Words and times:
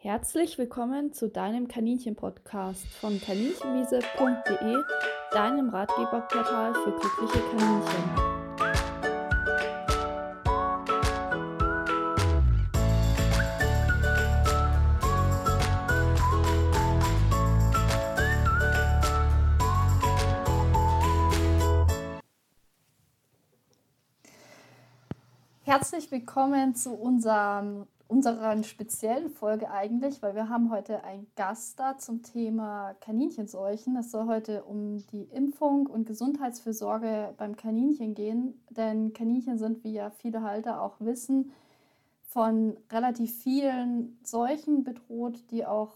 Herzlich 0.00 0.56
willkommen 0.58 1.12
zu 1.12 1.28
deinem 1.28 1.66
Kaninchen-Podcast 1.66 2.86
von 3.00 3.20
kaninchenwiese.de, 3.20 4.76
deinem 5.32 5.70
Ratgeberportal 5.70 6.72
für 6.72 6.92
glückliche 6.92 7.40
Kaninchen. 7.50 8.38
Herzlich 25.64 26.12
willkommen 26.12 26.76
zu 26.76 26.94
unserem, 26.94 27.88
unserer 28.08 28.62
speziellen 28.62 29.28
Folge 29.28 29.70
eigentlich, 29.70 30.22
weil 30.22 30.34
wir 30.34 30.48
haben 30.48 30.70
heute 30.70 31.04
einen 31.04 31.26
Gast 31.36 31.78
da 31.78 31.98
zum 31.98 32.22
Thema 32.22 32.94
Kaninchensseuchen. 33.00 33.96
Es 33.96 34.10
soll 34.10 34.26
heute 34.26 34.64
um 34.64 35.06
die 35.08 35.24
Impfung 35.24 35.86
und 35.86 36.06
Gesundheitsfürsorge 36.06 37.34
beim 37.36 37.54
Kaninchen 37.56 38.14
gehen, 38.14 38.64
denn 38.70 39.12
Kaninchen 39.12 39.58
sind, 39.58 39.84
wie 39.84 39.92
ja 39.92 40.08
viele 40.08 40.42
Halter 40.42 40.82
auch 40.82 40.96
wissen, 41.00 41.52
von 42.22 42.78
relativ 42.90 43.34
vielen 43.42 44.18
Seuchen 44.22 44.84
bedroht, 44.84 45.50
die 45.50 45.66
auch 45.66 45.92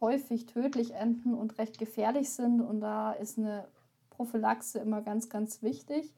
häufig 0.00 0.46
tödlich 0.46 0.94
enden 0.94 1.34
und 1.34 1.58
recht 1.58 1.78
gefährlich 1.78 2.30
sind. 2.30 2.60
Und 2.60 2.80
da 2.80 3.12
ist 3.12 3.38
eine 3.38 3.66
Prophylaxe 4.10 4.78
immer 4.78 5.02
ganz, 5.02 5.28
ganz 5.28 5.62
wichtig. 5.62 6.14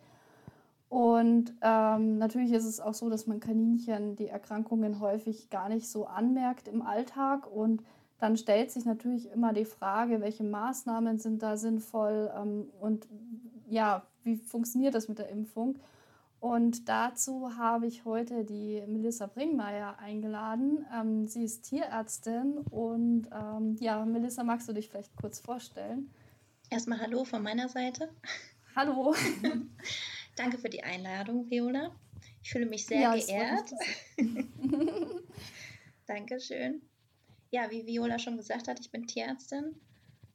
Und 0.92 1.54
ähm, 1.62 2.18
natürlich 2.18 2.52
ist 2.52 2.66
es 2.66 2.78
auch 2.78 2.92
so, 2.92 3.08
dass 3.08 3.26
man 3.26 3.40
Kaninchen 3.40 4.14
die 4.14 4.28
Erkrankungen 4.28 5.00
häufig 5.00 5.48
gar 5.48 5.70
nicht 5.70 5.88
so 5.88 6.04
anmerkt 6.04 6.68
im 6.68 6.82
Alltag. 6.82 7.50
Und 7.50 7.82
dann 8.18 8.36
stellt 8.36 8.70
sich 8.70 8.84
natürlich 8.84 9.30
immer 9.30 9.54
die 9.54 9.64
Frage, 9.64 10.20
welche 10.20 10.44
Maßnahmen 10.44 11.18
sind 11.18 11.42
da 11.42 11.56
sinnvoll 11.56 12.30
ähm, 12.36 12.68
und 12.78 13.08
ja, 13.70 14.02
wie 14.22 14.36
funktioniert 14.36 14.94
das 14.94 15.08
mit 15.08 15.18
der 15.18 15.30
Impfung? 15.30 15.78
Und 16.40 16.90
dazu 16.90 17.56
habe 17.56 17.86
ich 17.86 18.04
heute 18.04 18.44
die 18.44 18.82
Melissa 18.86 19.24
Bringmeier 19.28 19.98
eingeladen. 19.98 20.84
Ähm, 20.94 21.26
sie 21.26 21.44
ist 21.44 21.62
Tierärztin 21.62 22.58
und 22.70 23.30
ähm, 23.32 23.76
ja, 23.80 24.04
Melissa, 24.04 24.44
magst 24.44 24.68
du 24.68 24.74
dich 24.74 24.90
vielleicht 24.90 25.16
kurz 25.16 25.40
vorstellen? 25.40 26.12
Erstmal 26.68 27.00
Hallo 27.00 27.24
von 27.24 27.42
meiner 27.42 27.70
Seite. 27.70 28.10
Hallo. 28.76 29.14
Danke 30.36 30.58
für 30.58 30.70
die 30.70 30.82
Einladung, 30.82 31.50
Viola. 31.50 31.94
Ich 32.42 32.50
fühle 32.50 32.66
mich 32.66 32.86
sehr 32.86 33.00
ja, 33.00 33.14
geehrt. 33.14 33.70
Dankeschön. 36.06 36.82
Ja, 37.50 37.70
wie 37.70 37.86
Viola 37.86 38.18
schon 38.18 38.36
gesagt 38.36 38.68
hat, 38.68 38.80
ich 38.80 38.90
bin 38.90 39.06
Tierärztin. 39.06 39.74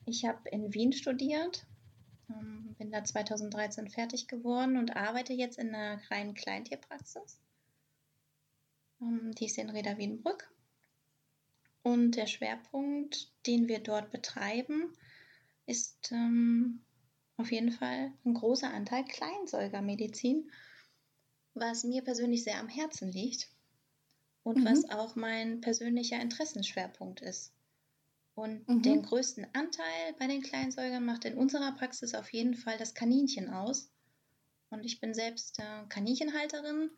Ich 0.06 0.24
habe 0.26 0.48
in 0.50 0.74
Wien 0.74 0.94
studiert, 0.94 1.66
ähm, 2.30 2.76
bin 2.78 2.92
da 2.92 3.04
2013 3.04 3.90
fertig 3.90 4.28
geworden 4.28 4.78
und 4.78 4.96
arbeite 4.96 5.34
jetzt 5.34 5.58
in 5.58 5.74
einer 5.74 6.00
reinen 6.10 6.34
Kleintierpraxis. 6.34 7.40
Ähm, 9.02 9.34
die 9.34 9.46
ist 9.46 9.58
in 9.58 9.70
Reda 9.70 9.98
Wienbrück. 9.98 10.50
Und 11.84 12.12
der 12.12 12.28
Schwerpunkt, 12.28 13.32
den 13.48 13.68
wir 13.68 13.80
dort 13.80 14.12
betreiben, 14.12 14.94
ist 15.66 16.12
ähm, 16.12 16.82
auf 17.38 17.52
jeden 17.52 17.72
Fall 17.72 18.12
ein 18.26 18.34
großer 18.34 18.74
Anteil 18.74 19.06
Kleinsäugermedizin, 19.06 20.52
was 21.54 21.84
mir 21.84 22.04
persönlich 22.04 22.44
sehr 22.44 22.60
am 22.60 22.68
Herzen 22.68 23.12
liegt 23.12 23.48
und 24.44 24.58
mhm. 24.58 24.66
was 24.66 24.90
auch 24.90 25.16
mein 25.16 25.62
persönlicher 25.62 26.20
Interessenschwerpunkt 26.20 27.22
ist. 27.22 27.54
Und 28.36 28.68
mhm. 28.68 28.82
den 28.82 29.02
größten 29.02 29.48
Anteil 29.54 30.14
bei 30.20 30.28
den 30.28 30.42
Kleinsäugern 30.42 31.06
macht 31.06 31.26
in 31.26 31.38
unserer 31.38 31.72
Praxis 31.72 32.14
auf 32.14 32.32
jeden 32.34 32.54
Fall 32.54 32.78
das 32.78 32.94
Kaninchen 32.94 33.50
aus. 33.50 33.90
Und 34.70 34.86
ich 34.86 35.00
bin 35.00 35.14
selbst 35.14 35.60
äh, 35.60 35.88
Kaninchenhalterin. 35.90 36.92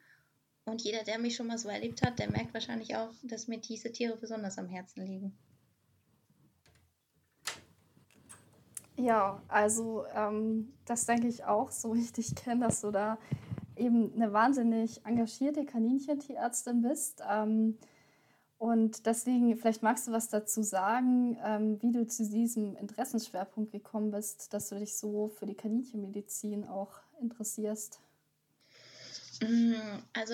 Und 0.65 0.81
jeder, 0.81 1.03
der 1.03 1.17
mich 1.17 1.35
schon 1.35 1.47
mal 1.47 1.57
so 1.57 1.69
erlebt 1.69 2.01
hat, 2.01 2.19
der 2.19 2.29
merkt 2.29 2.53
wahrscheinlich 2.53 2.95
auch, 2.95 3.13
dass 3.23 3.47
mir 3.47 3.57
diese 3.57 3.91
Tiere 3.91 4.17
besonders 4.17 4.57
am 4.57 4.67
Herzen 4.67 5.05
liegen. 5.05 5.37
Ja, 8.99 9.41
also 9.47 10.05
ähm, 10.13 10.73
das 10.83 11.05
denke 11.05 11.27
ich 11.27 11.45
auch, 11.45 11.71
so 11.71 11.95
wie 11.95 12.01
ich 12.01 12.11
dich 12.11 12.35
kenne, 12.35 12.65
dass 12.65 12.81
du 12.81 12.91
da 12.91 13.17
eben 13.77 14.13
eine 14.13 14.33
wahnsinnig 14.33 15.05
engagierte 15.05 15.65
Kaninchentierärztin 15.65 16.81
bist. 16.81 17.23
Ähm, 17.29 17.77
und 18.57 19.05
deswegen, 19.05 19.55
vielleicht 19.55 19.83
magst 19.83 20.05
du 20.09 20.11
was 20.11 20.27
dazu 20.27 20.63
sagen, 20.63 21.37
ähm, 21.45 21.81
wie 21.81 21.93
du 21.93 22.05
zu 22.07 22.29
diesem 22.29 22.75
Interessensschwerpunkt 22.75 23.71
gekommen 23.71 24.11
bist, 24.11 24.53
dass 24.53 24.67
du 24.67 24.75
dich 24.77 24.97
so 24.97 25.29
für 25.29 25.45
die 25.45 25.55
Kaninchenmedizin 25.55 26.67
auch 26.67 26.99
interessierst. 27.21 28.01
Mm, 29.41 29.75
also 30.11 30.33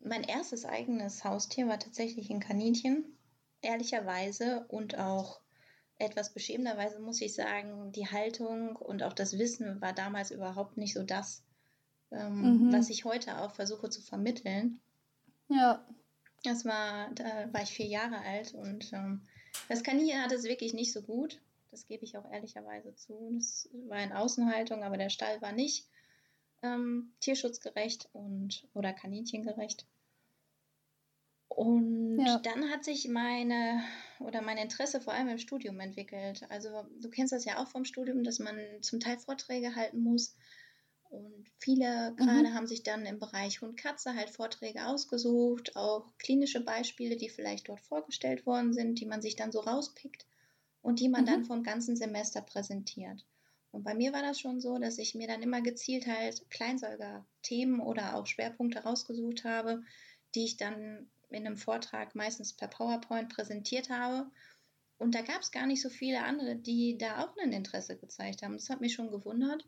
mein 0.00 0.22
erstes 0.22 0.64
eigenes 0.64 1.22
Haustier 1.22 1.68
war 1.68 1.78
tatsächlich 1.78 2.30
ein 2.30 2.40
Kaninchen, 2.40 3.04
ehrlicherweise 3.60 4.64
und 4.68 4.98
auch 4.98 5.42
etwas 5.98 6.32
beschämenderweise 6.32 7.00
muss 7.00 7.20
ich 7.20 7.34
sagen, 7.34 7.92
die 7.92 8.06
Haltung 8.06 8.76
und 8.76 9.02
auch 9.02 9.12
das 9.12 9.38
Wissen 9.38 9.80
war 9.80 9.92
damals 9.92 10.30
überhaupt 10.30 10.76
nicht 10.76 10.94
so 10.94 11.02
das, 11.02 11.42
ähm, 12.12 12.68
mhm. 12.68 12.72
was 12.72 12.88
ich 12.88 13.04
heute 13.04 13.38
auch 13.38 13.52
versuche 13.52 13.90
zu 13.90 14.00
vermitteln. 14.00 14.80
Ja. 15.48 15.84
Das 16.44 16.64
war, 16.64 17.10
da 17.14 17.52
war 17.52 17.62
ich 17.62 17.70
vier 17.70 17.86
Jahre 17.86 18.18
alt 18.18 18.54
und 18.54 18.92
ähm, 18.92 19.22
das 19.68 19.82
Kaninchen 19.82 20.22
hatte 20.22 20.36
es 20.36 20.44
wirklich 20.44 20.72
nicht 20.72 20.92
so 20.92 21.02
gut. 21.02 21.40
Das 21.72 21.86
gebe 21.86 22.04
ich 22.04 22.16
auch 22.16 22.30
ehrlicherweise 22.30 22.94
zu. 22.94 23.32
Das 23.34 23.68
war 23.88 24.02
in 24.02 24.12
Außenhaltung, 24.12 24.84
aber 24.84 24.96
der 24.96 25.10
Stall 25.10 25.42
war 25.42 25.52
nicht 25.52 25.86
ähm, 26.62 27.12
tierschutzgerecht 27.20 28.08
und 28.12 28.66
oder 28.72 28.92
kaninchengerecht. 28.92 29.84
Und 31.48 32.24
ja. 32.24 32.38
dann 32.38 32.70
hat 32.70 32.84
sich 32.84 33.08
meine 33.08 33.82
oder 34.20 34.42
mein 34.42 34.58
Interesse 34.58 35.00
vor 35.00 35.12
allem 35.12 35.28
im 35.28 35.38
Studium 35.38 35.78
entwickelt. 35.80 36.42
Also 36.50 36.68
du 37.00 37.08
kennst 37.08 37.32
das 37.32 37.44
ja 37.44 37.62
auch 37.62 37.68
vom 37.68 37.84
Studium, 37.84 38.24
dass 38.24 38.38
man 38.38 38.58
zum 38.80 39.00
Teil 39.00 39.18
Vorträge 39.18 39.74
halten 39.76 40.00
muss. 40.00 40.34
Und 41.10 41.46
viele 41.58 42.14
gerade 42.16 42.50
mhm. 42.50 42.54
haben 42.54 42.66
sich 42.66 42.82
dann 42.82 43.06
im 43.06 43.18
Bereich 43.18 43.60
Hund-Katze 43.60 44.14
halt 44.14 44.30
Vorträge 44.30 44.86
ausgesucht, 44.86 45.74
auch 45.74 46.12
klinische 46.18 46.60
Beispiele, 46.60 47.16
die 47.16 47.30
vielleicht 47.30 47.68
dort 47.68 47.80
vorgestellt 47.80 48.44
worden 48.44 48.74
sind, 48.74 49.00
die 49.00 49.06
man 49.06 49.22
sich 49.22 49.34
dann 49.34 49.52
so 49.52 49.60
rauspickt 49.60 50.26
und 50.82 51.00
die 51.00 51.08
man 51.08 51.22
mhm. 51.22 51.26
dann 51.26 51.44
vom 51.44 51.62
ganzen 51.62 51.96
Semester 51.96 52.42
präsentiert. 52.42 53.24
Und 53.70 53.84
bei 53.84 53.94
mir 53.94 54.12
war 54.12 54.22
das 54.22 54.40
schon 54.40 54.60
so, 54.60 54.78
dass 54.78 54.98
ich 54.98 55.14
mir 55.14 55.28
dann 55.28 55.42
immer 55.42 55.60
gezielt 55.60 56.06
halt 56.06 56.48
Kleinsäuger-Themen 56.50 57.80
oder 57.80 58.16
auch 58.16 58.26
Schwerpunkte 58.26 58.80
rausgesucht 58.80 59.44
habe, 59.44 59.82
die 60.34 60.44
ich 60.44 60.56
dann 60.56 61.10
in 61.30 61.46
einem 61.46 61.56
Vortrag 61.56 62.14
meistens 62.14 62.54
per 62.54 62.68
PowerPoint 62.68 63.28
präsentiert 63.28 63.90
habe. 63.90 64.30
Und 64.98 65.14
da 65.14 65.22
gab 65.22 65.40
es 65.40 65.52
gar 65.52 65.66
nicht 65.66 65.82
so 65.82 65.90
viele 65.90 66.22
andere, 66.22 66.56
die 66.56 66.98
da 66.98 67.24
auch 67.24 67.36
ein 67.38 67.52
Interesse 67.52 67.96
gezeigt 67.96 68.42
haben. 68.42 68.54
Das 68.54 68.70
hat 68.70 68.80
mich 68.80 68.94
schon 68.94 69.10
gewundert. 69.10 69.66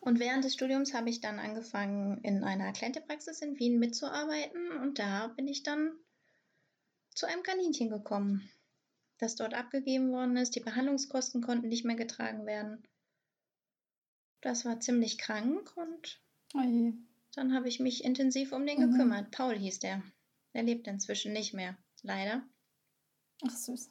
Und 0.00 0.18
während 0.18 0.44
des 0.44 0.54
Studiums 0.54 0.92
habe 0.92 1.08
ich 1.08 1.20
dann 1.20 1.38
angefangen, 1.38 2.22
in 2.22 2.44
einer 2.44 2.72
Klientepraxis 2.72 3.40
in 3.40 3.58
Wien 3.58 3.78
mitzuarbeiten. 3.78 4.72
Und 4.82 4.98
da 4.98 5.28
bin 5.28 5.48
ich 5.48 5.62
dann 5.62 5.92
zu 7.14 7.26
einem 7.26 7.42
Kaninchen 7.42 7.88
gekommen, 7.88 8.50
das 9.18 9.36
dort 9.36 9.54
abgegeben 9.54 10.12
worden 10.12 10.36
ist. 10.36 10.56
Die 10.56 10.60
Behandlungskosten 10.60 11.40
konnten 11.40 11.68
nicht 11.68 11.84
mehr 11.84 11.96
getragen 11.96 12.44
werden. 12.44 12.86
Das 14.40 14.66
war 14.66 14.80
ziemlich 14.80 15.16
krank 15.16 15.72
und 15.76 16.20
Oje. 16.54 16.94
Dann 17.34 17.54
habe 17.54 17.68
ich 17.68 17.80
mich 17.80 18.04
intensiv 18.04 18.52
um 18.52 18.66
den 18.66 18.80
mhm. 18.80 18.92
gekümmert. 18.92 19.30
Paul 19.30 19.56
hieß 19.56 19.80
der. 19.80 20.02
Der 20.54 20.62
lebt 20.62 20.86
inzwischen 20.86 21.32
nicht 21.32 21.52
mehr, 21.52 21.76
leider. 22.02 22.42
Ach 23.42 23.50
süß. 23.50 23.90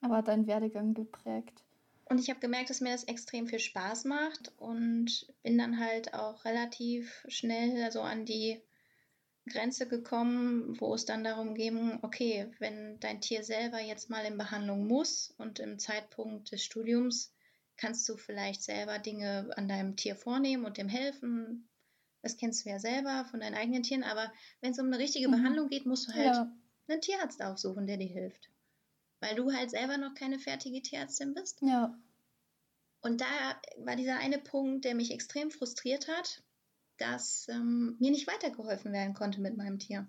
Aber 0.00 0.16
hat 0.16 0.28
deinen 0.28 0.48
Werdegang 0.48 0.94
geprägt. 0.94 1.62
Und 2.06 2.18
ich 2.18 2.28
habe 2.28 2.40
gemerkt, 2.40 2.68
dass 2.68 2.80
mir 2.80 2.90
das 2.90 3.04
extrem 3.04 3.46
viel 3.46 3.60
Spaß 3.60 4.04
macht 4.04 4.52
und 4.58 5.32
bin 5.42 5.56
dann 5.56 5.78
halt 5.78 6.12
auch 6.12 6.44
relativ 6.44 7.24
schnell 7.28 7.90
so 7.92 8.02
an 8.02 8.26
die 8.26 8.60
Grenze 9.48 9.88
gekommen, 9.88 10.78
wo 10.80 10.94
es 10.94 11.04
dann 11.04 11.24
darum 11.24 11.54
ging, 11.54 11.98
okay, 12.02 12.50
wenn 12.58 12.98
dein 13.00 13.20
Tier 13.20 13.42
selber 13.44 13.80
jetzt 13.80 14.10
mal 14.10 14.24
in 14.24 14.38
Behandlung 14.38 14.86
muss 14.86 15.34
und 15.38 15.58
im 15.58 15.78
Zeitpunkt 15.78 16.52
des 16.52 16.62
Studiums 16.64 17.31
kannst 17.76 18.08
du 18.08 18.16
vielleicht 18.16 18.62
selber 18.62 18.98
Dinge 18.98 19.50
an 19.56 19.68
deinem 19.68 19.96
Tier 19.96 20.16
vornehmen 20.16 20.64
und 20.64 20.78
dem 20.78 20.88
helfen. 20.88 21.68
Das 22.22 22.36
kennst 22.36 22.64
du 22.64 22.70
ja 22.70 22.78
selber 22.78 23.24
von 23.30 23.40
deinen 23.40 23.54
eigenen 23.54 23.82
Tieren, 23.82 24.04
aber 24.04 24.32
wenn 24.60 24.72
es 24.72 24.78
um 24.78 24.86
eine 24.86 24.98
richtige 24.98 25.28
mhm. 25.28 25.32
Behandlung 25.32 25.68
geht, 25.68 25.86
musst 25.86 26.08
du 26.08 26.12
halt 26.12 26.26
ja. 26.26 26.56
einen 26.88 27.00
Tierarzt 27.00 27.42
aufsuchen, 27.42 27.86
der 27.86 27.96
dir 27.96 28.08
hilft. 28.08 28.50
Weil 29.20 29.34
du 29.34 29.52
halt 29.52 29.70
selber 29.70 29.98
noch 29.98 30.14
keine 30.14 30.38
fertige 30.38 30.82
Tierärztin 30.82 31.34
bist. 31.34 31.60
Ja. 31.62 31.98
Und 33.00 33.20
da 33.20 33.60
war 33.78 33.96
dieser 33.96 34.18
eine 34.18 34.38
Punkt, 34.38 34.84
der 34.84 34.94
mich 34.94 35.10
extrem 35.10 35.50
frustriert 35.50 36.06
hat, 36.08 36.42
dass 36.98 37.48
ähm, 37.48 37.96
mir 37.98 38.12
nicht 38.12 38.28
weitergeholfen 38.28 38.92
werden 38.92 39.14
konnte 39.14 39.40
mit 39.40 39.56
meinem 39.56 39.80
Tier. 39.80 40.08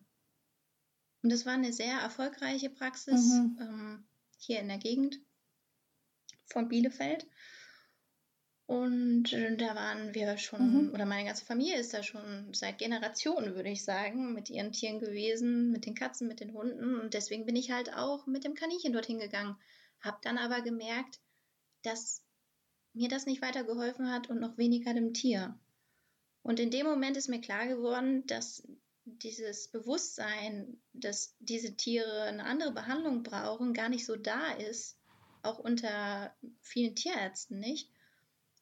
Und 1.24 1.31
das 1.31 1.45
war 1.45 1.54
eine 1.54 1.74
sehr 1.74 2.00
erfolgreiche 2.00 2.69
Praxis 2.69 3.33
mhm. 3.33 3.57
ähm, 3.59 4.07
hier 4.38 4.59
in 4.59 4.68
der 4.68 4.77
Gegend 4.77 5.19
von 6.45 6.69
Bielefeld. 6.69 7.28
Und 8.66 9.34
äh, 9.34 9.57
da 9.57 9.75
waren 9.75 10.13
wir 10.13 10.38
schon, 10.38 10.88
mhm. 10.88 10.94
oder 10.94 11.06
meine 11.06 11.25
ganze 11.25 11.45
Familie 11.45 11.78
ist 11.78 11.94
da 11.94 12.01
schon 12.01 12.54
seit 12.54 12.78
Generationen, 12.78 13.56
würde 13.56 13.69
ich 13.69 13.84
sagen, 13.84 14.34
mit 14.34 14.50
ihren 14.50 14.72
Tieren 14.72 15.00
gewesen, 15.00 15.72
mit 15.72 15.86
den 15.86 15.95
Katzen, 15.95 16.28
mit 16.28 16.40
den 16.40 16.54
Hunden. 16.54 17.00
Und 17.00 17.13
deswegen 17.13 17.45
bin 17.45 17.56
ich 17.56 17.72
halt 17.72 17.94
auch 17.94 18.25
mit 18.25 18.45
dem 18.45 18.56
Kaninchen 18.56 18.94
dorthin 18.94 19.19
gegangen. 19.19 19.57
Hab 20.00 20.22
dann 20.22 20.38
aber 20.38 20.62
gemerkt, 20.62 21.19
dass 21.84 22.24
mir 22.94 23.10
das 23.10 23.25
nicht 23.25 23.42
weitergeholfen 23.42 24.12
hat 24.12 24.30
und 24.30 24.40
noch 24.40 24.57
weniger 24.57 24.94
dem 24.94 25.13
Tier. 25.13 25.60
Und 26.42 26.60
in 26.60 26.72
dem 26.72 26.86
Moment 26.86 27.18
ist 27.18 27.30
mir 27.30 27.42
klar 27.42 27.68
geworden, 27.68 28.25
dass 28.28 28.68
dieses 29.06 29.69
Bewusstsein, 29.69 30.81
dass 30.94 31.36
diese 31.40 31.75
Tiere 31.75 32.24
eine 32.24 32.45
andere 32.45 32.72
Behandlung 32.72 33.24
brauchen, 33.24 33.74
gar 33.74 33.90
nicht 33.90 34.06
so 34.06 34.16
da 34.16 34.54
ist, 34.54 34.98
auch 35.44 35.60
unter 35.60 36.36
vielen 36.62 36.95
Tierärzten 36.95 37.60
nicht. 37.60 37.90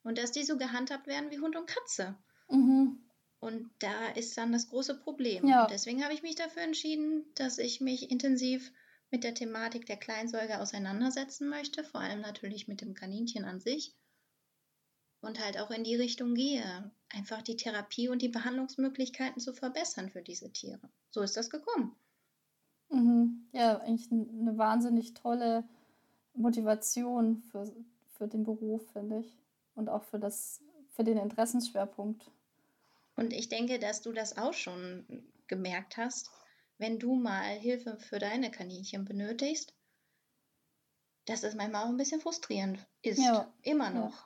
Und 0.03 0.17
dass 0.17 0.31
die 0.31 0.43
so 0.43 0.57
gehandhabt 0.57 1.07
werden 1.07 1.29
wie 1.29 1.39
Hund 1.39 1.55
und 1.55 1.67
Katze. 1.67 2.17
Mhm. 2.49 2.97
Und 3.39 3.69
da 3.79 4.07
ist 4.09 4.37
dann 4.37 4.51
das 4.51 4.69
große 4.69 4.99
Problem. 4.99 5.47
Ja. 5.47 5.63
Und 5.63 5.71
deswegen 5.71 6.03
habe 6.03 6.13
ich 6.13 6.23
mich 6.23 6.35
dafür 6.35 6.63
entschieden, 6.63 7.25
dass 7.35 7.57
ich 7.57 7.81
mich 7.81 8.11
intensiv 8.11 8.71
mit 9.11 9.23
der 9.23 9.33
Thematik 9.33 9.85
der 9.85 9.97
Kleinsäuger 9.97 10.61
auseinandersetzen 10.61 11.49
möchte, 11.49 11.83
vor 11.83 12.01
allem 12.01 12.21
natürlich 12.21 12.67
mit 12.67 12.81
dem 12.81 12.93
Kaninchen 12.93 13.45
an 13.45 13.59
sich 13.59 13.95
und 15.21 15.43
halt 15.43 15.59
auch 15.59 15.71
in 15.71 15.83
die 15.83 15.95
Richtung 15.95 16.33
gehe, 16.33 16.91
einfach 17.09 17.41
die 17.41 17.55
Therapie 17.55 18.09
und 18.09 18.21
die 18.21 18.29
Behandlungsmöglichkeiten 18.29 19.39
zu 19.39 19.53
verbessern 19.53 20.09
für 20.09 20.21
diese 20.21 20.51
Tiere. 20.51 20.89
So 21.11 21.21
ist 21.21 21.37
das 21.37 21.49
gekommen. 21.49 21.95
Mhm. 22.89 23.47
Ja, 23.53 23.77
eigentlich 23.77 24.11
eine 24.11 24.57
wahnsinnig 24.57 25.13
tolle 25.13 25.63
Motivation 26.33 27.37
für, 27.51 27.71
für 28.17 28.27
den 28.27 28.43
Beruf, 28.43 28.81
finde 28.91 29.19
ich. 29.19 29.37
Und 29.75 29.89
auch 29.89 30.03
für, 30.03 30.19
das, 30.19 30.61
für 30.89 31.03
den 31.03 31.17
Interessensschwerpunkt. 31.17 32.29
Und 33.15 33.33
ich 33.33 33.49
denke, 33.49 33.79
dass 33.79 34.01
du 34.01 34.11
das 34.11 34.37
auch 34.37 34.53
schon 34.53 35.05
gemerkt 35.47 35.97
hast, 35.97 36.31
wenn 36.77 36.97
du 36.97 37.15
mal 37.15 37.43
Hilfe 37.43 37.97
für 37.97 38.19
deine 38.19 38.49
Kaninchen 38.51 39.05
benötigst, 39.05 39.73
dass 41.25 41.43
es 41.43 41.55
manchmal 41.55 41.83
auch 41.83 41.89
ein 41.89 41.97
bisschen 41.97 42.21
frustrierend 42.21 42.85
ist. 43.01 43.19
Ja. 43.19 43.51
Immer 43.61 43.91
noch. 43.91 44.25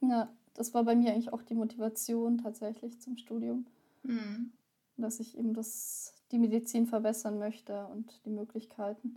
Ja. 0.00 0.08
ja. 0.08 0.36
das 0.54 0.72
war 0.74 0.84
bei 0.84 0.94
mir 0.94 1.12
eigentlich 1.12 1.32
auch 1.32 1.42
die 1.42 1.54
Motivation 1.54 2.38
tatsächlich 2.38 3.00
zum 3.00 3.16
Studium. 3.16 3.66
Mhm. 4.02 4.52
Dass 4.96 5.20
ich 5.20 5.36
eben 5.36 5.54
das, 5.54 6.14
die 6.32 6.38
Medizin 6.38 6.86
verbessern 6.86 7.38
möchte 7.38 7.86
und 7.86 8.24
die 8.24 8.30
Möglichkeiten. 8.30 9.16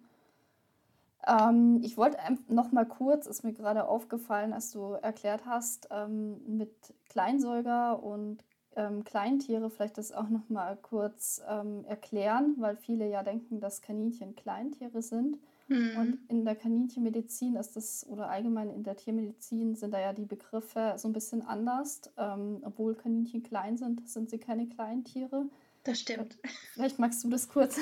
Ähm, 1.28 1.80
ich 1.84 1.98
wollte 1.98 2.18
noch 2.48 2.72
mal 2.72 2.86
kurz, 2.86 3.28
ist 3.28 3.44
mir 3.44 3.54
gerade 3.54 3.88
aufgefallen, 3.88 4.54
als 4.54 4.72
du 4.72 4.94
erklärt 4.94 5.46
hast, 5.46 5.88
ähm, 5.92 6.42
mit 6.48 6.72
Kleinsäuger 7.10 8.02
und 8.02 8.44
ähm, 8.76 9.04
Kleintiere 9.04 9.70
vielleicht 9.70 9.98
das 9.98 10.12
auch 10.12 10.30
noch 10.30 10.50
mal 10.50 10.78
kurz 10.82 11.42
ähm, 11.48 11.84
erklären, 11.86 12.56
weil 12.58 12.78
viele 12.78 13.10
ja 13.10 13.22
denken, 13.24 13.60
dass 13.60 13.82
Kaninchen 13.82 14.36
Kleintiere 14.36 15.02
sind. 15.02 15.38
Mhm. 15.68 15.98
Und 15.98 16.20
in 16.30 16.46
der 16.46 16.56
Kaninchenmedizin 16.56 17.56
ist 17.56 17.76
das, 17.76 18.06
oder 18.10 18.30
allgemein 18.30 18.70
in 18.70 18.84
der 18.84 18.98
Tiermedizin 18.98 19.76
sind 19.76 19.94
da 19.94 20.00
ja 20.00 20.14
die 20.14 20.26
Begriffe 20.26 20.94
so 20.98 21.08
ein 21.08 21.14
bisschen 21.14 21.42
anders. 21.42 22.02
Ähm, 22.18 22.60
obwohl 22.64 22.96
Kaninchen 22.96 23.44
klein 23.44 23.78
sind, 23.78 24.08
sind 24.08 24.30
sie 24.30 24.38
keine 24.38 24.68
Kleintiere. 24.68 25.46
Das 25.84 26.00
stimmt. 26.00 26.38
Vielleicht 26.74 27.00
magst 27.00 27.24
du 27.24 27.30
das 27.30 27.50
kurz 27.50 27.78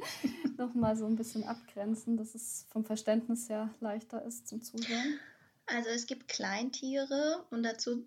noch 0.58 0.74
mal 0.74 0.96
so 0.96 1.06
ein 1.06 1.16
bisschen 1.16 1.44
abgrenzen, 1.44 2.16
dass 2.16 2.34
es 2.34 2.66
vom 2.70 2.84
Verständnis 2.84 3.48
her 3.48 3.72
leichter 3.80 4.24
ist 4.24 4.48
zum 4.48 4.60
Zuhören. 4.62 5.18
Also 5.66 5.90
es 5.90 6.06
gibt 6.06 6.28
Kleintiere 6.28 7.46
und 7.50 7.62
dazu 7.62 8.06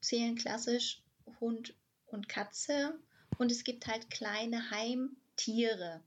zählen 0.00 0.36
klassisch 0.36 1.02
Hund 1.40 1.74
und 2.06 2.28
Katze. 2.28 2.98
Und 3.38 3.50
es 3.50 3.64
gibt 3.64 3.86
halt 3.86 4.10
kleine 4.10 4.70
Heimtiere. 4.70 6.02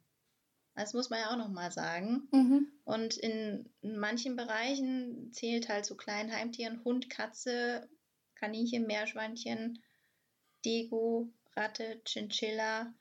Das 0.75 0.93
muss 0.93 1.09
man 1.09 1.19
ja 1.19 1.31
auch 1.31 1.37
nochmal 1.37 1.71
sagen. 1.71 2.27
Mhm. 2.31 2.67
Und 2.85 3.17
in 3.17 3.69
manchen 3.81 4.35
Bereichen 4.35 5.31
zählt 5.33 5.67
halt 5.69 5.85
zu 5.85 5.93
so 5.93 5.97
kleinen 5.97 6.31
Heimtieren 6.31 6.83
Hund, 6.85 7.09
Katze, 7.09 7.89
Kaninchen, 8.35 8.85
Meerschweinchen, 8.85 9.83
Dego, 10.63 11.33
Ratte, 11.57 12.01
Chinchilla. 12.05 12.93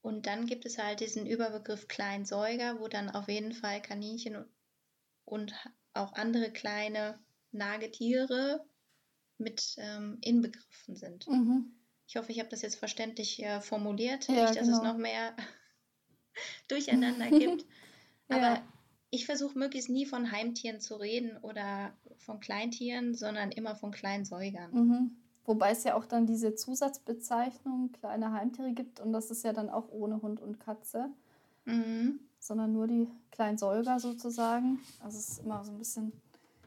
Und 0.00 0.26
dann 0.26 0.46
gibt 0.46 0.64
es 0.64 0.78
halt 0.78 1.00
diesen 1.00 1.26
Überbegriff 1.26 1.88
Kleinsäuger, 1.88 2.78
wo 2.78 2.86
dann 2.86 3.10
auf 3.10 3.28
jeden 3.28 3.52
Fall 3.52 3.82
Kaninchen 3.82 4.46
und 5.24 5.52
auch 5.92 6.12
andere 6.12 6.52
kleine 6.52 7.18
Nagetiere 7.50 8.64
mit 9.38 9.74
ähm, 9.78 10.18
inbegriffen 10.20 10.94
sind. 10.94 11.26
Mhm. 11.26 11.74
Ich 12.06 12.16
hoffe, 12.16 12.30
ich 12.30 12.38
habe 12.38 12.48
das 12.48 12.62
jetzt 12.62 12.76
verständlich 12.76 13.42
äh, 13.42 13.60
formuliert, 13.60 14.28
ja, 14.28 14.42
nicht, 14.42 14.56
dass 14.56 14.66
genau. 14.66 14.76
es 14.78 14.82
noch 14.84 14.96
mehr 14.96 15.34
Durcheinander 16.68 17.30
gibt. 17.38 17.66
Aber 18.28 18.40
ja. 18.40 18.72
ich 19.10 19.26
versuche 19.26 19.58
möglichst 19.58 19.90
nie 19.90 20.06
von 20.06 20.30
Heimtieren 20.30 20.80
zu 20.80 20.96
reden 20.96 21.36
oder 21.38 21.96
von 22.18 22.38
Kleintieren, 22.38 23.14
sondern 23.14 23.50
immer 23.50 23.74
von 23.74 23.90
Kleinsäugern. 23.90 24.72
Mhm. 24.72 25.25
Wobei 25.46 25.70
es 25.70 25.84
ja 25.84 25.94
auch 25.94 26.06
dann 26.06 26.26
diese 26.26 26.54
Zusatzbezeichnung 26.54 27.92
kleine 27.92 28.32
Heimtiere 28.32 28.72
gibt 28.72 29.00
und 29.00 29.12
das 29.12 29.30
ist 29.30 29.44
ja 29.44 29.52
dann 29.52 29.70
auch 29.70 29.88
ohne 29.90 30.20
Hund 30.20 30.40
und 30.40 30.58
Katze, 30.58 31.08
mhm. 31.64 32.18
sondern 32.40 32.72
nur 32.72 32.88
die 32.88 33.08
Kleinsäuger 33.30 34.00
sozusagen. 34.00 34.80
Also 35.02 35.18
es 35.18 35.28
ist 35.28 35.38
immer 35.44 35.64
so 35.64 35.72
ein 35.72 35.78
bisschen 35.78 36.12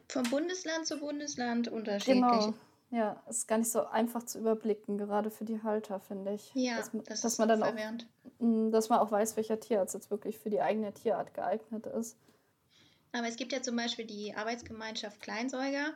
vom 0.08 0.22
Bundesland 0.24 0.86
zu 0.86 0.98
Bundesland 0.98 1.68
unterschiedlich. 1.68 2.22
Genau. 2.22 2.54
Ja, 2.90 3.22
ist 3.28 3.46
gar 3.46 3.58
nicht 3.58 3.70
so 3.70 3.86
einfach 3.86 4.24
zu 4.24 4.40
überblicken, 4.40 4.98
gerade 4.98 5.30
für 5.30 5.44
die 5.44 5.62
Halter, 5.62 6.00
finde 6.00 6.32
ich. 6.34 6.50
Ja, 6.54 6.78
dass, 6.78 6.90
das 7.04 7.20
dass 7.20 7.38
man 7.38 7.48
dann 7.48 7.60
verwirrend. 7.60 8.08
auch, 8.40 8.70
dass 8.72 8.88
man 8.88 8.98
auch 8.98 9.12
weiß, 9.12 9.36
welcher 9.36 9.60
Tierarzt 9.60 9.94
jetzt 9.94 10.10
wirklich 10.10 10.38
für 10.38 10.50
die 10.50 10.60
eigene 10.60 10.92
Tierart 10.92 11.32
geeignet 11.32 11.86
ist. 11.86 12.16
Aber 13.12 13.28
es 13.28 13.36
gibt 13.36 13.52
ja 13.52 13.62
zum 13.62 13.76
Beispiel 13.76 14.06
die 14.06 14.34
Arbeitsgemeinschaft 14.34 15.20
Kleinsäuger, 15.20 15.92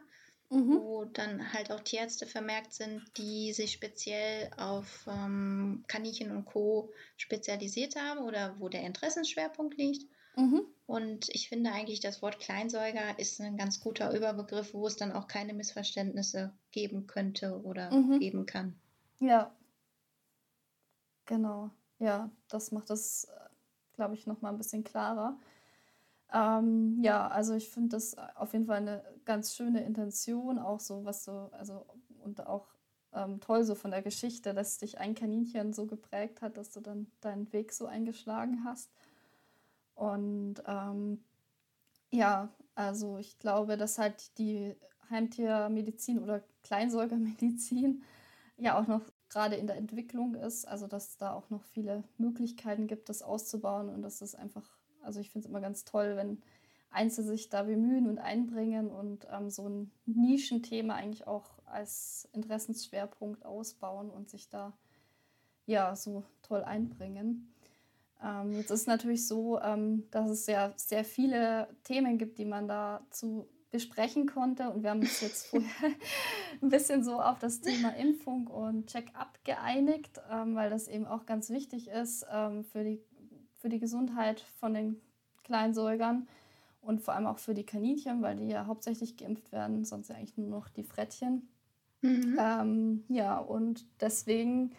mhm. 0.51 0.81
wo 0.81 1.05
dann 1.05 1.53
halt 1.53 1.71
auch 1.71 1.81
Tierärzte 1.81 2.27
vermerkt 2.27 2.73
sind, 2.73 3.03
die 3.17 3.53
sich 3.53 3.73
speziell 3.73 4.51
auf 4.57 5.07
ähm, 5.09 5.85
Kaninchen 5.87 6.31
und 6.31 6.45
Co. 6.45 6.93
spezialisiert 7.17 7.97
haben 7.97 8.21
oder 8.21 8.57
wo 8.59 8.69
der 8.69 8.83
Interessensschwerpunkt 8.83 9.77
liegt. 9.77 10.07
Mhm. 10.37 10.63
Und 10.87 11.29
ich 11.31 11.49
finde 11.49 11.73
eigentlich, 11.73 12.01
das 12.01 12.21
Wort 12.21 12.41
Kleinsäuger 12.41 13.19
ist 13.19 13.41
ein 13.41 13.57
ganz 13.57 13.81
guter 13.81 14.15
Überbegriff, 14.15 14.75
wo 14.75 14.87
es 14.87 14.97
dann 14.97 15.13
auch 15.13 15.29
keine 15.29 15.55
Missverständnisse 15.55 16.53
geben 16.73 17.07
könnte 17.07 17.61
oder 17.63 17.91
mhm. 17.91 18.19
geben 18.19 18.47
kann. 18.47 18.75
Ja. 19.21 19.55
Genau. 21.27 21.71
Ja, 21.99 22.31
das 22.49 22.71
macht 22.71 22.91
das, 22.91 23.29
glaube 23.95 24.15
ich, 24.15 24.27
nochmal 24.27 24.53
ein 24.53 24.59
bisschen 24.59 24.85
klarer. 24.85 25.39
Ähm, 26.35 26.99
ja, 27.01 27.29
also 27.29 27.55
ich 27.55 27.71
finde 27.71 27.91
das 27.91 28.17
auf 28.35 28.53
jeden 28.53 28.67
Fall 28.67 28.79
eine 28.79 29.05
ganz 29.25 29.55
schöne 29.55 29.85
Intention, 29.85 30.59
auch 30.59 30.81
so, 30.81 31.05
was 31.05 31.25
so, 31.25 31.49
also 31.53 31.87
und 32.25 32.47
auch 32.47 32.67
ähm, 33.13 33.41
toll 33.41 33.65
so 33.65 33.75
von 33.77 33.93
der 33.93 34.03
Geschichte, 34.03 34.53
dass 34.53 34.79
dich 34.79 34.99
ein 34.99 35.15
Kaninchen 35.15 35.73
so 35.73 35.87
geprägt 35.87 36.43
hat, 36.43 36.57
dass 36.57 36.73
du 36.73 36.81
dann 36.81 37.07
deinen 37.21 37.53
Weg 37.53 37.73
so 37.73 37.87
eingeschlagen 37.87 38.65
hast. 38.65 38.91
Und 39.95 40.57
ähm, 40.67 41.23
ja, 42.11 42.51
also 42.75 43.19
ich 43.19 43.39
glaube, 43.39 43.77
dass 43.77 43.99
halt 43.99 44.37
die 44.39 44.77
Heimtiermedizin 45.11 46.21
oder 46.21 46.43
Kleinsäugermedizin 46.65 48.03
ja 48.57 48.79
auch 48.81 48.87
noch 48.89 49.03
gerade 49.31 49.57
in 49.57 49.67
der 49.69 49.77
Entwicklung 49.77 50.35
ist, 50.35 50.67
also 50.67 50.87
dass 50.89 51.17
da 51.17 51.33
auch 51.35 51.51
noch 51.51 51.65
viele 51.65 52.05
Möglichkeiten 52.19 52.87
gibt, 52.89 53.09
das 53.09 53.23
auszubauen 53.23 53.89
und 53.89 54.03
das 54.03 54.23
ist 54.23 54.35
einfach, 54.37 54.69
also 55.05 55.21
ich 55.21 55.31
finde 55.31 55.47
es 55.47 55.51
immer 55.51 55.61
ganz 55.61 55.85
toll, 55.85 56.17
wenn 56.17 56.43
Einzelne 56.91 57.29
sich 57.29 57.49
da 57.49 57.65
bemühen 57.65 58.09
und 58.09 58.19
einbringen 58.19 58.91
und 58.91 59.27
ähm, 59.33 59.51
so 59.51 59.69
ein 59.69 59.91
Nischenthema 60.07 60.95
eigentlich 60.95 61.27
auch 61.27 61.51
als 61.67 62.29
Interessensschwerpunkt 62.33 63.45
ausbauen 63.45 64.11
und 64.11 64.31
sich 64.31 64.49
da 64.49 64.73
ja 65.67 65.97
so 65.97 66.25
toll 66.43 66.63
einbringen. 66.63 67.53
Ähm, 68.23 68.53
jetzt 68.53 68.71
ist 68.71 68.87
natürlich 68.87 69.27
so, 69.27 69.61
ähm, 69.61 70.05
dass 70.11 70.31
es 70.31 70.47
ja 70.47 70.73
sehr 70.77 71.05
viele 71.05 71.69
Themen 71.83 72.17
gibt, 72.17 72.39
die 72.39 72.45
man 72.45 72.69
dazu 72.69 73.49
besprechen 73.75 74.27
konnte. 74.27 74.71
Und 74.71 74.85
wir 74.85 74.91
haben 74.91 75.01
uns 75.01 75.21
jetzt 75.21 75.49
vorher 75.49 75.69
ein 76.63 76.69
bisschen 76.69 77.03
so 77.03 77.21
auf 77.21 77.41
das 77.41 77.61
Thema 77.61 77.89
Impfung 77.97 78.47
und 78.47 78.87
Check-up 78.87 79.41
geeinigt, 79.43 80.21
ähm, 80.31 80.55
weil 80.55 80.71
das 80.71 80.87
eben 80.87 81.07
auch 81.07 81.27
ganz 81.27 81.51
wichtig 81.51 81.89
ist 81.89 82.25
ähm, 82.33 82.65
für, 82.65 82.85
die, 82.85 83.03
für 83.65 83.71
die 83.71 83.81
Gesundheit 83.81 84.41
von 84.61 84.75
den 84.75 85.01
Kleinsäugern 85.43 86.29
und 86.83 87.01
vor 87.01 87.15
allem 87.15 87.25
auch 87.25 87.39
für 87.39 87.55
die 87.55 87.65
Kaninchen, 87.65 88.21
weil 88.21 88.37
die 88.37 88.49
ja 88.49 88.67
hauptsächlich 88.67 89.17
geimpft 89.17 89.53
werden, 89.53 89.87
sonst 89.87 90.09
ja 90.09 90.17
eigentlich 90.17 90.37
nur 90.37 90.51
noch 90.51 90.69
die 90.69 90.85
Frettchen. 90.85 91.49
Mhm. 92.03 92.39
Ähm, 92.39 93.05
ja, 93.09 93.39
und 93.39 93.87
deswegen, 94.03 94.73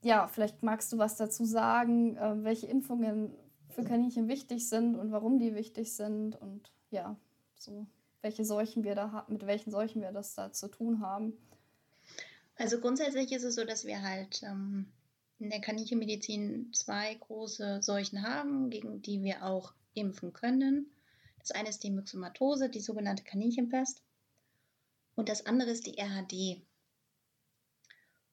ja, 0.00 0.28
vielleicht 0.28 0.62
magst 0.62 0.92
du 0.92 0.98
was 0.98 1.16
dazu 1.16 1.44
sagen, 1.44 2.16
äh, 2.16 2.44
welche 2.44 2.68
Impfungen 2.68 3.34
für 3.68 3.82
Kaninchen 3.82 4.28
wichtig 4.28 4.68
sind 4.68 4.94
und 4.94 5.10
warum 5.10 5.40
die 5.40 5.56
wichtig 5.56 5.92
sind 5.92 6.40
und 6.40 6.70
ja, 6.92 7.16
so 7.56 7.84
welche 8.22 8.44
Seuchen 8.44 8.84
wir 8.84 8.94
da 8.94 9.26
mit 9.26 9.44
welchen 9.44 9.72
Seuchen 9.72 10.02
wir 10.02 10.12
das 10.12 10.36
da 10.36 10.52
zu 10.52 10.68
tun 10.68 11.00
haben. 11.00 11.32
Also 12.54 12.78
grundsätzlich 12.78 13.32
ist 13.32 13.42
es 13.42 13.56
so, 13.56 13.64
dass 13.64 13.84
wir 13.84 14.02
halt 14.02 14.44
ähm, 14.44 14.86
in 15.38 15.50
der 15.50 15.60
Kaninchenmedizin 15.60 16.72
zwei 16.72 17.14
große 17.14 17.82
Seuchen 17.82 18.22
haben, 18.22 18.70
gegen 18.70 19.02
die 19.02 19.22
wir 19.22 19.44
auch 19.44 19.74
impfen 19.94 20.32
können. 20.32 20.90
Das 21.38 21.50
eine 21.50 21.68
ist 21.68 21.82
die 21.82 21.90
Myxomatose, 21.90 22.70
die 22.70 22.80
sogenannte 22.80 23.24
Kaninchenpest. 23.24 24.02
Und 25.16 25.28
das 25.28 25.46
andere 25.46 25.70
ist 25.70 25.86
die 25.86 25.98
RHD. 25.98 26.62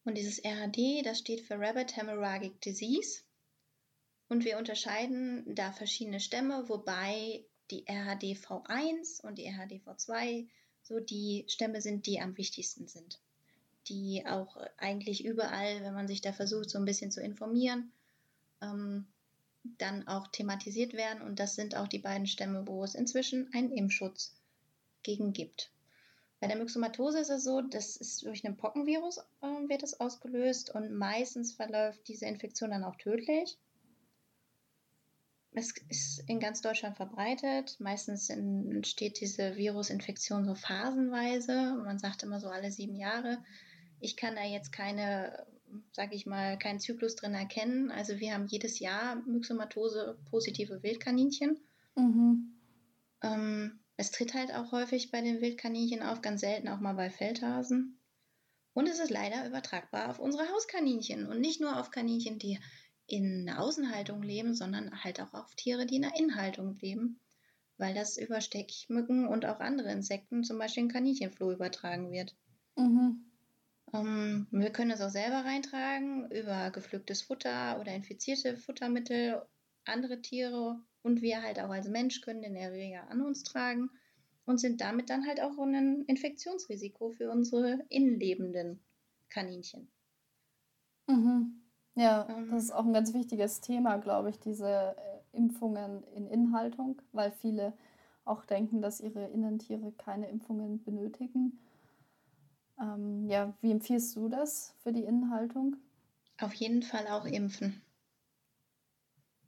Und 0.03 0.17
dieses 0.17 0.39
RHD, 0.39 1.05
das 1.05 1.20
steht 1.20 1.41
für 1.41 1.60
Rabbit 1.60 1.96
Hemorrhagic 1.96 2.60
Disease. 2.62 3.22
Und 4.29 4.46
wir 4.46 4.58
unterscheiden 4.58 5.43
da 5.55 5.72
verschiedene 5.72 6.20
Stämme, 6.20 6.70
wobei 6.70 7.43
die 7.70 7.86
RHDV1 7.86 9.22
und 9.22 9.38
die 9.38 9.48
RHDV2 9.48 10.48
so 10.84 11.00
die 11.00 11.46
Stämme 11.48 11.81
sind, 11.81 12.05
die 12.08 12.20
am 12.20 12.38
wichtigsten 12.38 12.88
sind. 12.88 13.20
Die 13.92 14.26
auch 14.26 14.58
eigentlich 14.78 15.26
überall, 15.26 15.84
wenn 15.84 15.94
man 15.94 16.08
sich 16.08 16.22
da 16.22 16.32
versucht, 16.32 16.70
so 16.70 16.80
ein 16.80 16.86
bisschen 16.86 17.12
zu 17.12 17.22
informieren, 17.22 17.92
ähm, 18.62 19.06
dann 19.64 20.08
auch 20.08 20.28
thematisiert 20.28 20.94
werden. 20.94 21.22
Und 21.22 21.40
das 21.40 21.56
sind 21.56 21.76
auch 21.76 21.90
die 21.90 22.00
beiden 22.00 22.26
Stämme, 22.26 22.66
wo 22.68 22.84
es 22.84 22.96
inzwischen 22.96 23.54
einen 23.54 23.72
Impfschutz 23.72 24.34
gegen 25.04 25.34
gibt. 25.34 25.72
Bei 26.40 26.48
der 26.48 26.58
Myxomatose 26.58 27.20
ist 27.20 27.30
es 27.30 27.44
so, 27.44 27.62
das 27.62 27.98
ist 27.98 28.24
durch 28.24 28.44
einen 28.44 28.58
Pockenvirus 28.58 29.18
äh, 29.42 29.70
wird 29.70 29.84
es 29.84 30.00
ausgelöst 30.00 30.74
und 30.74 30.92
meistens 30.92 31.54
verläuft 31.54 32.08
diese 32.08 32.26
Infektion 32.26 32.72
dann 32.72 32.84
auch 32.84 32.96
tödlich. 32.96 33.60
Es 35.54 35.74
ist 35.90 36.24
in 36.28 36.40
ganz 36.40 36.62
Deutschland 36.62 36.96
verbreitet. 36.96 37.76
Meistens 37.80 38.30
entsteht 38.30 39.20
diese 39.20 39.58
Virusinfektion 39.58 40.46
so 40.46 40.56
phasenweise. 40.56 41.76
Man 41.84 42.00
sagt 42.00 42.24
immer 42.24 42.40
so 42.40 42.48
alle 42.48 42.72
sieben 42.72 42.96
Jahre. 42.96 43.44
Ich 44.01 44.17
kann 44.17 44.36
da 44.36 44.43
jetzt 44.43 44.72
keine, 44.72 45.46
sage 45.93 46.15
ich 46.15 46.25
mal, 46.25 46.58
keinen 46.58 46.79
Zyklus 46.79 47.15
drin 47.15 47.34
erkennen. 47.34 47.91
Also 47.91 48.20
wir 48.20 48.34
haben 48.34 48.48
jedes 48.48 48.79
Jahr 48.79 49.15
Myxomatose 49.27 50.17
positive 50.29 50.84
Wildkaninchen. 50.84 51.58
Mhm. 51.96 52.53
Ähm, 53.24 53.79
es 53.98 54.12
tritt 54.12 54.34
halt 54.34 54.53
auch 54.53 54.72
häufig 54.72 55.12
bei 55.12 55.22
den 55.22 55.41
Wildkaninchen 55.41 56.01
auf, 56.01 56.22
ganz 56.22 56.41
selten 56.41 56.67
auch 56.67 56.79
mal 56.79 56.96
bei 56.96 57.10
Feldhasen. 57.10 58.00
Und 58.74 58.88
es 58.88 59.00
ist 59.00 59.12
leider 59.12 59.46
übertragbar 59.48 60.10
auf 60.10 60.20
unsere 60.20 60.50
Hauskaninchen 60.50 61.27
und 61.27 61.39
nicht 61.39 61.62
nur 61.62 61.79
auf 61.79 61.91
Kaninchen, 61.91 62.39
die 62.39 62.58
in 63.05 63.46
der 63.46 63.62
Außenhaltung 63.62 64.24
leben, 64.24 64.55
sondern 64.55 65.03
halt 65.03 65.22
auch 65.22 65.34
auf 65.34 65.53
Tiere, 65.55 65.86
die 65.86 65.98
in 65.98 66.03
der 66.03 66.17
Innenhaltung 66.17 66.77
leben, 66.79 67.20
weil 67.77 67.93
das 67.93 68.17
über 68.17 68.39
Stechmücken 68.39 69.27
und 69.27 69.46
auch 69.46 69.60
andere 69.60 69.91
Insekten, 69.91 70.43
zum 70.43 70.58
Beispiel 70.58 70.84
in 70.84 70.89
Kaninchenfloh, 70.89 71.51
übertragen 71.51 72.12
wird. 72.12 72.36
Mhm. 72.77 73.31
Ähm, 73.94 74.48
wir 74.52 74.72
können 74.72 74.92
es 74.92 75.02
auch 75.02 75.10
selber 75.10 75.46
reintragen 75.46 76.30
über 76.32 76.72
gepflücktes 76.72 77.22
Futter 77.22 77.80
oder 77.80 77.94
infizierte 77.94 78.58
Futtermittel, 78.58 79.42
andere 79.86 80.22
Tiere 80.22 80.82
und 81.02 81.22
wir 81.22 81.42
halt 81.42 81.60
auch 81.60 81.70
als 81.70 81.88
Mensch 81.88 82.22
können 82.22 82.42
den 82.42 82.56
Erreger 82.56 83.10
an 83.10 83.22
uns 83.22 83.44
tragen 83.44 83.90
und 84.46 84.60
sind 84.60 84.82
damit 84.82 85.10
dann 85.10 85.26
halt 85.28 85.42
auch 85.42 85.58
ein 85.58 86.04
Infektionsrisiko 86.06 87.12
für 87.12 87.32
unsere 87.32 87.86
innenlebenden 87.90 88.84
Kaninchen. 89.30 89.92
Mhm. 91.08 91.62
Ja, 91.96 92.28
ähm, 92.30 92.50
das 92.52 92.64
ist 92.64 92.72
auch 92.72 92.86
ein 92.86 92.94
ganz 92.94 93.14
wichtiges 93.14 93.62
Thema, 93.62 93.98
glaube 93.98 94.30
ich, 94.30 94.40
diese 94.40 94.96
äh, 94.98 95.38
Impfungen 95.38 96.04
in 96.16 96.28
Inhaltung, 96.28 97.02
weil 97.12 97.32
viele 97.32 97.74
auch 98.26 98.46
denken, 98.46 98.82
dass 98.82 99.02
ihre 99.02 99.26
Innentiere 99.28 99.92
keine 99.94 100.30
Impfungen 100.30 100.84
benötigen. 100.84 101.60
Ähm, 102.82 103.30
ja, 103.30 103.54
wie 103.62 103.72
empfiehlst 103.72 104.16
du 104.16 104.28
das 104.28 104.74
für 104.84 104.92
die 104.92 105.04
Innenhaltung? 105.04 105.78
Auf 106.40 106.54
jeden 106.56 106.82
Fall 106.82 107.08
auch 107.08 107.26
impfen. 107.26 107.82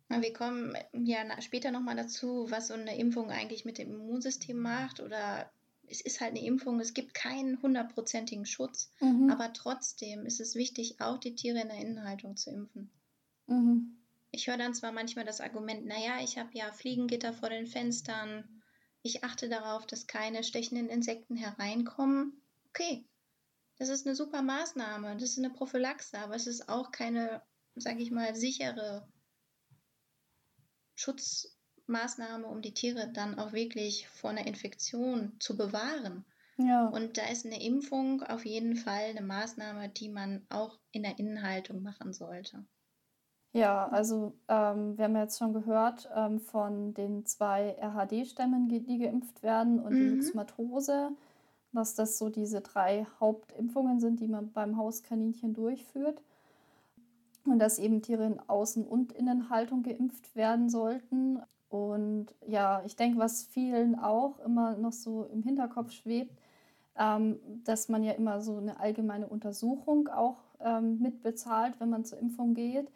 Wir 0.10 0.34
kommen 0.34 0.78
ja 0.94 1.42
später 1.42 1.72
nochmal 1.72 1.96
dazu, 1.96 2.46
was 2.50 2.68
so 2.68 2.75
eine 2.75 2.98
Impfung 2.98 3.32
eigentlich 3.32 3.66
mit 3.66 3.80
dem 3.80 3.92
Immunsystem 3.92 4.60
macht 4.60 5.00
oder 5.00 5.52
es 5.88 6.02
ist 6.02 6.22
halt 6.22 6.32
eine 6.32 6.46
Impfung, 6.46 6.80
es 6.80 6.94
gibt 6.94 7.13
keinen 7.13 7.62
hundertprozentigen 7.62 8.46
Schutz, 8.46 8.92
mhm. 9.00 9.30
aber 9.30 9.54
trotzdem 9.54 10.25
ist 10.25 10.40
es 10.40 10.56
wichtig, 10.56 11.02
auch 11.02 11.18
die 11.18 11.36
Tiere 11.36 11.62
in 11.62 11.68
der 11.68 11.78
Innenhaltung 11.78 12.38
zu 12.38 12.52
impfen. 12.52 12.92
Mhm. 13.48 13.98
Ich 14.32 14.48
höre 14.48 14.58
dann 14.58 14.74
zwar 14.74 14.92
manchmal 14.92 15.25
das 15.25 15.42
Argument, 15.42 15.86
naja, 15.86 16.20
ich 16.24 16.38
habe 16.38 16.50
ja 16.54 16.72
Fliegengitter 16.72 17.34
vor 17.34 17.50
den 17.50 17.68
Fenstern, 17.68 18.62
ich 19.02 19.24
achte 19.24 19.50
darauf, 19.50 19.86
dass 19.86 20.08
keine 20.08 20.44
stechenden 20.44 20.90
Insekten 20.90 21.36
hereinkommen. 21.36 22.42
Okay, 22.70 23.04
das 23.77 23.89
ist 23.89 24.06
eine 24.06 24.15
super 24.15 24.42
Maßnahme, 24.42 25.13
das 25.13 25.24
ist 25.24 25.39
eine 25.39 25.50
Prophylaxe, 25.50 26.20
aber 26.20 26.36
es 26.36 26.48
ist 26.48 26.70
auch 26.70 26.92
keine, 26.92 27.42
sage 27.75 28.01
ich 28.01 28.12
mal, 28.12 28.36
sichere 28.36 29.08
Schutz, 30.96 31.58
Maßnahme, 31.88 32.48
um 32.48 32.62
die 32.62 32.74
Tiere 32.74 33.12
dann 33.12 33.38
auch 33.38 33.51
wirklich 33.51 34.08
vor 34.08 34.30
einer 34.30 34.48
Infektion 34.48 35.36
zu 35.39 35.58
bewahren. 35.58 36.24
Ja. 36.58 36.88
Und 36.88 37.18
da 37.18 37.25
ist 37.27 37.46
eine 37.46 37.62
Impfung 37.62 38.22
auf 38.24 38.46
jeden 38.46 38.75
Fall 38.75 39.06
eine 39.10 39.22
Maßnahme, 39.22 39.89
die 39.89 40.10
man 40.10 40.46
auch 40.50 40.80
in 40.92 41.03
der 41.03 41.18
Innenhaltung 41.18 41.82
machen 41.82 42.13
sollte. 42.13 42.65
Ja, 43.53 43.88
also 43.89 44.36
ähm, 44.48 44.98
wir 44.98 45.06
haben 45.06 45.15
jetzt 45.15 45.38
schon 45.38 45.53
gehört 45.53 46.10
ähm, 46.15 46.39
von 46.39 46.94
den 46.96 47.25
zwei 47.25 47.75
RHD-Stämmen, 47.80 48.68
die 48.68 48.98
geimpft 48.98 49.44
werden 49.44 49.80
und 49.80 49.94
mhm. 49.94 50.00
die 50.00 50.15
Myxomatose, 50.15 51.12
dass 51.74 51.96
das 51.96 52.18
so 52.18 52.30
diese 52.30 52.62
drei 52.62 53.06
Hauptimpfungen 53.20 54.00
sind, 54.00 54.20
die 54.20 54.27
man 54.27 54.51
beim 54.51 54.77
Hauskaninchen 54.77 55.53
durchführt. 55.53 56.22
Und 57.46 57.60
dass 57.60 57.77
eben 57.77 58.01
Tiere 58.01 58.25
in 58.25 58.39
Außen- 58.39 58.88
und 58.88 59.12
Innenhaltung 59.12 59.84
geimpft 59.84 60.34
werden 60.36 60.70
sollten. 60.70 61.42
Und 61.68 62.27
ja, 62.48 62.82
ich 62.86 62.96
denke, 62.96 63.20
was 63.20 63.44
vielen 63.44 64.00
auch 64.00 64.39
immer 64.39 64.77
noch 64.77 64.94
so 64.94 65.25
im 65.25 65.44
Hinterkopf 65.44 65.92
schwebt, 65.92 66.39
ähm, 66.98 67.39
dass 67.65 67.89
man 67.89 68.03
ja 68.03 68.13
immer 68.13 68.39
so 68.39 68.58
eine 68.58 68.80
allgemeine 68.80 69.27
Untersuchung 69.27 70.08
auch 70.08 70.38
ähm, 70.62 71.00
mitbezahlt, 71.00 71.80
wenn 71.80 71.89
man 71.89 72.06
zur 72.06 72.20
Impfung 72.20 72.53
geht. 72.53 72.89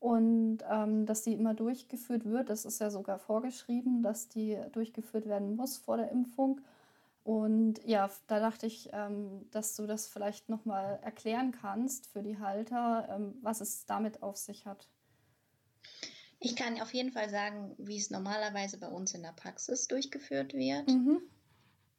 Und 0.00 0.58
ähm, 0.70 1.06
dass 1.06 1.22
die 1.22 1.32
immer 1.32 1.54
durchgeführt 1.54 2.26
wird. 2.26 2.50
Das 2.50 2.66
ist 2.66 2.78
ja 2.80 2.90
sogar 2.90 3.18
vorgeschrieben, 3.18 4.02
dass 4.02 4.28
die 4.28 4.58
durchgeführt 4.72 5.26
werden 5.26 5.56
muss 5.56 5.78
vor 5.78 5.96
der 5.96 6.10
Impfung. 6.10 6.60
Und 7.24 7.82
ja, 7.84 8.10
da 8.26 8.38
dachte 8.38 8.66
ich, 8.66 8.90
ähm, 8.92 9.48
dass 9.50 9.74
du 9.74 9.86
das 9.86 10.06
vielleicht 10.06 10.50
nochmal 10.50 11.00
erklären 11.02 11.52
kannst 11.52 12.06
für 12.06 12.22
die 12.22 12.38
Halter, 12.38 13.08
ähm, 13.10 13.38
was 13.40 13.62
es 13.62 13.86
damit 13.86 14.22
auf 14.22 14.36
sich 14.36 14.66
hat. 14.66 14.86
Ich 16.38 16.54
kann 16.54 16.78
auf 16.82 16.92
jeden 16.92 17.12
Fall 17.12 17.30
sagen, 17.30 17.74
wie 17.78 17.96
es 17.96 18.10
normalerweise 18.10 18.78
bei 18.78 18.88
uns 18.88 19.14
in 19.14 19.22
der 19.22 19.32
Praxis 19.32 19.88
durchgeführt 19.88 20.52
wird. 20.52 20.86
Mhm. 20.86 21.22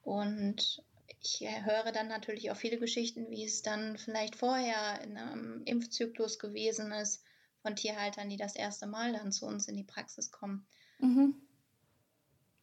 Und 0.03 0.83
ich 1.19 1.41
höre 1.41 1.91
dann 1.91 2.07
natürlich 2.07 2.51
auch 2.51 2.55
viele 2.55 2.77
Geschichten, 2.77 3.31
wie 3.31 3.45
es 3.45 3.63
dann 3.63 3.97
vielleicht 3.97 4.35
vorher 4.35 5.01
in 5.01 5.17
einem 5.17 5.63
Impfzyklus 5.65 6.37
gewesen 6.37 6.91
ist 6.91 7.23
von 7.63 7.75
Tierhaltern, 7.75 8.29
die 8.29 8.37
das 8.37 8.55
erste 8.55 8.85
Mal 8.85 9.13
dann 9.13 9.31
zu 9.31 9.47
uns 9.47 9.67
in 9.67 9.75
die 9.75 9.83
Praxis 9.83 10.29
kommen. 10.29 10.67
Mhm. 10.99 11.41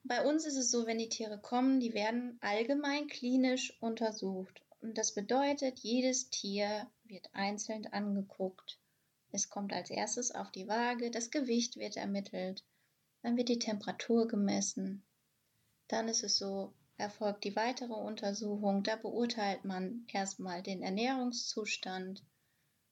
Bei 0.04 0.24
uns 0.24 0.46
ist 0.46 0.56
es 0.56 0.70
so, 0.70 0.86
wenn 0.86 0.98
die 0.98 1.08
Tiere 1.08 1.38
kommen, 1.38 1.78
die 1.78 1.94
werden 1.94 2.38
allgemein 2.40 3.06
klinisch 3.06 3.76
untersucht. 3.80 4.60
Und 4.80 4.98
das 4.98 5.14
bedeutet, 5.14 5.78
jedes 5.78 6.28
Tier 6.30 6.90
wird 7.04 7.28
einzeln 7.32 7.86
angeguckt. 7.86 8.80
Es 9.30 9.48
kommt 9.48 9.72
als 9.72 9.90
erstes 9.90 10.32
auf 10.32 10.50
die 10.50 10.66
Waage, 10.66 11.10
das 11.10 11.30
Gewicht 11.30 11.76
wird 11.76 11.96
ermittelt, 11.96 12.64
dann 13.22 13.36
wird 13.36 13.48
die 13.48 13.60
Temperatur 13.60 14.26
gemessen. 14.26 15.04
Dann 15.86 16.08
ist 16.08 16.24
es 16.24 16.36
so, 16.36 16.74
erfolgt 16.96 17.44
die 17.44 17.54
weitere 17.54 17.94
Untersuchung, 17.94 18.82
da 18.82 18.96
beurteilt 18.96 19.64
man 19.64 20.04
erstmal 20.12 20.62
den 20.62 20.82
Ernährungszustand, 20.82 22.22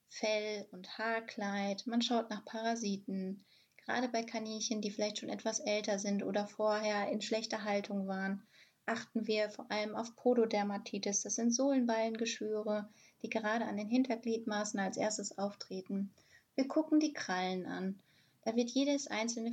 Fell- 0.09 0.67
und 0.71 0.97
Haarkleid, 0.97 1.87
man 1.87 2.03
schaut 2.03 2.31
nach 2.31 2.45
Parasiten, 2.45 3.45
gerade 3.91 4.09
bei 4.09 4.23
Kaninchen, 4.23 4.81
die 4.81 4.91
vielleicht 4.91 5.19
schon 5.19 5.29
etwas 5.29 5.61
älter 5.61 5.99
sind 5.99 6.23
oder 6.23 6.47
vorher 6.47 7.11
in 7.11 7.21
schlechter 7.21 7.65
Haltung 7.65 8.07
waren, 8.07 8.43
achten 8.87 9.27
wir 9.27 9.51
vor 9.51 9.71
allem 9.71 9.97
auf 9.97 10.15
Pododermatitis, 10.17 11.23
das 11.23 11.35
sind 11.35 11.53
Sohlenballengeschwüre, 11.55 12.89
die 13.23 13.31
gerade 13.31 13.65
an 13.65 13.77
den 13.77 13.89
Hintergliedmaßen 13.89 14.79
als 14.79 14.97
erstes 14.97 15.39
auftreten. 15.39 16.13
Wir 16.55 16.69
gucken 16.69 17.01
die 17.01 17.13
Krallen 17.13 17.67
an. 17.67 17.99
Da 18.45 18.57
wird 18.57 18.71
jedes 18.71 19.07
einzelne 19.09 19.53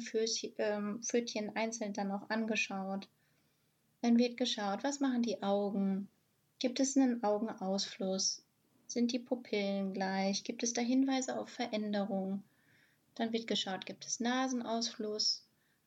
ähm, 0.58 1.01
Pfötchen 1.03 1.56
einzeln 1.56 1.94
dann 1.94 2.12
auch 2.12 2.29
angeschaut. 2.29 3.08
Dann 4.01 4.17
wird 4.17 4.38
geschaut, 4.38 4.84
was 4.84 5.00
machen 5.00 5.24
die 5.24 5.41
Augen, 5.44 6.08
Gibt 6.60 6.79
es 6.79 6.98
einen 6.98 7.24
Augenausfluss? 7.24 8.44
Sind 8.88 9.12
die 9.12 9.20
Pupillen 9.20 9.94
gleich? 9.94 10.44
Gibt 10.44 10.63
es 10.63 10.74
da 10.74 10.82
Hinweise 10.82 11.39
auf 11.39 11.50
Veränderungen? 11.50 12.44
Dann 13.17 13.33
wird 13.33 13.47
geschaut, 13.47 13.88
gibt 13.88 14.05
es 14.05 14.19
Nasenausfluss? 14.19 15.43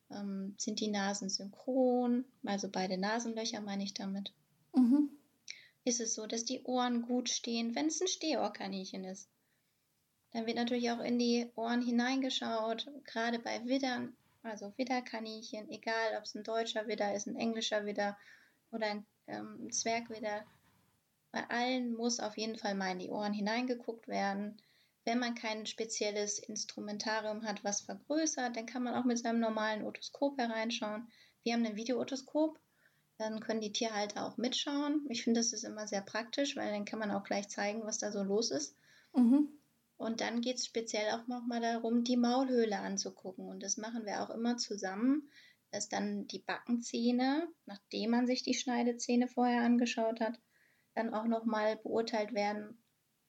Ähm, 0.09 0.53
sind 0.57 0.81
die 0.81 0.89
Nasen 0.89 1.29
synchron? 1.29 2.25
Also 2.45 2.69
beide 2.69 2.97
Nasenlöcher 2.97 3.61
meine 3.61 3.83
ich 3.83 3.93
damit. 3.93 4.33
Mhm. 4.75 5.09
Ist 5.85 6.01
es 6.01 6.13
so, 6.13 6.27
dass 6.27 6.43
die 6.43 6.63
Ohren 6.63 7.03
gut 7.03 7.29
stehen, 7.29 7.73
wenn 7.73 7.87
es 7.87 8.01
ein 8.01 8.09
Stehohrkaninchen 8.09 9.05
ist? 9.05 9.29
Dann 10.31 10.45
wird 10.45 10.57
natürlich 10.57 10.91
auch 10.91 10.99
in 10.99 11.17
die 11.17 11.49
Ohren 11.55 11.81
hineingeschaut, 11.81 12.89
gerade 13.05 13.39
bei 13.39 13.65
Widdern, 13.65 14.15
also 14.43 14.73
Widderkaninchen, 14.77 15.69
egal 15.69 16.17
ob 16.17 16.23
es 16.23 16.35
ein 16.35 16.43
deutscher 16.43 16.87
Widder 16.87 17.15
ist, 17.15 17.27
ein 17.27 17.37
englischer 17.37 17.85
Widder 17.85 18.17
oder 18.71 18.87
ein 18.87 19.05
ähm, 19.27 19.71
Zwergwidder. 19.71 20.45
Bei 21.31 21.49
allen 21.49 21.93
muss 21.93 22.19
auf 22.19 22.37
jeden 22.37 22.57
Fall 22.57 22.75
mal 22.75 22.91
in 22.91 22.99
die 22.99 23.09
Ohren 23.09 23.33
hineingeguckt 23.33 24.09
werden. 24.09 24.61
Wenn 25.03 25.19
man 25.19 25.33
kein 25.33 25.65
spezielles 25.65 26.37
Instrumentarium 26.39 27.43
hat, 27.43 27.63
was 27.63 27.81
vergrößert, 27.81 28.55
dann 28.55 28.67
kann 28.67 28.83
man 28.83 28.93
auch 28.93 29.05
mit 29.05 29.17
seinem 29.17 29.39
normalen 29.39 29.83
Otoskop 29.83 30.37
hereinschauen. 30.37 31.07
Wir 31.43 31.53
haben 31.53 31.65
ein 31.65 31.75
Videootoskop, 31.75 32.59
dann 33.17 33.39
können 33.39 33.61
die 33.61 33.71
Tierhalter 33.71 34.25
auch 34.25 34.37
mitschauen. 34.37 35.05
Ich 35.09 35.23
finde, 35.23 35.39
das 35.39 35.53
ist 35.53 35.63
immer 35.63 35.87
sehr 35.87 36.01
praktisch, 36.01 36.55
weil 36.55 36.71
dann 36.71 36.85
kann 36.85 36.99
man 36.99 37.11
auch 37.11 37.23
gleich 37.23 37.49
zeigen, 37.49 37.83
was 37.83 37.97
da 37.97 38.11
so 38.11 38.21
los 38.21 38.51
ist. 38.51 38.75
Mhm. 39.15 39.49
Und 39.97 40.21
dann 40.21 40.41
geht 40.41 40.57
es 40.57 40.65
speziell 40.65 41.11
auch 41.11 41.27
nochmal 41.27 41.61
darum, 41.61 42.03
die 42.03 42.17
Maulhöhle 42.17 42.79
anzugucken. 42.79 43.47
Und 43.47 43.61
das 43.61 43.77
machen 43.77 44.05
wir 44.05 44.21
auch 44.23 44.29
immer 44.29 44.57
zusammen, 44.57 45.29
dass 45.71 45.89
dann 45.89 46.27
die 46.27 46.39
Backenzähne, 46.39 47.47
nachdem 47.65 48.11
man 48.11 48.27
sich 48.27 48.43
die 48.43 48.53
Schneidezähne 48.53 49.27
vorher 49.27 49.61
angeschaut 49.61 50.19
hat, 50.19 50.39
dann 50.93 51.13
auch 51.13 51.25
nochmal 51.25 51.77
beurteilt 51.77 52.33
werden 52.33 52.80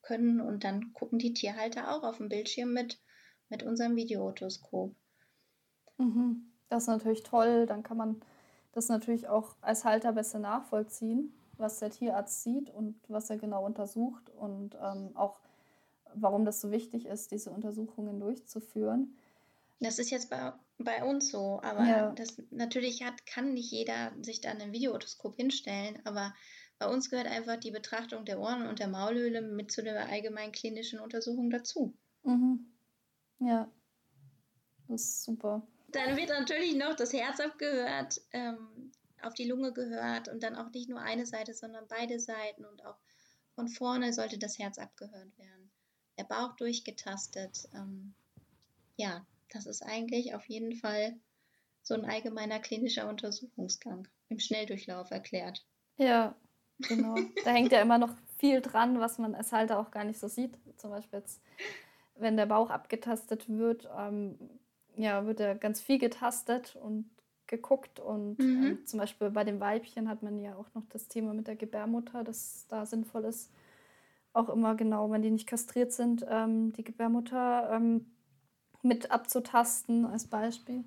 können 0.03 0.41
und 0.41 0.65
dann 0.65 0.93
gucken 0.93 1.19
die 1.19 1.33
Tierhalter 1.33 1.95
auch 1.95 2.03
auf 2.03 2.19
dem 2.19 2.29
Bildschirm 2.29 2.73
mit, 2.73 3.01
mit 3.49 3.63
unserem 3.63 3.97
Videootoskop. 3.97 4.95
Mhm. 5.99 6.53
Das 6.69 6.85
ist 6.85 6.89
natürlich 6.89 7.23
toll, 7.23 7.67
dann 7.67 7.83
kann 7.83 7.97
man 7.97 8.21
das 8.73 8.89
natürlich 8.89 9.29
auch 9.29 9.57
als 9.61 9.85
Halter 9.85 10.13
besser 10.13 10.39
nachvollziehen, 10.39 11.35
was 11.59 11.79
der 11.79 11.91
Tierarzt 11.91 12.43
sieht 12.43 12.71
und 12.71 12.99
was 13.09 13.31
er 13.31 13.37
genau 13.37 13.65
untersucht 13.65 14.31
und 14.31 14.77
ähm, 14.83 15.11
auch 15.15 15.41
warum 16.15 16.45
das 16.45 16.61
so 16.61 16.71
wichtig 16.71 17.07
ist, 17.07 17.31
diese 17.31 17.51
Untersuchungen 17.51 18.21
durchzuführen. 18.21 19.17
Das 19.81 19.99
ist 19.99 20.11
jetzt 20.11 20.31
bei, 20.31 20.53
bei 20.79 21.05
uns 21.05 21.31
so, 21.31 21.61
aber 21.63 21.85
ja. 21.85 22.13
das 22.13 22.41
natürlich 22.51 23.03
hat, 23.03 23.27
kann 23.27 23.55
nicht 23.55 23.71
jeder 23.71 24.13
sich 24.23 24.41
da 24.41 24.51
ein 24.51 24.73
Videootoskop 24.73 25.37
hinstellen, 25.37 25.99
aber 26.05 26.33
bei 26.83 26.89
uns 26.89 27.11
gehört 27.11 27.29
einfach 27.29 27.57
die 27.59 27.71
Betrachtung 27.71 28.25
der 28.25 28.41
Ohren 28.41 28.67
und 28.67 28.81
der 28.81 28.89
Maulhöhle 28.89 29.41
mit 29.41 29.71
zu 29.71 29.85
der 29.85 30.09
allgemeinen 30.09 30.51
klinischen 30.51 30.99
Untersuchung 30.99 31.49
dazu. 31.49 31.97
Mhm. 32.25 32.67
Ja, 33.39 33.71
das 34.89 35.03
ist 35.03 35.23
super. 35.23 35.65
Dann 35.93 36.17
wird 36.17 36.31
natürlich 36.31 36.75
noch 36.75 36.97
das 36.97 37.13
Herz 37.13 37.39
abgehört, 37.39 38.21
ähm, 38.33 38.91
auf 39.23 39.35
die 39.35 39.49
Lunge 39.49 39.73
gehört 39.73 40.27
und 40.27 40.43
dann 40.43 40.57
auch 40.57 40.71
nicht 40.71 40.89
nur 40.89 40.99
eine 40.99 41.25
Seite, 41.25 41.55
sondern 41.55 41.87
beide 41.87 42.19
Seiten 42.19 42.65
und 42.65 42.85
auch 42.85 42.99
von 43.55 43.69
vorne 43.69 44.13
sollte 44.13 44.39
das 44.39 44.59
Herz 44.59 44.79
abgehört 44.79 45.39
werden. 45.39 45.71
Der 46.19 46.25
Bauch 46.25 46.57
durchgetastet. 46.57 47.69
Ähm, 47.75 48.13
ja, 48.97 49.25
das 49.51 49.67
ist 49.67 49.83
eigentlich 49.83 50.35
auf 50.35 50.47
jeden 50.47 50.75
Fall 50.75 51.15
so 51.83 51.95
ein 51.95 52.05
allgemeiner 52.05 52.59
klinischer 52.59 53.09
Untersuchungsgang 53.09 54.09
im 54.29 54.41
Schnelldurchlauf 54.41 55.13
erklärt. 55.13 55.65
Ja, 55.97 56.35
Genau. 56.89 57.17
Da 57.45 57.51
hängt 57.51 57.73
ja 57.73 57.81
immer 57.81 57.99
noch 57.99 58.15
viel 58.39 58.61
dran, 58.61 59.01
was 59.01 59.19
man 59.19 59.35
als 59.35 59.53
Halter 59.53 59.79
auch 59.79 59.91
gar 59.91 60.05
nicht 60.05 60.19
so 60.19 60.29
sieht. 60.29 60.59
Zum 60.77 60.91
Beispiel 60.91 61.21
jetzt, 61.21 61.41
wenn 62.17 62.37
der 62.37 62.47
Bauch 62.47 62.71
abgetastet 62.71 63.49
wird, 63.49 63.89
ähm, 63.97 64.39
ja, 64.97 65.27
wird 65.27 65.41
er 65.41 65.55
ganz 65.55 65.81
viel 65.81 65.99
getastet 65.99 66.77
und 66.77 67.11
geguckt. 67.47 68.01
Und 68.01 68.39
mhm. 68.39 68.65
ähm, 68.65 68.87
zum 68.87 68.99
Beispiel 68.99 69.31
bei 69.31 69.45
dem 69.45 69.61
Weibchen 69.61 70.09
hat 70.09 70.23
man 70.23 70.39
ja 70.41 70.57
auch 70.57 70.73
noch 70.75 70.85
das 70.89 71.09
Thema 71.09 71.35
mit 71.35 71.47
der 71.47 71.57
Gebärmutter, 71.57 72.25
das 72.25 72.67
da 72.69 72.85
sinnvoll 72.87 73.25
ist. 73.25 73.53
Auch 74.33 74.49
immer 74.49 74.75
genau, 74.75 75.11
wenn 75.11 75.23
die 75.23 75.31
nicht 75.31 75.47
kastriert 75.47 75.93
sind, 75.93 76.25
ähm, 76.29 76.73
die 76.73 76.85
Gebärmutter 76.85 77.71
ähm, 77.73 78.07
mit 78.83 79.11
abzutasten 79.11 80.07
als 80.07 80.27
Beispiel. 80.27 80.85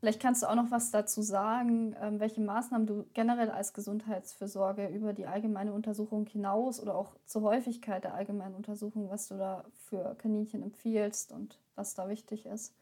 Vielleicht 0.00 0.20
kannst 0.20 0.42
du 0.42 0.46
auch 0.46 0.54
noch 0.54 0.70
was 0.70 0.90
dazu 0.90 1.22
sagen, 1.22 1.96
ähm, 2.00 2.20
welche 2.20 2.40
Maßnahmen 2.40 2.86
du 2.86 3.06
generell 3.14 3.50
als 3.50 3.72
Gesundheitsfürsorge 3.72 4.88
über 4.88 5.12
die 5.12 5.26
allgemeine 5.26 5.72
Untersuchung 5.72 6.26
hinaus 6.26 6.80
oder 6.80 6.94
auch 6.94 7.16
zur 7.26 7.42
Häufigkeit 7.42 8.04
der 8.04 8.14
allgemeinen 8.14 8.54
Untersuchung, 8.54 9.10
was 9.10 9.28
du 9.28 9.36
da 9.36 9.64
für 9.88 10.14
Kaninchen 10.16 10.62
empfiehlst 10.62 11.32
und 11.32 11.58
was 11.74 11.94
da 11.94 12.08
wichtig 12.08 12.46
ist. 12.46 12.74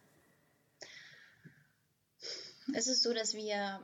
Es 2.75 2.87
ist 2.87 3.03
so, 3.03 3.13
dass 3.13 3.35
wir, 3.35 3.81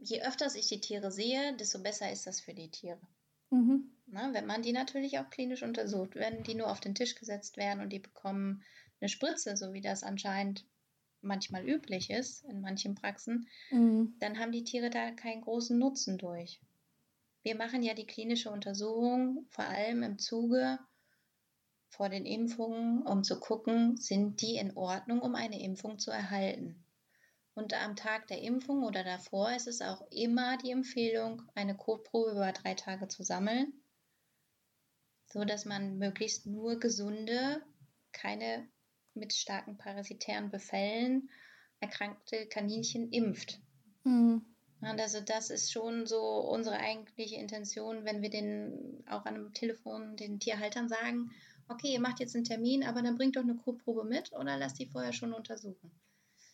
je 0.00 0.22
öfter 0.22 0.46
ich 0.54 0.68
die 0.68 0.80
Tiere 0.80 1.10
sehe, 1.10 1.56
desto 1.56 1.78
besser 1.78 2.10
ist 2.10 2.26
das 2.26 2.40
für 2.40 2.54
die 2.54 2.70
Tiere. 2.70 3.00
Mhm. 3.50 3.90
Na, 4.06 4.32
wenn 4.34 4.46
man 4.46 4.62
die 4.62 4.72
natürlich 4.72 5.18
auch 5.18 5.30
klinisch 5.30 5.62
untersucht, 5.62 6.14
wenn 6.14 6.42
die 6.42 6.54
nur 6.54 6.70
auf 6.70 6.80
den 6.80 6.94
Tisch 6.94 7.14
gesetzt 7.14 7.56
werden 7.56 7.80
und 7.80 7.90
die 7.90 7.98
bekommen 7.98 8.62
eine 9.00 9.08
Spritze, 9.08 9.56
so 9.56 9.72
wie 9.72 9.80
das 9.80 10.02
anscheinend 10.02 10.64
manchmal 11.26 11.68
üblich 11.68 12.10
ist 12.10 12.44
in 12.44 12.60
manchen 12.60 12.94
Praxen, 12.94 13.46
mhm. 13.70 14.14
dann 14.20 14.38
haben 14.38 14.52
die 14.52 14.64
Tiere 14.64 14.90
da 14.90 15.10
keinen 15.10 15.42
großen 15.42 15.78
Nutzen 15.78 16.18
durch. 16.18 16.60
Wir 17.42 17.56
machen 17.56 17.82
ja 17.82 17.94
die 17.94 18.06
klinische 18.06 18.50
Untersuchung 18.50 19.46
vor 19.50 19.64
allem 19.64 20.02
im 20.02 20.18
Zuge 20.18 20.78
vor 21.88 22.08
den 22.08 22.26
Impfungen, 22.26 23.02
um 23.02 23.24
zu 23.24 23.40
gucken, 23.40 23.96
sind 23.96 24.42
die 24.42 24.56
in 24.56 24.76
Ordnung, 24.76 25.20
um 25.20 25.34
eine 25.34 25.62
Impfung 25.62 25.98
zu 25.98 26.10
erhalten. 26.10 26.84
Und 27.54 27.72
am 27.72 27.96
Tag 27.96 28.26
der 28.26 28.42
Impfung 28.42 28.82
oder 28.82 29.02
davor 29.02 29.50
ist 29.54 29.66
es 29.66 29.80
auch 29.80 30.06
immer 30.10 30.58
die 30.58 30.72
Empfehlung, 30.72 31.42
eine 31.54 31.74
Kotprobe 31.74 32.32
über 32.32 32.52
drei 32.52 32.74
Tage 32.74 33.08
zu 33.08 33.22
sammeln, 33.22 33.72
so 35.32 35.44
dass 35.44 35.64
man 35.64 35.96
möglichst 35.96 36.46
nur 36.46 36.78
gesunde, 36.78 37.62
keine 38.12 38.68
mit 39.16 39.32
starken 39.32 39.76
parasitären 39.76 40.50
Befällen 40.50 41.30
erkrankte 41.80 42.46
Kaninchen 42.46 43.10
impft. 43.10 43.60
Mhm. 44.04 44.42
Also 44.80 45.20
das 45.20 45.50
ist 45.50 45.72
schon 45.72 46.06
so 46.06 46.20
unsere 46.20 46.76
eigentliche 46.78 47.36
Intention, 47.36 48.04
wenn 48.04 48.22
wir 48.22 48.30
den 48.30 49.02
auch 49.08 49.24
an 49.24 49.34
einem 49.34 49.52
Telefon 49.52 50.16
den 50.16 50.38
Tierhaltern 50.38 50.88
sagen, 50.88 51.30
okay, 51.68 51.92
ihr 51.92 52.00
macht 52.00 52.20
jetzt 52.20 52.36
einen 52.36 52.44
Termin, 52.44 52.84
aber 52.84 53.02
dann 53.02 53.16
bringt 53.16 53.36
doch 53.36 53.42
eine 53.42 53.56
Kotprobe 53.56 54.04
mit 54.04 54.32
oder 54.32 54.56
lasst 54.56 54.78
die 54.78 54.86
vorher 54.86 55.12
schon 55.12 55.32
untersuchen. 55.32 55.90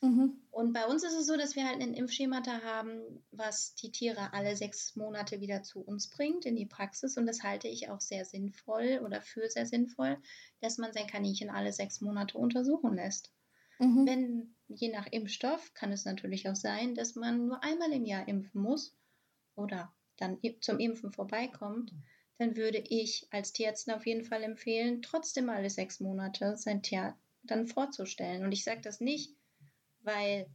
Mhm. 0.03 0.43
Und 0.51 0.73
bei 0.73 0.85
uns 0.87 1.05
ist 1.05 1.15
es 1.15 1.27
so, 1.27 1.37
dass 1.37 1.55
wir 1.55 1.65
halt 1.65 1.81
ein 1.81 1.95
Impfschemata 1.95 2.63
haben, 2.63 3.25
was 3.31 3.77
die 3.77 3.93
Tiere 3.93 4.33
alle 4.33 4.57
sechs 4.57 4.97
Monate 4.97 5.41
wieder 5.41 5.63
zu 5.63 5.81
uns 5.81 6.11
bringt 6.11 6.45
in 6.45 6.57
die 6.57 6.67
Praxis. 6.67 7.17
Und 7.17 7.27
das 7.27 7.45
halte 7.45 7.69
ich 7.69 7.89
auch 7.89 8.01
sehr 8.01 8.25
sinnvoll 8.25 9.01
oder 9.05 9.23
für 9.23 9.49
sehr 9.49 9.65
sinnvoll, 9.65 10.19
dass 10.61 10.77
man 10.77 10.93
sein 10.93 11.07
Kaninchen 11.07 11.51
alle 11.51 11.73
sechs 11.73 12.01
Monate 12.01 12.37
untersuchen 12.37 12.95
lässt. 12.95 13.31
Mhm. 13.79 14.07
Wenn, 14.07 14.55
je 14.69 14.89
nach 14.89 15.07
Impfstoff, 15.07 15.73
kann 15.73 15.93
es 15.93 16.05
natürlich 16.05 16.49
auch 16.49 16.57
sein, 16.57 16.97
dass 16.97 17.15
man 17.15 17.47
nur 17.47 17.63
einmal 17.63 17.93
im 17.93 18.05
Jahr 18.05 18.27
impfen 18.27 18.61
muss 18.61 18.97
oder 19.55 19.95
dann 20.17 20.39
zum 20.61 20.81
Impfen 20.81 21.13
vorbeikommt. 21.13 21.93
Dann 22.39 22.57
würde 22.57 22.79
ich 22.79 23.29
als 23.31 23.53
Tierärztin 23.53 23.95
auf 23.95 24.05
jeden 24.05 24.25
Fall 24.25 24.43
empfehlen, 24.43 25.01
trotzdem 25.01 25.49
alle 25.49 25.71
sechs 25.71 26.01
Monate 26.01 26.57
sein 26.57 26.83
Tier 26.83 27.17
dann 27.45 27.69
vorzustellen. 27.69 28.45
Und 28.45 28.51
ich 28.51 28.65
sage 28.65 28.81
das 28.81 29.01
nicht, 29.01 29.37
weil 30.03 30.47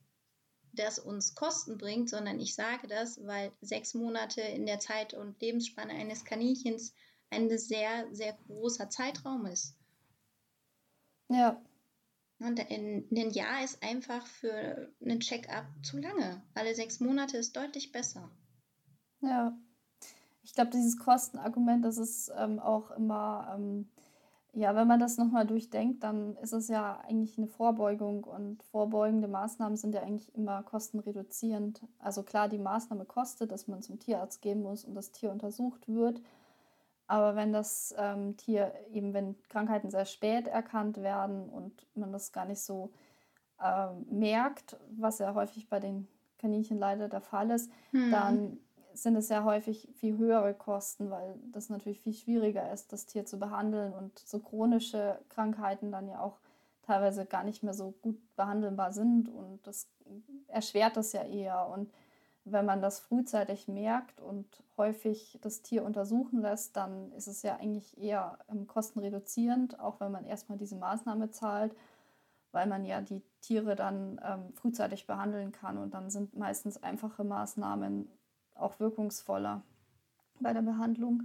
das 0.74 1.00
uns 1.00 1.36
Kosten 1.36 1.78
bringt, 1.78 2.10
sondern 2.10 2.40
ich 2.40 2.56
sage 2.56 2.88
das, 2.88 3.26
weil 3.26 3.52
sechs 3.62 3.94
Monate 3.94 4.42
in 4.42 4.66
der 4.66 4.80
Zeit 4.80 5.14
und 5.14 5.42
Lebensspanne 5.42 5.94
eines 5.94 6.24
Kaninchens 6.24 6.94
ein 7.30 7.50
sehr, 7.58 8.08
sehr 8.14 8.34
großer 8.48 8.90
Zeitraum 8.90 9.46
ist. 9.46 9.76
Ja. 11.30 11.62
Und 12.40 12.60
ein, 12.60 13.08
ein 13.12 13.32
Jahr 13.32 13.64
ist 13.64 13.82
einfach 13.82 14.26
für 14.28 14.94
einen 15.02 15.20
Check-up 15.20 15.66
zu 15.82 15.98
lange. 15.98 16.44
Alle 16.54 16.76
sechs 16.76 17.00
Monate 17.00 17.38
ist 17.38 17.56
deutlich 17.56 17.92
besser. 17.92 18.30
Ja. 19.22 19.58
Ich 20.44 20.54
glaube, 20.54 20.70
dieses 20.72 20.98
Kostenargument, 20.98 21.84
das 21.84 21.98
ist 21.98 22.32
ähm, 22.38 22.60
auch 22.60 22.92
immer 22.92 23.54
ähm, 23.56 23.90
ja, 24.54 24.76
wenn 24.76 24.88
man 24.88 25.00
das 25.00 25.18
nochmal 25.18 25.46
durchdenkt, 25.46 26.04
dann 26.04 26.36
ist 26.38 26.54
es 26.54 26.68
ja 26.68 27.00
eigentlich 27.08 27.38
eine 27.38 27.48
Vorbeugung 27.48 28.24
und 28.24 28.64
vorbeugende 28.64 29.28
Maßnahmen 29.28 29.78
sind 29.78 29.94
ja 29.94 30.02
eigentlich 30.02 30.34
immer 30.36 30.64
kostenreduzierend. 30.64 31.82
Also 32.00 32.24
klar, 32.24 32.50
die 32.50 32.58
Maßnahme 32.58 33.06
kostet, 33.06 33.52
dass 33.52 33.68
man 33.68 33.82
zum 33.84 34.00
Tierarzt 34.00 34.42
gehen 34.42 34.64
muss 34.64 34.84
und 34.84 34.96
das 34.96 35.12
Tier 35.12 35.32
untersucht 35.32 35.88
wird. 35.88 36.22
Aber 37.08 37.36
wenn 37.36 37.54
das 37.54 37.96
ähm, 37.98 38.36
Tier 38.36 38.74
eben, 38.92 39.14
wenn 39.14 39.36
Krankheiten 39.50 39.90
sehr 39.92 40.06
spät 40.06 40.48
erkannt 40.48 40.98
werden 40.98 41.50
und 41.50 41.86
man 41.96 42.12
das 42.12 42.32
gar 42.32 42.46
nicht 42.46 42.62
so 42.62 42.92
äh, 43.62 43.94
merkt, 44.10 44.78
was 44.98 45.20
ja 45.20 45.34
häufig 45.34 45.70
bei 45.70 45.80
den 45.80 46.08
Kaninchen 46.38 46.78
leider 46.78 47.10
der 47.10 47.22
Fall 47.22 47.50
ist, 47.52 47.72
hm. 47.92 48.12
dann 48.12 48.60
sind 48.98 49.16
es 49.16 49.30
ja 49.30 49.44
häufig 49.44 49.90
viel 49.96 50.18
höhere 50.18 50.54
Kosten, 50.54 51.10
weil 51.10 51.36
das 51.52 51.70
natürlich 51.70 52.02
viel 52.02 52.14
schwieriger 52.14 52.72
ist, 52.72 52.92
das 52.92 53.06
Tier 53.06 53.26
zu 53.26 53.38
behandeln 53.38 53.94
und 53.94 54.18
so 54.20 54.40
chronische 54.40 55.20
Krankheiten 55.30 55.92
dann 55.92 56.08
ja 56.08 56.20
auch 56.20 56.40
teilweise 56.82 57.26
gar 57.26 57.44
nicht 57.44 57.64
mehr 57.64 57.74
so 57.74 57.92
gut 58.02 58.18
behandelbar 58.36 58.94
sind 58.94 59.30
und 59.30 59.66
das 59.68 59.88
erschwert 60.48 60.98
das 60.98 61.12
ja 61.14 61.24
eher. 61.24 61.68
Und 61.68 61.92
wenn 62.46 62.66
man 62.66 62.82
das 62.82 63.00
frühzeitig 63.00 63.68
merkt 63.68 64.22
und 64.22 64.46
häufig 64.78 65.38
das 65.42 65.62
Tier 65.62 65.84
untersuchen 65.84 66.42
lässt, 66.42 66.78
dann 66.78 67.12
ist 67.12 67.28
es 67.28 67.44
ja 67.44 67.58
eigentlich 67.58 67.98
eher 67.98 68.40
ähm, 68.50 68.68
kostenreduzierend, 68.68 69.80
auch 69.80 70.00
wenn 70.00 70.12
man 70.12 70.26
erstmal 70.26 70.58
diese 70.58 70.78
Maßnahme 70.78 71.30
zahlt, 71.30 71.76
weil 72.54 72.68
man 72.68 72.86
ja 72.86 73.02
die 73.02 73.22
Tiere 73.42 73.76
dann 73.76 74.20
ähm, 74.24 74.54
frühzeitig 74.54 75.08
behandeln 75.08 75.52
kann 75.52 75.78
und 75.78 75.94
dann 75.94 76.10
sind 76.10 76.38
meistens 76.38 76.82
einfache 76.82 77.26
Maßnahmen 77.26 78.10
auch 78.60 78.80
wirkungsvoller 78.80 79.64
bei 80.40 80.54
der 80.54 80.62
Behandlung. 80.62 81.24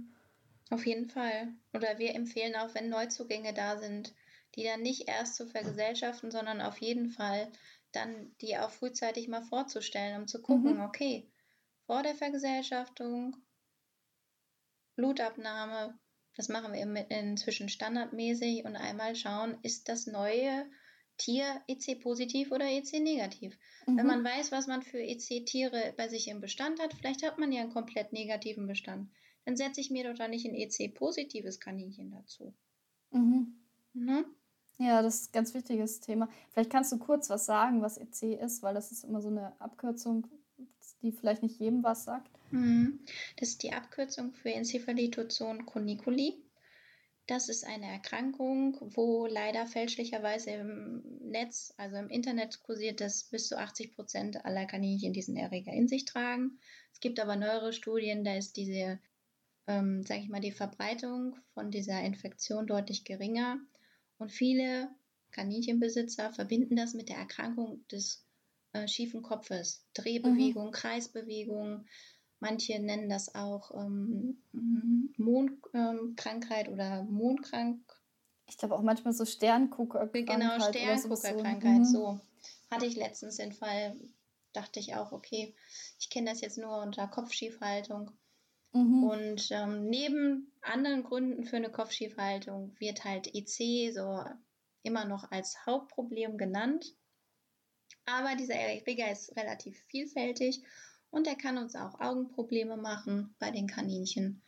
Auf 0.69 0.85
jeden 0.85 1.09
Fall. 1.09 1.53
Oder 1.73 1.99
wir 1.99 2.15
empfehlen 2.15 2.55
auch, 2.55 2.73
wenn 2.73 2.89
Neuzugänge 2.89 3.53
da 3.53 3.77
sind, 3.77 4.13
die 4.55 4.63
dann 4.63 4.81
nicht 4.81 5.07
erst 5.07 5.35
zu 5.35 5.47
vergesellschaften, 5.47 6.31
sondern 6.31 6.61
auf 6.61 6.77
jeden 6.79 7.09
Fall 7.09 7.51
dann 7.91 8.35
die 8.41 8.57
auch 8.57 8.71
frühzeitig 8.71 9.27
mal 9.27 9.43
vorzustellen, 9.43 10.21
um 10.21 10.27
zu 10.27 10.41
gucken, 10.41 10.75
mhm. 10.75 10.81
okay, 10.81 11.29
vor 11.85 12.01
der 12.01 12.15
Vergesellschaftung, 12.15 13.35
Blutabnahme, 14.95 15.97
das 16.35 16.49
machen 16.49 16.73
wir 16.73 17.11
inzwischen 17.11 17.69
standardmäßig 17.69 18.65
und 18.65 18.75
einmal 18.75 19.15
schauen, 19.15 19.57
ist 19.61 19.89
das 19.89 20.07
neue 20.07 20.65
Tier 21.17 21.61
EC 21.67 22.01
positiv 22.01 22.51
oder 22.51 22.65
EC 22.65 22.99
negativ. 22.99 23.57
Mhm. 23.85 23.97
Wenn 23.97 24.07
man 24.07 24.23
weiß, 24.23 24.51
was 24.51 24.67
man 24.67 24.81
für 24.81 24.99
EC-Tiere 24.99 25.93
bei 25.95 26.07
sich 26.07 26.27
im 26.27 26.41
Bestand 26.41 26.81
hat, 26.81 26.93
vielleicht 26.93 27.23
hat 27.23 27.37
man 27.37 27.51
ja 27.51 27.61
einen 27.61 27.73
komplett 27.73 28.13
negativen 28.13 28.67
Bestand, 28.67 29.09
dann 29.45 29.55
setze 29.55 29.81
ich 29.81 29.91
mir 29.91 30.09
doch 30.09 30.17
da 30.17 30.27
nicht 30.27 30.45
ein 30.45 30.55
EC-positives 30.55 31.59
Kaninchen 31.59 32.11
dazu. 32.11 32.53
Mhm. 33.11 33.55
Mhm. 33.93 34.25
Ja, 34.79 35.01
das 35.01 35.21
ist 35.21 35.29
ein 35.29 35.33
ganz 35.33 35.53
wichtiges 35.53 35.99
Thema. 35.99 36.27
Vielleicht 36.51 36.71
kannst 36.71 36.91
du 36.91 36.97
kurz 36.97 37.29
was 37.29 37.45
sagen, 37.45 37.81
was 37.81 37.97
EC 37.97 38.39
ist, 38.41 38.63
weil 38.63 38.73
das 38.73 38.91
ist 38.91 39.03
immer 39.03 39.21
so 39.21 39.29
eine 39.29 39.59
Abkürzung, 39.61 40.27
die 41.01 41.11
vielleicht 41.11 41.43
nicht 41.43 41.59
jedem 41.59 41.83
was 41.83 42.05
sagt. 42.05 42.31
Mhm. 42.51 42.99
Das 43.37 43.49
ist 43.49 43.63
die 43.63 43.73
Abkürzung 43.73 44.33
für 44.33 44.51
Enzephalitozoon 44.51 45.65
coniculi. 45.65 46.42
Das 47.27 47.47
ist 47.47 47.65
eine 47.65 47.85
Erkrankung, 47.85 48.77
wo 48.81 49.27
leider 49.27 49.65
fälschlicherweise 49.65 50.51
im 50.51 51.03
Netz, 51.21 51.73
also 51.77 51.95
im 51.95 52.09
Internet 52.09 52.61
kursiert, 52.63 52.99
dass 52.99 53.23
bis 53.23 53.47
zu 53.47 53.57
80 53.57 53.95
Prozent 53.95 54.45
aller 54.45 54.65
Kaninchen 54.65 55.13
diesen 55.13 55.37
Erreger 55.37 55.71
in 55.71 55.87
sich 55.87 56.03
tragen. 56.03 56.59
Es 56.91 56.99
gibt 56.99 57.21
aber 57.21 57.37
neuere 57.37 57.71
Studien, 57.71 58.25
da 58.25 58.35
ist 58.35 58.57
diese, 58.57 58.99
ähm, 59.67 60.03
sage 60.03 60.21
ich 60.21 60.29
mal, 60.29 60.41
die 60.41 60.51
Verbreitung 60.51 61.37
von 61.53 61.71
dieser 61.71 62.01
Infektion 62.01 62.67
deutlich 62.67 63.05
geringer. 63.05 63.57
Und 64.17 64.31
viele 64.31 64.89
Kaninchenbesitzer 65.31 66.33
verbinden 66.33 66.75
das 66.75 66.93
mit 66.93 67.07
der 67.07 67.17
Erkrankung 67.17 67.87
des 67.87 68.25
äh, 68.73 68.87
schiefen 68.87 69.21
Kopfes. 69.21 69.85
Drehbewegung, 69.93 70.67
mhm. 70.67 70.71
Kreisbewegung. 70.71 71.85
Manche 72.43 72.77
nennen 72.77 73.07
das 73.07 73.35
auch 73.35 73.71
ähm, 73.73 74.43
Mondkrankheit 75.15 76.67
ähm, 76.67 76.73
oder 76.73 77.03
Mondkrank. 77.03 77.79
Ich 78.49 78.57
glaube 78.57 78.75
auch 78.75 78.81
manchmal 78.81 79.13
so 79.13 79.23
Sternguckerkrankheit. 79.23 80.27
Genau, 80.27 80.59
Sternguckerkrankheit. 80.59 81.85
So. 81.85 82.11
Mhm. 82.11 82.19
so 82.19 82.19
hatte 82.69 82.85
ich 82.85 82.97
letztens 82.97 83.37
den 83.37 83.53
Fall, 83.53 83.95
dachte 84.51 84.81
ich 84.81 84.93
auch, 84.95 85.13
okay, 85.13 85.55
ich 85.97 86.09
kenne 86.09 86.31
das 86.31 86.41
jetzt 86.41 86.57
nur 86.57 86.81
unter 86.81 87.07
Kopfschiefhaltung. 87.07 88.11
Mhm. 88.73 89.03
Und 89.05 89.47
ähm, 89.51 89.85
neben 89.89 90.51
anderen 90.61 91.03
Gründen 91.03 91.45
für 91.45 91.55
eine 91.55 91.71
Kopfschiefhaltung 91.71 92.75
wird 92.77 93.05
halt 93.05 93.33
EC 93.33 93.93
so 93.93 94.21
immer 94.81 95.05
noch 95.05 95.31
als 95.31 95.65
Hauptproblem 95.65 96.37
genannt. 96.37 96.93
Aber 98.03 98.35
dieser 98.35 98.55
Erreger 98.55 99.09
ist 99.09 99.33
relativ 99.37 99.79
vielfältig 99.87 100.61
und 101.13 101.27
er 101.27 101.35
kann 101.35 101.59
uns 101.59 101.75
auch 101.75 101.99
Augenprobleme 101.99 102.75
machen 102.75 103.35
bei 103.37 103.51
den 103.51 103.67
Kaninchen. 103.67 104.41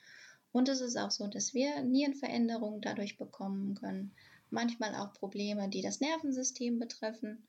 Und 0.52 0.68
es 0.68 0.82
ist 0.82 0.98
auch 0.98 1.12
so, 1.12 1.28
dass 1.28 1.54
wir 1.54 1.84
Nierenveränderungen 1.84 2.82
dadurch 2.82 3.18
bekommen 3.18 3.76
können. 3.76 4.16
Manchmal 4.50 4.96
auch 4.96 5.14
Probleme, 5.14 5.70
die 5.70 5.84
das 5.84 6.00
Nervensystem 6.00 6.80
betreffen. 6.80 7.48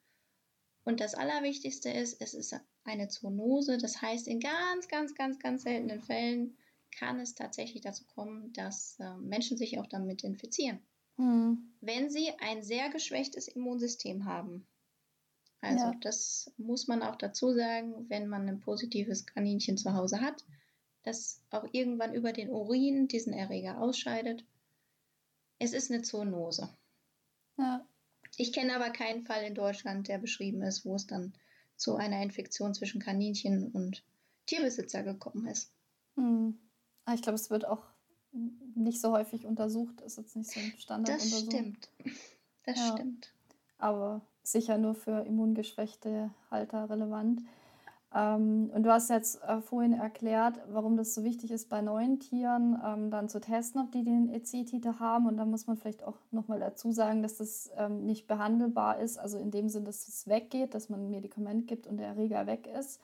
Und 0.85 1.01
das 1.01 1.15
Allerwichtigste 1.15 1.89
ist, 1.89 2.21
es 2.21 2.35
ist 2.35 2.55
eine 2.85 3.09
Zoonose. 3.09 3.79
Das 3.79 4.03
heißt, 4.03 4.29
in 4.29 4.39
ganz, 4.39 4.87
ganz, 4.89 5.15
ganz, 5.15 5.39
ganz 5.39 5.63
seltenen 5.63 6.03
Fällen 6.03 6.59
kann 6.91 7.19
es 7.19 7.35
tatsächlich 7.35 7.81
dazu 7.81 8.05
kommen, 8.05 8.53
dass 8.53 8.99
äh, 9.01 9.17
Menschen 9.17 9.57
sich 9.57 9.79
auch 9.79 9.87
damit 9.87 10.25
infizieren. 10.25 10.81
Mhm. 11.17 11.73
Wenn 11.81 12.11
sie 12.11 12.33
ein 12.41 12.63
sehr 12.63 12.91
geschwächtes 12.91 13.49
Immunsystem 13.49 14.27
haben. 14.27 14.67
Also 15.61 15.85
ja. 15.85 15.95
das 16.01 16.53
muss 16.59 16.87
man 16.87 17.03
auch 17.03 17.17
dazu 17.17 17.53
sagen, 17.53 18.09
wenn 18.09 18.29
man 18.29 18.49
ein 18.49 18.61
positives 18.61 19.27
Kaninchen 19.27 19.77
zu 19.77 19.95
Hause 19.95 20.21
hat, 20.21 20.45
das 21.03 21.41
auch 21.51 21.67
irgendwann 21.73 22.15
über 22.15 22.33
den 22.33 22.51
Urin 22.51 23.09
diesen 23.09 23.33
Erreger 23.33 23.81
ausscheidet. 23.81 24.45
Es 25.59 25.73
ist 25.73 25.91
eine 25.91 26.03
Zoonose. 26.03 26.69
Ja. 27.59 27.87
Ich 28.37 28.53
kenne 28.53 28.75
aber 28.77 28.91
keinen 28.91 29.25
Fall 29.25 29.45
in 29.45 29.55
Deutschland, 29.55 30.09
der 30.09 30.19
beschrieben 30.19 30.63
ist, 30.63 30.85
wo 30.85 30.95
es 30.97 31.07
dann 31.07 31.33
zu 31.77 31.97
einer 31.97 32.23
Infektion 32.23 32.75
zwischen 32.75 33.01
Kaninchen 33.01 33.71
und 33.73 34.05
Tierbesitzer 34.47 35.03
gekommen 35.03 35.47
ist. 35.47 35.73
Mhm. 36.17 36.59
Ich 37.13 37.23
glaube, 37.23 37.37
es 37.37 37.51
wird 37.51 37.67
auch 37.67 37.83
nicht 38.75 39.01
so 39.01 39.13
häufig 39.13 39.47
untersucht. 39.47 40.01
Ist 40.01 40.19
jetzt 40.19 40.37
nicht 40.37 40.51
so 40.51 40.61
ein 40.61 40.75
Standard. 40.79 41.17
Das 41.17 41.41
stimmt. 41.41 41.89
Das 42.65 42.79
ja. 42.79 42.93
stimmt. 42.93 43.33
Aber 43.79 44.21
sicher 44.47 44.79
nur 44.79 44.95
für 44.95 45.27
immungeschwächte 45.27 46.31
Halter 46.51 46.89
relevant. 46.89 47.43
Ähm, 48.15 48.71
und 48.73 48.85
du 48.85 48.93
hast 48.93 49.11
jetzt 49.11 49.43
äh, 49.43 49.61
vorhin 49.61 49.93
erklärt, 49.93 50.61
warum 50.69 50.97
das 50.97 51.15
so 51.15 51.25
wichtig 51.25 51.51
ist, 51.51 51.69
bei 51.69 51.83
neuen 51.83 52.21
Tieren 52.21 52.81
ähm, 52.85 53.11
dann 53.11 53.29
zu 53.29 53.41
testen, 53.41 53.81
ob 53.81 53.91
die 53.91 54.05
den 54.05 54.29
EC-Titel 54.33 55.01
haben. 55.01 55.27
Und 55.27 55.37
da 55.37 55.45
muss 55.45 55.67
man 55.67 55.77
vielleicht 55.77 56.05
auch 56.05 56.17
nochmal 56.31 56.61
dazu 56.61 56.93
sagen, 56.93 57.23
dass 57.23 57.37
das 57.39 57.71
ähm, 57.77 58.07
nicht 58.07 58.29
behandelbar 58.29 59.01
ist, 59.01 59.19
also 59.19 59.37
in 59.37 59.51
dem 59.51 59.69
Sinn, 59.69 59.85
dass 59.85 60.07
es 60.07 60.29
weggeht, 60.29 60.75
dass 60.75 60.89
man 60.89 61.07
ein 61.07 61.11
Medikament 61.11 61.67
gibt 61.67 61.89
und 61.89 61.97
der 61.97 62.09
Erreger 62.09 62.47
weg 62.47 62.69
ist, 62.69 63.01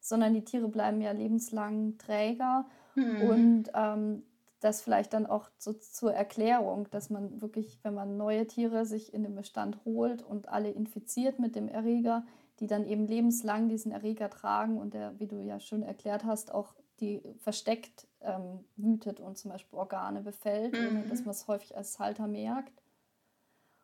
sondern 0.00 0.32
die 0.32 0.44
Tiere 0.44 0.68
bleiben 0.68 1.02
ja 1.02 1.12
lebenslang 1.12 1.98
Träger. 1.98 2.64
Mhm. 2.94 3.20
Und 3.20 3.70
ähm, 3.74 4.22
das 4.66 4.82
vielleicht 4.82 5.12
dann 5.12 5.26
auch 5.26 5.48
so 5.58 5.72
zur 5.72 6.12
Erklärung, 6.12 6.88
dass 6.90 7.08
man 7.08 7.40
wirklich, 7.40 7.78
wenn 7.82 7.94
man 7.94 8.16
neue 8.16 8.46
Tiere 8.46 8.84
sich 8.84 9.14
in 9.14 9.22
den 9.22 9.34
Bestand 9.34 9.78
holt 9.84 10.22
und 10.22 10.48
alle 10.48 10.70
infiziert 10.70 11.38
mit 11.38 11.56
dem 11.56 11.68
Erreger, 11.68 12.24
die 12.60 12.66
dann 12.66 12.86
eben 12.86 13.06
lebenslang 13.06 13.68
diesen 13.68 13.92
Erreger 13.92 14.28
tragen 14.28 14.78
und 14.78 14.94
der, 14.94 15.18
wie 15.18 15.26
du 15.26 15.40
ja 15.40 15.60
schon 15.60 15.82
erklärt 15.82 16.24
hast, 16.24 16.52
auch 16.52 16.74
die 17.00 17.22
versteckt 17.38 18.06
ähm, 18.22 18.64
wütet 18.76 19.20
und 19.20 19.38
zum 19.38 19.52
Beispiel 19.52 19.78
Organe 19.78 20.22
befällt, 20.22 20.72
mhm. 20.72 20.88
ohne 20.88 21.02
dass 21.08 21.20
man 21.20 21.30
es 21.30 21.46
häufig 21.46 21.76
als 21.76 21.98
Halter 21.98 22.26
merkt. 22.26 22.82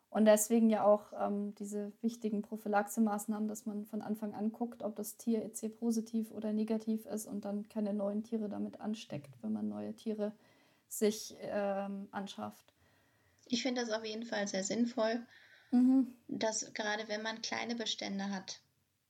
Und 0.09 0.25
deswegen 0.25 0.69
ja 0.69 0.83
auch 0.83 1.11
ähm, 1.19 1.55
diese 1.55 1.91
wichtigen 2.01 2.43
Prophylaxemaßnahmen, 2.43 3.47
dass 3.47 3.65
man 3.65 3.85
von 3.85 4.01
Anfang 4.01 4.35
an 4.35 4.51
guckt, 4.51 4.83
ob 4.83 4.95
das 4.95 5.17
Tier 5.17 5.43
EC 5.43 5.75
positiv 5.75 6.31
oder 6.31 6.53
negativ 6.53 7.05
ist 7.07 7.25
und 7.25 7.45
dann 7.45 7.67
keine 7.69 7.93
neuen 7.93 8.23
Tiere 8.23 8.47
damit 8.47 8.79
ansteckt, 8.79 9.31
wenn 9.41 9.53
man 9.53 9.69
neue 9.69 9.95
Tiere 9.95 10.33
sich 10.99 11.35
ähm, 11.39 12.07
anschafft. 12.11 12.73
Ich 13.47 13.61
finde 13.61 13.81
das 13.81 13.91
auf 13.91 14.05
jeden 14.05 14.25
Fall 14.25 14.47
sehr 14.47 14.63
sinnvoll, 14.63 15.25
mhm. 15.71 16.15
dass 16.27 16.73
gerade 16.73 17.07
wenn 17.07 17.21
man 17.21 17.41
kleine 17.41 17.75
Bestände 17.75 18.29
hat, 18.29 18.61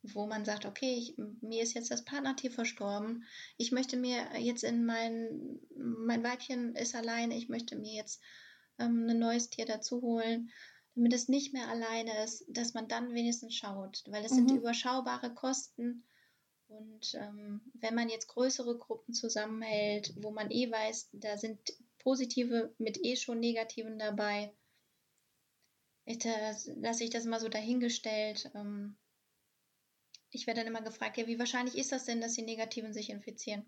wo 0.01 0.25
man 0.25 0.43
sagt, 0.43 0.65
okay, 0.65 0.95
ich, 0.95 1.15
mir 1.41 1.63
ist 1.63 1.73
jetzt 1.73 1.91
das 1.91 2.03
Partnertier 2.03 2.51
verstorben, 2.51 3.25
ich 3.57 3.71
möchte 3.71 3.95
mir 3.95 4.37
jetzt 4.39 4.63
in 4.63 4.85
mein, 4.85 5.59
mein 5.77 6.23
Weibchen 6.23 6.75
ist 6.75 6.95
alleine, 6.95 7.37
ich 7.37 7.47
möchte 7.47 7.75
mir 7.75 7.93
jetzt 7.93 8.21
ähm, 8.79 9.07
ein 9.09 9.19
neues 9.19 9.49
Tier 9.49 9.65
dazu 9.65 10.01
holen 10.01 10.51
damit 10.95 11.13
es 11.13 11.27
nicht 11.27 11.53
mehr 11.53 11.67
alleine 11.69 12.23
ist, 12.23 12.45
dass 12.49 12.73
man 12.73 12.87
dann 12.87 13.13
wenigstens 13.13 13.55
schaut, 13.55 14.03
weil 14.07 14.23
es 14.23 14.31
mhm. 14.31 14.47
sind 14.47 14.51
überschaubare 14.57 15.33
Kosten. 15.33 16.03
Und 16.77 17.13
ähm, 17.15 17.61
wenn 17.75 17.95
man 17.95 18.09
jetzt 18.09 18.27
größere 18.27 18.77
Gruppen 18.77 19.13
zusammenhält, 19.13 20.13
wo 20.17 20.31
man 20.31 20.51
eh 20.51 20.71
weiß, 20.71 21.09
da 21.13 21.37
sind 21.37 21.59
positive 21.99 22.73
mit 22.77 23.03
eh 23.03 23.15
schon 23.15 23.39
negativen 23.39 23.99
dabei, 23.99 24.53
lasse 26.05 27.03
ich 27.03 27.09
das 27.09 27.25
mal 27.25 27.39
so 27.39 27.49
dahingestellt. 27.49 28.51
Ähm, 28.55 28.97
ich 30.31 30.47
werde 30.47 30.61
dann 30.61 30.67
immer 30.67 30.81
gefragt, 30.81 31.17
ja, 31.17 31.27
wie 31.27 31.39
wahrscheinlich 31.39 31.77
ist 31.77 31.91
das 31.91 32.05
denn, 32.05 32.21
dass 32.21 32.33
die 32.33 32.41
Negativen 32.41 32.93
sich 32.93 33.09
infizieren? 33.09 33.65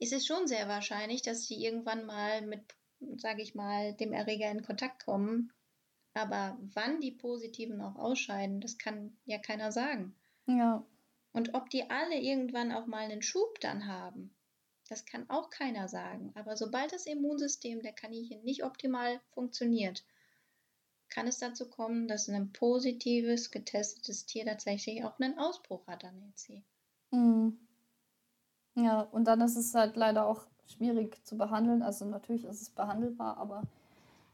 Es 0.00 0.12
ist 0.12 0.26
schon 0.26 0.46
sehr 0.48 0.68
wahrscheinlich, 0.68 1.22
dass 1.22 1.46
sie 1.46 1.62
irgendwann 1.62 2.06
mal 2.06 2.42
mit, 2.42 2.62
sage 3.18 3.42
ich 3.42 3.54
mal, 3.54 3.94
dem 3.94 4.12
Erreger 4.12 4.50
in 4.50 4.62
Kontakt 4.62 5.04
kommen 5.04 5.52
aber 6.14 6.58
wann 6.74 7.00
die 7.00 7.12
Positiven 7.12 7.80
auch 7.80 7.96
ausscheiden, 7.96 8.60
das 8.60 8.78
kann 8.78 9.16
ja 9.24 9.38
keiner 9.38 9.72
sagen. 9.72 10.14
Ja. 10.46 10.84
Und 11.32 11.54
ob 11.54 11.70
die 11.70 11.90
alle 11.90 12.18
irgendwann 12.20 12.72
auch 12.72 12.86
mal 12.86 13.00
einen 13.04 13.22
Schub 13.22 13.60
dann 13.60 13.86
haben, 13.86 14.34
Das 14.88 15.06
kann 15.06 15.28
auch 15.30 15.50
keiner 15.50 15.88
sagen. 15.88 16.32
Aber 16.34 16.56
sobald 16.56 16.92
das 16.92 17.06
Immunsystem 17.06 17.82
der 17.82 17.92
Kaninchen 17.92 18.42
nicht 18.44 18.64
optimal 18.64 19.20
funktioniert, 19.30 20.04
kann 21.08 21.26
es 21.26 21.38
dazu 21.38 21.68
kommen, 21.70 22.08
dass 22.08 22.28
ein 22.28 22.52
positives, 22.52 23.50
getestetes 23.50 24.26
Tier 24.26 24.44
tatsächlich 24.44 25.04
auch 25.04 25.18
einen 25.18 25.38
Ausbruch 25.38 25.86
hat 25.86 26.04
an 26.04 26.20
EC. 26.22 26.62
Mhm. 27.10 27.58
Ja, 28.74 29.02
und 29.02 29.24
dann 29.24 29.40
ist 29.40 29.56
es 29.56 29.74
halt 29.74 29.96
leider 29.96 30.26
auch 30.26 30.46
schwierig 30.66 31.24
zu 31.26 31.36
behandeln. 31.36 31.82
Also 31.82 32.04
natürlich 32.06 32.44
ist 32.44 32.62
es 32.62 32.70
behandelbar, 32.70 33.36
aber 33.36 33.62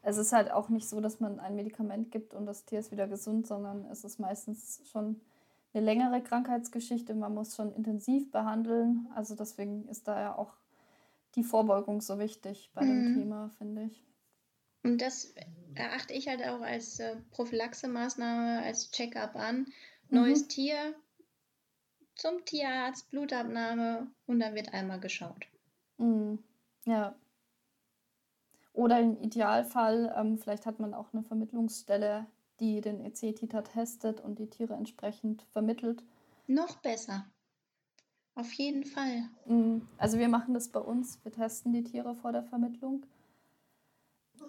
es 0.03 0.17
ist 0.17 0.33
halt 0.33 0.51
auch 0.51 0.69
nicht 0.69 0.89
so, 0.89 1.01
dass 1.01 1.21
man 1.21 1.41
ein 1.41 1.57
Medikament 1.57 2.11
gibt 2.13 2.35
und 2.35 2.47
das 2.47 2.65
Tier 2.65 2.81
ist 2.81 2.93
wieder 2.93 3.09
gesund, 3.09 3.47
sondern 3.47 3.85
es 3.87 4.05
ist 4.05 4.21
meistens 4.21 4.83
schon 4.91 5.21
eine 5.79 5.87
längere 5.87 6.23
Krankheitsgeschichte. 6.23 7.14
Man 7.14 7.35
muss 7.35 7.55
schon 7.55 7.73
intensiv 7.73 8.31
behandeln. 8.31 9.09
Also 9.14 9.35
deswegen 9.35 9.87
ist 9.88 10.09
da 10.09 10.21
ja 10.21 10.37
auch 10.37 10.55
die 11.35 11.45
Vorbeugung 11.45 12.01
so 12.01 12.19
wichtig 12.19 12.71
bei 12.75 12.83
dem 12.83 13.12
mhm. 13.12 13.14
Thema, 13.19 13.51
finde 13.59 13.85
ich. 13.85 14.05
Und 14.83 15.01
das 15.01 15.35
erachte 15.75 16.14
ich 16.14 16.29
halt 16.29 16.43
auch 16.47 16.61
als 16.61 16.99
äh, 17.01 17.17
Prophylaxemaßnahme, 17.31 18.62
als 18.62 18.91
Check-up 18.91 19.37
an. 19.37 19.67
Neues 20.09 20.43
mhm. 20.43 20.49
Tier 20.49 20.95
zum 22.14 22.45
Tierarzt, 22.45 23.11
Blutabnahme 23.11 24.09
und 24.27 24.41
dann 24.41 24.55
wird 24.55 24.75
einmal 24.75 25.01
geschaut. 25.01 25.47
Mhm. 25.99 26.43
Ja. 26.85 27.14
Oder 28.73 29.01
im 29.01 29.21
Idealfall, 29.21 30.14
ähm, 30.17 30.38
vielleicht 30.38 30.67
hat 30.67 30.81
man 30.81 30.95
auch 30.95 31.12
eine 31.12 31.23
Vermittlungsstelle, 31.23 32.27
die 32.61 32.81
den 32.81 33.05
EC-Titer 33.05 33.64
testet 33.64 34.21
und 34.21 34.38
die 34.38 34.51
Tiere 34.51 34.75
entsprechend 34.75 35.42
vermittelt. 35.53 36.03
Noch 36.47 36.77
besser. 36.77 37.27
Auf 38.35 38.53
jeden 38.53 38.85
Fall. 38.85 39.29
Mhm. 39.47 39.87
Also 39.99 40.18
wir 40.18 40.29
machen 40.29 40.55
das 40.55 40.68
bei 40.68 40.81
uns. 40.81 41.18
Wir 41.25 41.33
testen 41.33 41.73
die 41.73 41.85
Tiere 41.85 42.14
vor 42.14 42.33
der 42.33 42.44
Vermittlung 42.44 43.05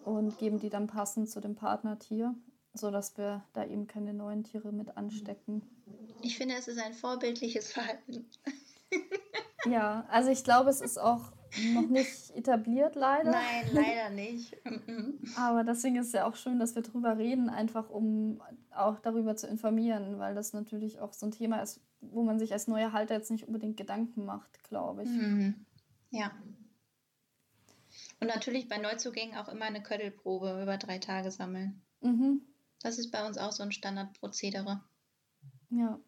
und 0.06 0.38
geben 0.38 0.60
die 0.60 0.70
dann 0.70 0.88
passend 0.88 1.30
zu 1.30 1.42
dem 1.42 1.56
Partnertier, 1.56 2.36
sodass 2.74 3.18
wir 3.18 3.44
da 3.54 3.66
eben 3.66 3.88
keine 3.88 4.14
neuen 4.14 4.44
Tiere 4.44 4.72
mit 4.72 4.96
anstecken. 4.96 5.64
Ich 6.22 6.38
finde, 6.38 6.56
es 6.56 6.68
ist 6.68 6.80
ein 6.80 6.94
vorbildliches 6.94 7.74
Verhalten. 7.74 8.30
ja, 9.66 10.06
also 10.10 10.30
ich 10.30 10.44
glaube, 10.44 10.70
es 10.70 10.82
ist 10.82 11.00
auch 11.00 11.32
noch 11.74 11.88
nicht 11.88 12.32
etabliert, 12.36 12.96
leider. 12.96 13.32
Nein, 13.32 13.70
leider 13.72 14.10
nicht. 14.10 14.58
Aber 15.36 15.64
deswegen 15.64 15.98
ist 15.98 16.08
es 16.08 16.14
ja 16.14 16.28
auch 16.28 16.36
schön, 16.36 16.60
dass 16.60 16.76
wir 16.76 16.82
darüber 16.82 17.18
reden, 17.18 17.50
einfach 17.50 17.90
um 17.90 18.42
auch 18.72 19.00
darüber 19.00 19.36
zu 19.36 19.48
informieren, 19.48 20.20
weil 20.20 20.36
das 20.36 20.54
natürlich 20.54 21.00
auch 21.00 21.14
so 21.14 21.26
ein 21.26 21.32
Thema 21.32 21.62
ist, 21.62 21.82
wo 22.02 22.24
man 22.24 22.40
sich 22.40 22.54
als 22.54 22.68
neuer 22.68 22.94
Halter 22.94 23.16
jetzt 23.16 23.32
nicht 23.32 23.48
unbedingt 23.48 23.78
Gedanken 23.78 24.26
macht, 24.26 24.64
glaube 24.64 25.04
ich. 25.04 25.10
Mhm. 25.10 25.66
Ja. 26.12 26.32
Und 28.20 28.28
natürlich 28.28 28.68
bei 28.68 28.78
Neuzugängen 28.78 29.38
auch 29.38 29.50
immer 29.50 29.66
eine 29.66 29.82
Köttelprobe 29.82 30.62
über 30.62 30.78
drei 30.78 31.00
Tage 31.00 31.32
sammeln. 31.32 31.82
Mhm. 32.02 32.42
Das 32.82 32.98
ist 32.98 33.12
bei 33.12 33.26
uns 33.26 33.38
auch 33.38 33.52
so 33.52 33.64
ein 33.64 33.72
Standardprozedere. 33.72 34.82
Ja. 35.70 36.00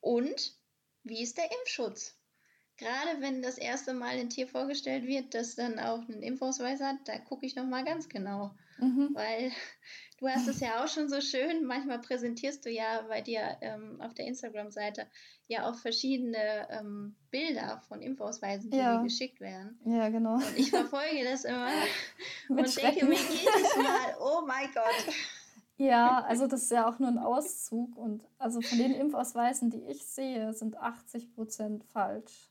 Und 0.00 0.54
wie 1.02 1.22
ist 1.22 1.38
der 1.38 1.50
Impfschutz? 1.60 2.19
Gerade 2.80 3.20
wenn 3.20 3.42
das 3.42 3.58
erste 3.58 3.92
Mal 3.92 4.18
ein 4.18 4.30
Tier 4.30 4.48
vorgestellt 4.48 5.06
wird, 5.06 5.34
das 5.34 5.54
dann 5.54 5.78
auch 5.78 6.00
einen 6.08 6.22
Impfausweis 6.22 6.80
hat, 6.80 6.96
da 7.04 7.18
gucke 7.18 7.44
ich 7.44 7.54
nochmal 7.54 7.84
ganz 7.84 8.08
genau. 8.08 8.52
Mhm. 8.78 9.10
Weil 9.12 9.52
du 10.18 10.26
hast 10.26 10.48
es 10.48 10.60
ja 10.60 10.82
auch 10.82 10.88
schon 10.88 11.10
so 11.10 11.20
schön, 11.20 11.66
manchmal 11.66 11.98
präsentierst 11.98 12.64
du 12.64 12.70
ja 12.70 13.02
bei 13.06 13.20
dir 13.20 13.58
ähm, 13.60 14.00
auf 14.00 14.14
der 14.14 14.26
Instagram-Seite 14.26 15.06
ja 15.46 15.68
auch 15.68 15.74
verschiedene 15.76 16.68
ähm, 16.70 17.16
Bilder 17.30 17.82
von 17.86 18.00
Impfausweisen, 18.00 18.70
die 18.70 18.78
ja. 18.78 18.96
dir 18.96 19.04
geschickt 19.04 19.40
werden. 19.40 19.78
Ja, 19.84 20.08
genau. 20.08 20.36
Und 20.36 20.56
ich 20.56 20.70
verfolge 20.70 21.22
das 21.24 21.44
immer 21.44 21.68
und 22.48 22.82
denke 22.82 23.04
mir 23.04 23.18
jedes 23.18 23.76
Mal, 23.76 24.16
oh 24.20 24.40
mein 24.46 24.68
Gott. 24.72 25.14
Ja, 25.76 26.22
also 26.22 26.46
das 26.46 26.62
ist 26.62 26.70
ja 26.70 26.88
auch 26.88 26.98
nur 26.98 27.08
ein 27.08 27.18
Auszug 27.18 27.96
und 27.98 28.22
also 28.38 28.62
von 28.62 28.78
den 28.78 28.94
Impfausweisen, 28.94 29.68
die 29.68 29.82
ich 29.82 30.06
sehe, 30.06 30.54
sind 30.54 30.78
80 30.78 31.34
Prozent 31.34 31.84
falsch. 31.84 32.50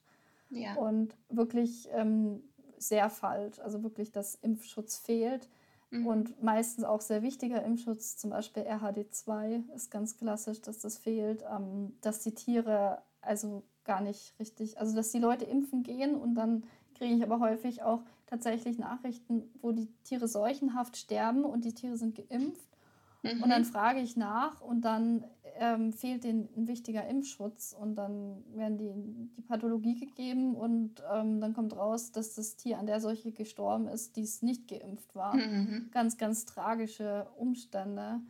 Ja. 0.50 0.76
Und 0.76 1.16
wirklich 1.30 1.88
ähm, 1.92 2.44
sehr 2.78 3.10
falsch. 3.10 3.60
Also 3.60 3.84
wirklich, 3.84 4.12
dass 4.12 4.36
Impfschutz 4.36 4.98
fehlt. 4.98 5.50
Mhm. 5.92 6.08
Und 6.08 6.44
meistens 6.44 6.84
auch 6.84 7.02
sehr 7.02 7.22
wichtiger 7.22 7.64
Impfschutz, 7.64 8.18
zum 8.18 8.30
Beispiel 8.30 8.64
RHD2 8.64 9.70
ist 9.74 9.90
ganz 9.90 10.18
klassisch, 10.18 10.62
dass 10.62 10.80
das 10.80 10.98
fehlt, 10.98 11.44
ähm, 11.50 11.94
dass 12.02 12.22
die 12.22 12.34
Tiere 12.34 13.02
also 13.22 13.64
gar 13.84 14.02
nicht 14.02 14.40
richtig, 14.40 14.80
also 14.80 14.96
dass 14.96 15.12
die 15.12 15.20
Leute 15.20 15.46
impfen 15.46 15.84
gehen 15.84 16.16
und 16.16 16.36
dann 16.36 16.64
kriege 16.94 17.16
ich 17.16 17.24
aber 17.24 17.40
häufig 17.40 17.82
auch 17.82 18.04
tatsächlich 18.28 18.78
Nachrichten, 18.78 19.50
wo 19.62 19.72
die 19.72 19.88
Tiere 20.04 20.28
seuchenhaft 20.28 20.98
sterben 20.98 21.44
und 21.44 21.66
die 21.66 21.74
Tiere 21.74 21.98
sind 21.98 22.16
geimpft. 22.16 22.78
Mhm. 23.24 23.44
Und 23.44 23.50
dann 23.50 23.66
frage 23.66 24.00
ich 24.00 24.16
nach 24.16 24.62
und 24.62 24.82
dann 24.82 25.26
ähm, 25.60 25.92
fehlt 25.94 26.24
ihnen 26.26 26.50
ein 26.56 26.68
wichtiger 26.68 27.06
Impfschutz 27.08 27.76
und 27.78 27.96
dann 27.96 28.44
werden 28.56 28.78
die 28.78 28.94
die 29.36 29.42
Pathologie 29.42 30.00
gegeben 30.00 30.56
und 30.56 31.04
ähm, 31.14 31.42
dann 31.42 31.54
kommt 31.54 31.76
raus, 31.76 32.12
dass 32.12 32.36
das 32.36 32.56
Tier 32.56 32.80
an 32.80 32.86
der 32.86 33.02
Seuche 33.02 33.32
gestorben 33.32 33.88
ist, 33.88 34.16
die 34.16 34.24
es 34.24 34.42
nicht 34.42 34.68
geimpft 34.68 35.14
war. 35.16 35.36
Mhm. 35.36 35.90
Ganz, 35.92 36.18
ganz 36.18 36.46
tragische 36.46 37.28
Umstände. 37.38 38.22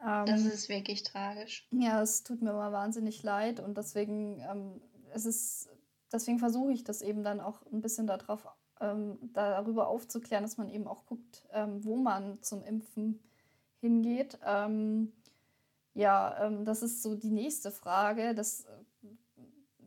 Ähm, 0.00 0.26
das 0.26 0.44
ist 0.44 0.68
wirklich 0.68 1.02
tragisch. 1.02 1.68
Ja, 1.72 2.00
es 2.00 2.22
tut 2.22 2.40
mir 2.40 2.50
immer 2.50 2.72
wahnsinnig 2.72 3.22
leid 3.22 3.58
und 3.58 3.76
deswegen 3.76 4.40
ähm, 4.40 4.80
es 5.12 5.26
ist 5.26 5.68
deswegen 6.12 6.38
versuche 6.38 6.72
ich 6.72 6.84
das 6.84 7.02
eben 7.02 7.24
dann 7.24 7.40
auch 7.40 7.60
ein 7.72 7.80
bisschen 7.80 8.06
darauf 8.06 8.46
ähm, 8.80 9.18
darüber 9.32 9.88
aufzuklären, 9.88 10.44
dass 10.44 10.56
man 10.56 10.68
eben 10.68 10.86
auch 10.86 11.06
guckt, 11.06 11.46
ähm, 11.52 11.84
wo 11.84 11.96
man 11.96 12.40
zum 12.42 12.62
Impfen 12.62 13.20
hingeht. 13.80 14.38
Ähm, 14.44 15.12
ja, 15.94 16.46
ähm, 16.46 16.64
das 16.64 16.82
ist 16.82 17.02
so 17.02 17.14
die 17.14 17.30
nächste 17.30 17.70
Frage. 17.70 18.34
Das 18.34 18.64
äh, 18.64 18.84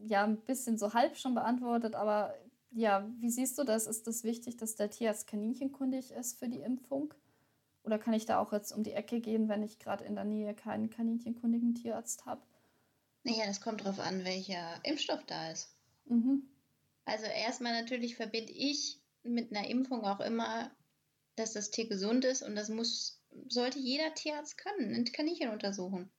ja 0.07 0.23
ein 0.23 0.37
bisschen 0.37 0.77
so 0.77 0.93
halb 0.93 1.17
schon 1.17 1.35
beantwortet, 1.35 1.95
aber 1.95 2.33
ja, 2.71 3.09
wie 3.19 3.29
siehst 3.29 3.57
du 3.57 3.63
das? 3.63 3.87
Ist 3.87 4.07
das 4.07 4.23
wichtig, 4.23 4.57
dass 4.57 4.75
der 4.75 4.89
Tierarzt 4.89 5.27
kaninchenkundig 5.27 6.11
ist 6.11 6.37
für 6.37 6.49
die 6.49 6.61
Impfung? 6.61 7.13
Oder 7.83 7.99
kann 7.99 8.13
ich 8.13 8.25
da 8.25 8.39
auch 8.39 8.51
jetzt 8.51 8.71
um 8.71 8.83
die 8.83 8.91
Ecke 8.91 9.21
gehen, 9.21 9.47
wenn 9.47 9.63
ich 9.63 9.79
gerade 9.79 10.03
in 10.03 10.15
der 10.15 10.25
Nähe 10.25 10.53
keinen 10.53 10.89
kaninchenkundigen 10.89 11.75
Tierarzt 11.75 12.25
habe? 12.25 12.41
Naja, 13.23 13.45
das 13.45 13.61
kommt 13.61 13.81
darauf 13.81 13.99
an, 13.99 14.25
welcher 14.25 14.79
Impfstoff 14.83 15.23
da 15.25 15.51
ist. 15.51 15.75
Mhm. 16.05 16.43
Also 17.05 17.25
erstmal 17.25 17.73
natürlich 17.73 18.15
verbinde 18.15 18.51
ich 18.51 19.01
mit 19.23 19.55
einer 19.55 19.69
Impfung 19.69 20.03
auch 20.03 20.19
immer, 20.19 20.69
dass 21.35 21.53
das 21.53 21.71
Tier 21.71 21.87
gesund 21.87 22.25
ist 22.25 22.41
und 22.41 22.55
das 22.55 22.69
muss 22.69 23.16
sollte 23.47 23.79
jeder 23.79 24.13
Tierarzt 24.13 24.57
können, 24.57 24.93
ein 24.93 25.05
Kaninchen 25.05 25.49
untersuchen. 25.49 26.11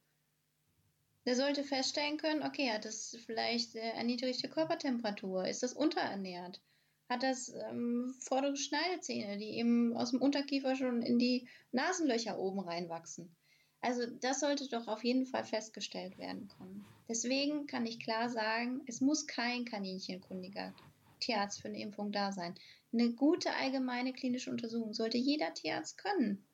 Der 1.26 1.36
sollte 1.36 1.62
feststellen 1.62 2.16
können, 2.16 2.42
okay, 2.42 2.70
hat 2.70 2.84
das 2.84 3.16
vielleicht 3.26 3.74
erniedrigte 3.74 4.48
Körpertemperatur, 4.48 5.46
ist 5.46 5.62
das 5.62 5.74
unterernährt, 5.74 6.62
hat 7.10 7.22
das 7.22 7.52
ähm, 7.68 8.14
vordere 8.20 8.56
Schneidezähne, 8.56 9.36
die 9.36 9.58
eben 9.58 9.96
aus 9.96 10.10
dem 10.10 10.22
Unterkiefer 10.22 10.74
schon 10.74 11.02
in 11.02 11.18
die 11.18 11.48
Nasenlöcher 11.70 12.38
oben 12.38 12.60
reinwachsen. 12.60 13.36
Also 13.80 14.06
das 14.06 14.40
sollte 14.40 14.68
doch 14.68 14.88
auf 14.88 15.04
jeden 15.04 15.26
Fall 15.26 15.44
festgestellt 15.44 16.18
werden 16.18 16.48
können. 16.48 16.84
Deswegen 17.08 17.66
kann 17.66 17.86
ich 17.86 18.00
klar 18.00 18.28
sagen, 18.28 18.82
es 18.86 19.00
muss 19.00 19.26
kein 19.26 19.64
kaninchenkundiger 19.64 20.74
Tierarzt 21.20 21.60
für 21.60 21.68
eine 21.68 21.80
Impfung 21.80 22.10
da 22.10 22.32
sein. 22.32 22.54
Eine 22.92 23.12
gute 23.12 23.52
allgemeine 23.54 24.12
klinische 24.12 24.50
Untersuchung 24.50 24.94
sollte 24.94 25.18
jeder 25.18 25.52
Tierarzt 25.54 25.98
können. 25.98 26.47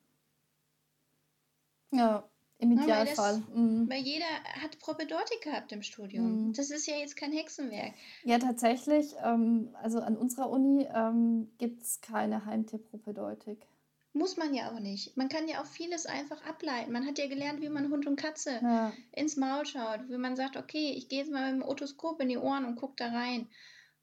Ja, 1.96 2.28
im 2.59 2.72
Idealfall. 2.72 3.07
Ja, 3.07 3.16
weil, 3.16 3.40
das, 3.40 3.57
mhm. 3.57 3.90
weil, 3.90 4.02
jeder 4.02 4.26
hat 4.62 4.78
Propedeutik 4.78 5.42
gehabt 5.42 5.72
im 5.72 5.83
Studium. 5.83 6.48
Mhm. 6.48 6.52
Das 6.52 6.70
ist 6.70 6.87
ja 6.87 6.96
jetzt 6.96 7.16
kein 7.16 7.33
Hexenwerk. 7.33 7.94
Ja, 8.24 8.38
tatsächlich. 8.38 9.14
Ähm, 9.22 9.74
also 9.83 10.00
an 10.00 10.16
unserer 10.16 10.50
Uni 10.50 10.87
ähm, 10.94 11.50
gibt 11.59 11.83
es 11.83 12.00
keine 12.00 12.46
Heimtierpropedeutik. 12.46 13.66
Muss 14.12 14.37
man 14.37 14.54
ja 14.54 14.70
auch 14.70 14.78
nicht. 14.78 15.16
Man 15.16 15.28
kann 15.28 15.48
ja 15.48 15.61
auch 15.61 15.66
vieles 15.66 16.07
einfach 16.07 16.44
ableiten. 16.46 16.92
Man 16.92 17.04
hat 17.04 17.18
ja 17.18 17.26
gelernt, 17.26 17.61
wie 17.61 17.68
man 17.68 17.90
Hund 17.90 18.07
und 18.07 18.14
Katze 18.14 18.61
ja. 18.62 18.92
ins 19.11 19.37
Maul 19.37 19.66
schaut. 19.66 20.09
Wie 20.09 20.18
man 20.18 20.37
sagt, 20.37 20.57
okay, 20.57 20.92
ich 20.96 21.09
gehe 21.09 21.18
jetzt 21.18 21.33
mal 21.33 21.52
mit 21.52 21.62
dem 21.62 21.68
Otoskop 21.68 22.20
in 22.20 22.28
die 22.28 22.38
Ohren 22.38 22.64
und 22.64 22.76
gucke 22.76 22.94
da 22.96 23.09
rein. 23.09 23.48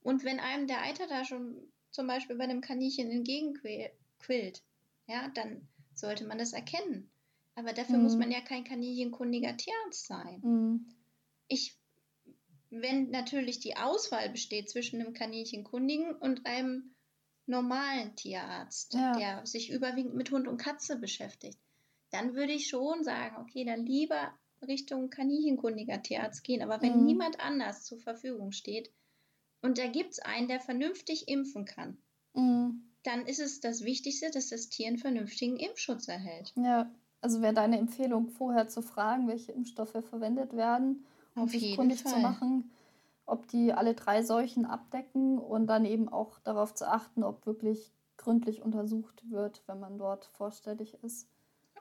Und 0.03 0.25
wenn 0.25 0.39
einem 0.39 0.67
der 0.67 0.81
Eiter 0.81 1.07
da 1.07 1.23
schon 1.23 1.55
zum 1.91 2.07
Beispiel 2.07 2.35
bei 2.35 2.43
einem 2.43 2.59
Kaninchen 2.59 3.09
entgegenquillt, 3.09 4.63
ja, 5.07 5.29
dann 5.33 5.67
sollte 5.93 6.25
man 6.25 6.37
das 6.37 6.53
erkennen. 6.53 7.10
Aber 7.55 7.73
dafür 7.73 7.97
mhm. 7.97 8.03
muss 8.03 8.15
man 8.15 8.31
ja 8.31 8.41
kein 8.41 8.63
kaninchenkundiger 8.63 9.55
Tierarzt 9.57 10.07
sein. 10.07 10.41
Mhm. 10.43 10.87
Ich, 11.47 11.77
wenn 12.69 13.09
natürlich 13.09 13.59
die 13.59 13.75
Auswahl 13.75 14.29
besteht 14.29 14.69
zwischen 14.69 15.01
einem 15.01 15.13
kaninchenkundigen 15.13 16.15
und 16.15 16.45
einem 16.45 16.95
normalen 17.45 18.15
Tierarzt, 18.15 18.93
ja. 18.93 19.17
der 19.17 19.45
sich 19.45 19.71
überwiegend 19.71 20.15
mit 20.15 20.31
Hund 20.31 20.47
und 20.47 20.57
Katze 20.57 20.97
beschäftigt, 20.97 21.59
dann 22.11 22.35
würde 22.35 22.53
ich 22.53 22.67
schon 22.67 23.03
sagen, 23.03 23.37
okay, 23.37 23.65
dann 23.65 23.85
lieber 23.85 24.33
Richtung 24.67 25.09
kaninchenkundiger 25.09 26.01
Tierarzt 26.01 26.43
gehen. 26.43 26.61
Aber 26.61 26.81
wenn 26.81 26.99
mhm. 26.99 27.05
niemand 27.05 27.39
anders 27.39 27.83
zur 27.83 27.99
Verfügung 27.99 28.51
steht, 28.51 28.91
und 29.61 29.77
da 29.77 29.87
gibt 29.87 30.13
es 30.13 30.19
einen, 30.19 30.47
der 30.47 30.59
vernünftig 30.59 31.27
impfen 31.27 31.65
kann, 31.65 31.97
mhm. 32.33 32.91
dann 33.03 33.25
ist 33.25 33.39
es 33.39 33.59
das 33.59 33.83
Wichtigste, 33.83 34.31
dass 34.31 34.49
das 34.49 34.69
Tier 34.69 34.87
einen 34.87 34.97
vernünftigen 34.97 35.57
Impfschutz 35.57 36.07
erhält. 36.07 36.53
Ja, 36.55 36.91
also 37.21 37.41
wäre 37.41 37.53
deine 37.53 37.77
Empfehlung, 37.77 38.29
vorher 38.29 38.67
zu 38.67 38.81
fragen, 38.81 39.27
welche 39.27 39.51
Impfstoffe 39.51 40.03
verwendet 40.09 40.55
werden, 40.55 41.05
um 41.35 41.43
Auf 41.43 41.51
sich 41.51 41.75
kundig 41.75 42.01
Fall. 42.01 42.13
zu 42.13 42.19
machen, 42.19 42.71
ob 43.25 43.47
die 43.47 43.73
alle 43.73 43.93
drei 43.93 44.23
Seuchen 44.23 44.65
abdecken 44.65 45.37
und 45.37 45.67
dann 45.67 45.85
eben 45.85 46.09
auch 46.09 46.39
darauf 46.39 46.73
zu 46.73 46.87
achten, 46.89 47.23
ob 47.23 47.45
wirklich 47.45 47.93
gründlich 48.17 48.61
untersucht 48.61 49.23
wird, 49.29 49.63
wenn 49.67 49.79
man 49.79 49.97
dort 49.97 50.25
vorstellig 50.33 50.97
ist. 51.03 51.27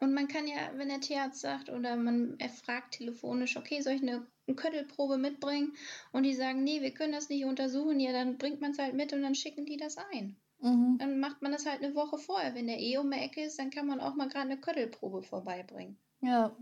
Und 0.01 0.15
man 0.15 0.29
kann 0.29 0.47
ja, 0.47 0.57
wenn 0.77 0.89
der 0.89 1.01
Tierarzt 1.01 1.41
sagt 1.41 1.69
oder 1.69 1.95
man 1.97 2.39
fragt 2.63 2.93
telefonisch, 2.95 3.57
okay, 3.59 3.83
soll 3.83 3.95
ich 3.95 4.03
eine 4.03 4.27
Köttelprobe 4.57 5.19
mitbringen? 5.19 5.75
Und 6.13 6.23
die 6.23 6.35
sagen, 6.35 6.65
nee, 6.65 6.81
wir 6.81 6.93
können 6.93 7.13
das 7.13 7.29
nicht 7.29 7.45
untersuchen, 7.45 8.01
ja, 8.01 8.13
dann 8.13 8.39
bringt 8.39 8.63
man 8.63 8.71
es 8.71 8.79
halt 8.79 8.95
mit 8.95 9.13
und 9.13 9.23
dann 9.23 9.35
schicken 9.35 9.67
die 9.67 9.77
das 9.77 9.99
ein. 10.13 10.37
Mhm. 10.61 10.99
Dann 10.99 11.21
macht 11.21 11.43
man 11.43 11.53
das 11.53 11.67
halt 11.67 11.83
eine 11.83 11.95
Woche 11.95 12.19
vorher. 12.19 12.55
Wenn 12.55 12.67
der 12.67 12.79
eh 12.79 12.99
um 12.99 13.11
die 13.11 13.19
Ecke 13.19 13.43
ist, 13.43 13.59
dann 13.59 13.71
kann 13.71 13.87
man 13.87 14.01
auch 14.01 14.15
mal 14.15 14.29
gerade 14.29 14.51
eine 14.51 14.61
Köttelprobe 14.61 15.23
vorbeibringen. 15.23 15.99
Ja. 16.21 16.55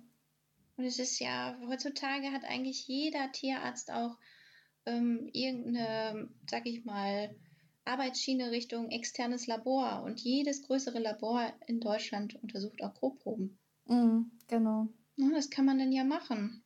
Und 0.76 0.84
es 0.84 0.98
ist 0.98 1.18
ja, 1.18 1.58
heutzutage 1.66 2.30
hat 2.30 2.44
eigentlich 2.44 2.86
jeder 2.86 3.32
Tierarzt 3.32 3.90
auch 3.90 4.16
ähm, 4.86 5.28
irgendeine, 5.32 6.30
sag 6.48 6.66
ich 6.66 6.84
mal, 6.84 7.34
Arbeitsschiene 7.84 8.50
Richtung 8.50 8.90
externes 8.90 9.46
Labor 9.46 10.02
und 10.04 10.20
jedes 10.20 10.62
größere 10.62 10.98
Labor 10.98 11.52
in 11.66 11.80
Deutschland 11.80 12.40
untersucht 12.42 12.82
auch 12.82 12.94
Grobproben. 12.94 13.58
Mhm, 13.86 14.30
genau. 14.46 14.88
Ja, 15.16 15.30
das 15.34 15.50
kann 15.50 15.64
man 15.64 15.78
dann 15.78 15.90
ja 15.90 16.04
machen. 16.04 16.62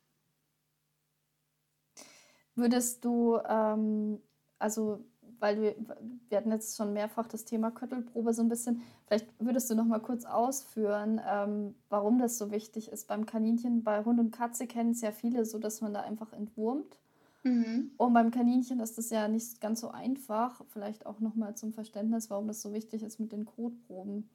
Würdest 2.55 3.03
du, 3.03 3.37
ähm, 3.47 4.21
also, 4.59 5.03
weil 5.39 5.61
wir, 5.61 5.75
wir 6.29 6.37
hatten 6.37 6.51
jetzt 6.51 6.77
schon 6.77 6.93
mehrfach 6.93 7.27
das 7.27 7.45
Thema 7.45 7.71
Köttelprobe 7.71 8.33
so 8.33 8.41
ein 8.41 8.49
bisschen, 8.49 8.81
vielleicht 9.07 9.27
würdest 9.39 9.69
du 9.69 9.75
noch 9.75 9.85
mal 9.85 9.99
kurz 9.99 10.25
ausführen, 10.25 11.21
ähm, 11.27 11.75
warum 11.89 12.19
das 12.19 12.37
so 12.37 12.51
wichtig 12.51 12.91
ist 12.91 13.07
beim 13.07 13.25
Kaninchen. 13.25 13.83
Bei 13.83 14.03
Hund 14.03 14.19
und 14.19 14.31
Katze 14.31 14.67
kennen 14.67 14.91
es 14.91 15.01
ja 15.01 15.11
viele 15.11 15.45
so, 15.45 15.59
dass 15.59 15.81
man 15.81 15.93
da 15.93 16.01
einfach 16.01 16.33
entwurmt. 16.33 16.97
Mhm. 17.43 17.91
Und 17.97 18.13
beim 18.13 18.31
Kaninchen 18.31 18.79
ist 18.79 18.97
das 18.97 19.09
ja 19.09 19.27
nicht 19.27 19.59
ganz 19.61 19.81
so 19.81 19.89
einfach. 19.89 20.61
Vielleicht 20.69 21.05
auch 21.05 21.19
nochmal 21.19 21.55
zum 21.55 21.73
Verständnis, 21.73 22.29
warum 22.29 22.47
das 22.47 22.61
so 22.61 22.73
wichtig 22.73 23.03
ist 23.03 23.19
mit 23.19 23.31
den 23.31 23.45
Kotproben. 23.45 24.29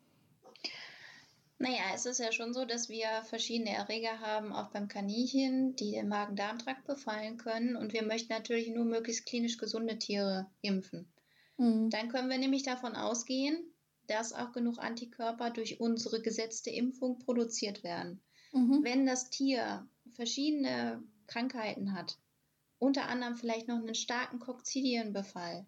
Naja, 1.61 1.83
es 1.92 2.07
ist 2.07 2.21
ja 2.21 2.31
schon 2.31 2.55
so, 2.55 2.64
dass 2.64 2.88
wir 2.88 3.09
verschiedene 3.25 3.71
Erreger 3.71 4.21
haben, 4.21 4.53
auch 4.53 4.71
beim 4.71 4.87
Kaninchen, 4.87 5.75
die 5.75 5.90
den 5.90 6.09
Magen-Darm-Trakt 6.09 6.87
befallen 6.87 7.37
können. 7.37 7.75
Und 7.75 7.92
wir 7.92 8.05
möchten 8.05 8.33
natürlich 8.33 8.68
nur 8.68 8.85
möglichst 8.85 9.27
klinisch 9.27 9.59
gesunde 9.59 9.99
Tiere 9.99 10.49
impfen. 10.61 11.12
Mhm. 11.57 11.90
Dann 11.90 12.11
können 12.11 12.31
wir 12.31 12.38
nämlich 12.38 12.62
davon 12.62 12.94
ausgehen, 12.94 13.59
dass 14.07 14.33
auch 14.33 14.53
genug 14.53 14.79
Antikörper 14.79 15.51
durch 15.51 15.81
unsere 15.81 16.23
gesetzte 16.23 16.71
Impfung 16.71 17.18
produziert 17.18 17.83
werden. 17.83 18.23
Mhm. 18.53 18.85
Wenn 18.85 19.05
das 19.05 19.29
Tier 19.29 19.87
verschiedene 20.12 21.03
Krankheiten 21.27 21.92
hat, 21.92 22.18
unter 22.79 23.09
anderem 23.09 23.37
vielleicht 23.37 23.66
noch 23.66 23.79
einen 23.79 23.97
starken 23.97 24.38
Kokzidienbefall 24.38 25.66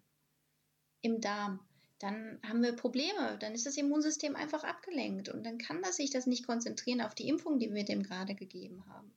im 1.01 1.19
Darm, 1.19 1.59
dann 2.01 2.39
haben 2.43 2.63
wir 2.63 2.73
Probleme. 2.73 3.37
Dann 3.39 3.53
ist 3.53 3.65
das 3.65 3.77
Immunsystem 3.77 4.35
einfach 4.35 4.63
abgelenkt 4.63 5.29
und 5.29 5.45
dann 5.45 5.57
kann 5.57 5.81
das 5.81 5.97
sich 5.97 6.09
das 6.09 6.25
nicht 6.25 6.47
konzentrieren 6.47 7.01
auf 7.01 7.13
die 7.13 7.27
Impfung, 7.27 7.59
die 7.59 7.73
wir 7.73 7.85
dem 7.85 8.03
gerade 8.03 8.35
gegeben 8.35 8.85
haben. 8.87 9.13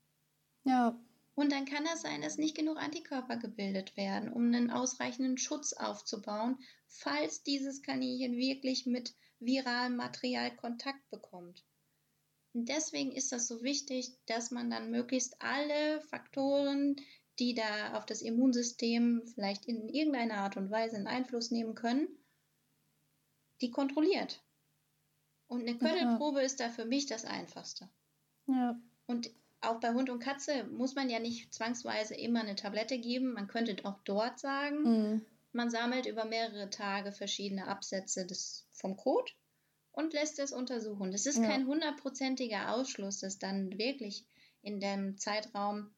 Ja. 0.64 0.98
Und 1.34 1.50
dann 1.50 1.64
kann 1.64 1.84
das 1.84 2.02
sein, 2.02 2.22
dass 2.22 2.38
nicht 2.38 2.56
genug 2.56 2.76
Antikörper 2.76 3.36
gebildet 3.36 3.96
werden, 3.96 4.32
um 4.32 4.46
einen 4.46 4.70
ausreichenden 4.70 5.36
Schutz 5.36 5.72
aufzubauen, 5.72 6.58
falls 6.86 7.42
dieses 7.42 7.82
Kaninchen 7.82 8.36
wirklich 8.36 8.86
mit 8.86 9.14
viralem 9.40 9.96
Material 9.96 10.54
Kontakt 10.54 11.10
bekommt. 11.10 11.64
Und 12.52 12.68
deswegen 12.68 13.10
ist 13.10 13.32
das 13.32 13.48
so 13.48 13.64
wichtig, 13.64 14.12
dass 14.26 14.52
man 14.52 14.70
dann 14.70 14.92
möglichst 14.92 15.42
alle 15.42 16.00
Faktoren, 16.02 16.96
die 17.40 17.54
da 17.54 17.94
auf 17.94 18.06
das 18.06 18.22
Immunsystem 18.22 19.22
vielleicht 19.34 19.66
in 19.66 19.88
irgendeiner 19.88 20.36
Art 20.36 20.56
und 20.56 20.70
Weise 20.70 20.96
einen 20.96 21.08
Einfluss 21.08 21.50
nehmen 21.50 21.74
können, 21.74 22.06
die 23.64 23.70
kontrolliert. 23.70 24.42
Und 25.46 25.62
eine 25.62 25.76
Köttelprobe 25.76 26.40
ja. 26.40 26.46
ist 26.46 26.60
da 26.60 26.68
für 26.68 26.84
mich 26.84 27.06
das 27.06 27.24
Einfachste. 27.24 27.88
Ja. 28.46 28.78
Und 29.06 29.30
auch 29.60 29.80
bei 29.80 29.92
Hund 29.92 30.10
und 30.10 30.18
Katze 30.18 30.64
muss 30.64 30.94
man 30.94 31.08
ja 31.08 31.18
nicht 31.18 31.52
zwangsweise 31.52 32.14
immer 32.14 32.40
eine 32.40 32.56
Tablette 32.56 32.98
geben. 32.98 33.32
Man 33.32 33.46
könnte 33.46 33.76
auch 33.84 33.98
dort 34.04 34.38
sagen, 34.38 34.82
mhm. 34.82 35.26
man 35.52 35.70
sammelt 35.70 36.06
über 36.06 36.26
mehrere 36.26 36.68
Tage 36.68 37.12
verschiedene 37.12 37.66
Absätze 37.66 38.26
des, 38.26 38.66
vom 38.72 38.96
Kot 38.96 39.34
und 39.92 40.12
lässt 40.12 40.38
es 40.38 40.52
untersuchen. 40.52 41.12
Das 41.12 41.24
ist 41.24 41.38
ja. 41.38 41.46
kein 41.46 41.66
hundertprozentiger 41.66 42.74
Ausschluss, 42.74 43.20
dass 43.20 43.38
dann 43.38 43.78
wirklich 43.78 44.26
in 44.60 44.80
dem 44.80 45.16
Zeitraum 45.18 45.94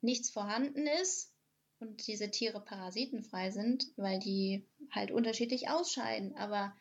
nichts 0.00 0.30
vorhanden 0.30 0.86
ist 0.86 1.32
und 1.80 2.06
diese 2.06 2.30
Tiere 2.30 2.60
parasitenfrei 2.60 3.50
sind, 3.50 3.86
weil 3.96 4.20
die 4.20 4.64
halt 4.90 5.10
unterschiedlich 5.10 5.68
ausscheiden. 5.68 6.36
Aber 6.36 6.76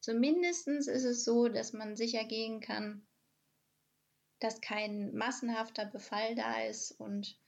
zumindest 0.00 0.68
ist 0.68 0.88
es 0.88 1.24
so, 1.24 1.48
dass 1.48 1.72
man 1.72 1.96
sicher 1.96 2.24
gehen 2.24 2.60
kann, 2.60 3.06
dass 4.40 4.60
kein 4.60 5.14
massenhafter 5.14 5.84
Befall 5.84 6.34
da 6.34 6.62
ist 6.62 6.92
und 6.92 7.38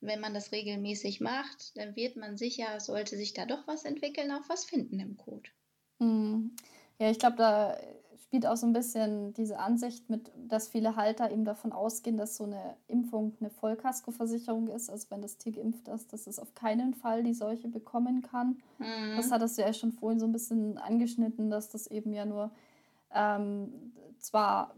wenn 0.00 0.20
man 0.20 0.32
das 0.32 0.52
regelmäßig 0.52 1.20
macht, 1.20 1.76
dann 1.76 1.96
wird 1.96 2.16
man 2.16 2.36
sicher, 2.36 2.78
sollte 2.78 3.16
sich 3.16 3.34
da 3.34 3.46
doch 3.46 3.66
was 3.66 3.84
entwickeln, 3.84 4.30
auch 4.30 4.48
was 4.48 4.64
finden 4.64 5.00
im 5.00 5.16
Code. 5.16 5.50
Mhm. 5.98 6.54
Ja, 7.00 7.10
ich 7.10 7.18
glaube, 7.18 7.36
da 7.36 7.80
spielt 8.28 8.46
auch 8.46 8.58
so 8.58 8.66
ein 8.66 8.74
bisschen 8.74 9.32
diese 9.32 9.58
Ansicht 9.58 10.10
mit, 10.10 10.30
dass 10.36 10.68
viele 10.68 10.96
Halter 10.96 11.30
eben 11.30 11.46
davon 11.46 11.72
ausgehen, 11.72 12.18
dass 12.18 12.36
so 12.36 12.44
eine 12.44 12.76
Impfung 12.86 13.32
eine 13.40 13.48
Vollkaskoversicherung 13.48 14.68
ist. 14.68 14.90
Also 14.90 15.06
wenn 15.08 15.22
das 15.22 15.38
Tier 15.38 15.52
geimpft 15.52 15.88
ist, 15.88 16.12
dass 16.12 16.26
es 16.26 16.38
auf 16.38 16.54
keinen 16.54 16.92
Fall 16.92 17.22
die 17.22 17.32
Seuche 17.32 17.68
bekommen 17.68 18.20
kann. 18.20 18.58
Mhm. 18.78 19.16
Das 19.16 19.32
hattest 19.32 19.56
du 19.56 19.62
ja 19.62 19.72
schon 19.72 19.92
vorhin 19.92 20.20
so 20.20 20.26
ein 20.26 20.32
bisschen 20.32 20.76
angeschnitten, 20.76 21.48
dass 21.48 21.70
das 21.70 21.86
eben 21.86 22.12
ja 22.12 22.26
nur 22.26 22.50
ähm, 23.14 23.72
zwar 24.18 24.74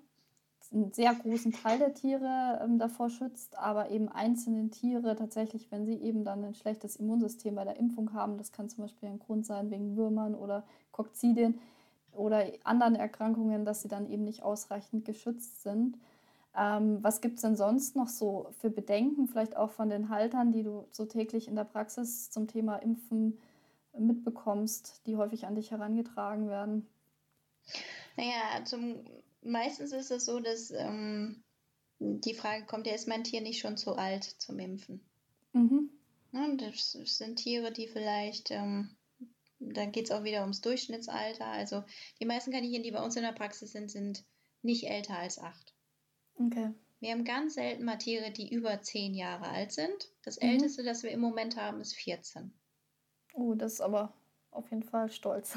einen 0.73 0.93
sehr 0.93 1.13
großen 1.13 1.51
Teil 1.51 1.81
der 1.81 1.95
Tiere 1.95 2.61
ähm, 2.63 2.79
davor 2.79 3.11
schützt, 3.11 3.59
aber 3.59 3.91
eben 3.91 4.09
einzelne 4.09 4.71
Tiere 4.71 5.17
tatsächlich, 5.17 5.73
wenn 5.73 5.87
sie 5.87 5.97
eben 5.97 6.23
dann 6.23 6.45
ein 6.45 6.55
schlechtes 6.55 6.95
Immunsystem 6.95 7.57
bei 7.57 7.65
der 7.65 7.79
Impfung 7.79 8.13
haben, 8.13 8.39
das 8.39 8.53
kann 8.53 8.69
zum 8.69 8.85
Beispiel 8.85 9.09
ein 9.09 9.19
Grund 9.19 9.45
sein 9.45 9.73
wegen 9.73 9.97
Würmern 9.97 10.37
oder 10.37 10.63
Kokzidien, 10.93 11.59
oder 12.13 12.47
anderen 12.65 12.95
Erkrankungen, 12.95 13.65
dass 13.65 13.83
sie 13.83 13.89
dann 13.89 14.09
eben 14.09 14.25
nicht 14.25 14.43
ausreichend 14.43 15.05
geschützt 15.05 15.63
sind. 15.63 15.97
Ähm, 16.57 16.99
was 17.03 17.21
gibt 17.21 17.37
es 17.37 17.43
denn 17.43 17.57
sonst 17.57 17.95
noch 17.95 18.09
so 18.09 18.49
für 18.59 18.71
Bedenken, 18.71 19.29
vielleicht 19.29 19.57
auch 19.57 19.71
von 19.71 19.89
den 19.89 20.09
Haltern, 20.09 20.53
die 20.53 20.63
du 20.63 20.87
so 20.91 21.07
täglich 21.07 21.47
in 21.47 21.55
der 21.55 21.65
Praxis 21.65 22.31
zum 22.31 22.49
Thema 22.49 22.77
Impfen 22.77 23.39
mitbekommst, 23.97 25.03
die 25.07 25.17
häufig 25.17 25.47
an 25.47 25.55
dich 25.55 25.71
herangetragen 25.71 26.49
werden? 26.49 26.87
Naja, 28.17 28.65
zum, 28.65 29.05
meistens 29.43 29.93
ist 29.93 30.11
es 30.11 30.25
so, 30.25 30.41
dass 30.41 30.73
ähm, 30.73 31.43
die 32.01 32.35
Frage 32.35 32.67
kommt, 32.67 32.87
ja, 32.87 32.95
ist 32.95 33.09
mein 33.09 33.25
Tier 33.25 33.41
nicht 33.41 33.61
schon 33.61 33.77
zu 33.77 33.95
alt 33.95 34.25
zum 34.25 34.59
Impfen? 34.59 35.01
Mhm. 35.53 35.91
Ja, 36.33 36.47
das 36.57 36.93
sind 36.93 37.37
Tiere, 37.37 37.73
die 37.73 37.89
vielleicht 37.89 38.51
ähm, 38.51 38.97
da 39.61 39.85
geht 39.85 40.07
es 40.07 40.11
auch 40.11 40.25
wieder 40.25 40.41
ums 40.41 40.61
Durchschnittsalter. 40.63 41.47
Also 41.47 41.85
die 42.21 42.27
meisten 42.27 42.51
Kaninchen, 42.51 42.83
die 42.83 42.91
bei 42.91 43.03
uns 43.03 43.17
in 43.17 43.23
der 43.23 43.33
Praxis 43.33 43.73
sind, 43.73 43.91
sind 43.91 44.25
nicht 44.63 44.89
älter 44.89 45.19
als 45.19 45.39
acht. 45.39 45.75
Okay. 46.35 46.71
Wir 47.01 47.13
haben 47.13 47.25
ganz 47.25 47.55
selten 47.55 47.85
mal 47.85 47.97
Tiere, 47.97 48.31
die 48.31 48.53
über 48.53 48.83
zehn 48.83 49.15
Jahre 49.15 49.49
alt 49.49 49.73
sind. 49.73 50.11
Das 50.23 50.41
mhm. 50.41 50.51
älteste, 50.51 50.83
das 50.83 51.03
wir 51.03 51.11
im 51.11 51.21
Moment 51.21 51.57
haben, 51.57 51.81
ist 51.81 51.95
14. 51.95 52.53
Oh, 53.35 53.55
das 53.55 53.75
ist 53.75 53.81
aber 53.81 54.13
auf 54.51 54.71
jeden 54.71 54.83
Fall 54.83 55.11
stolz. 55.11 55.57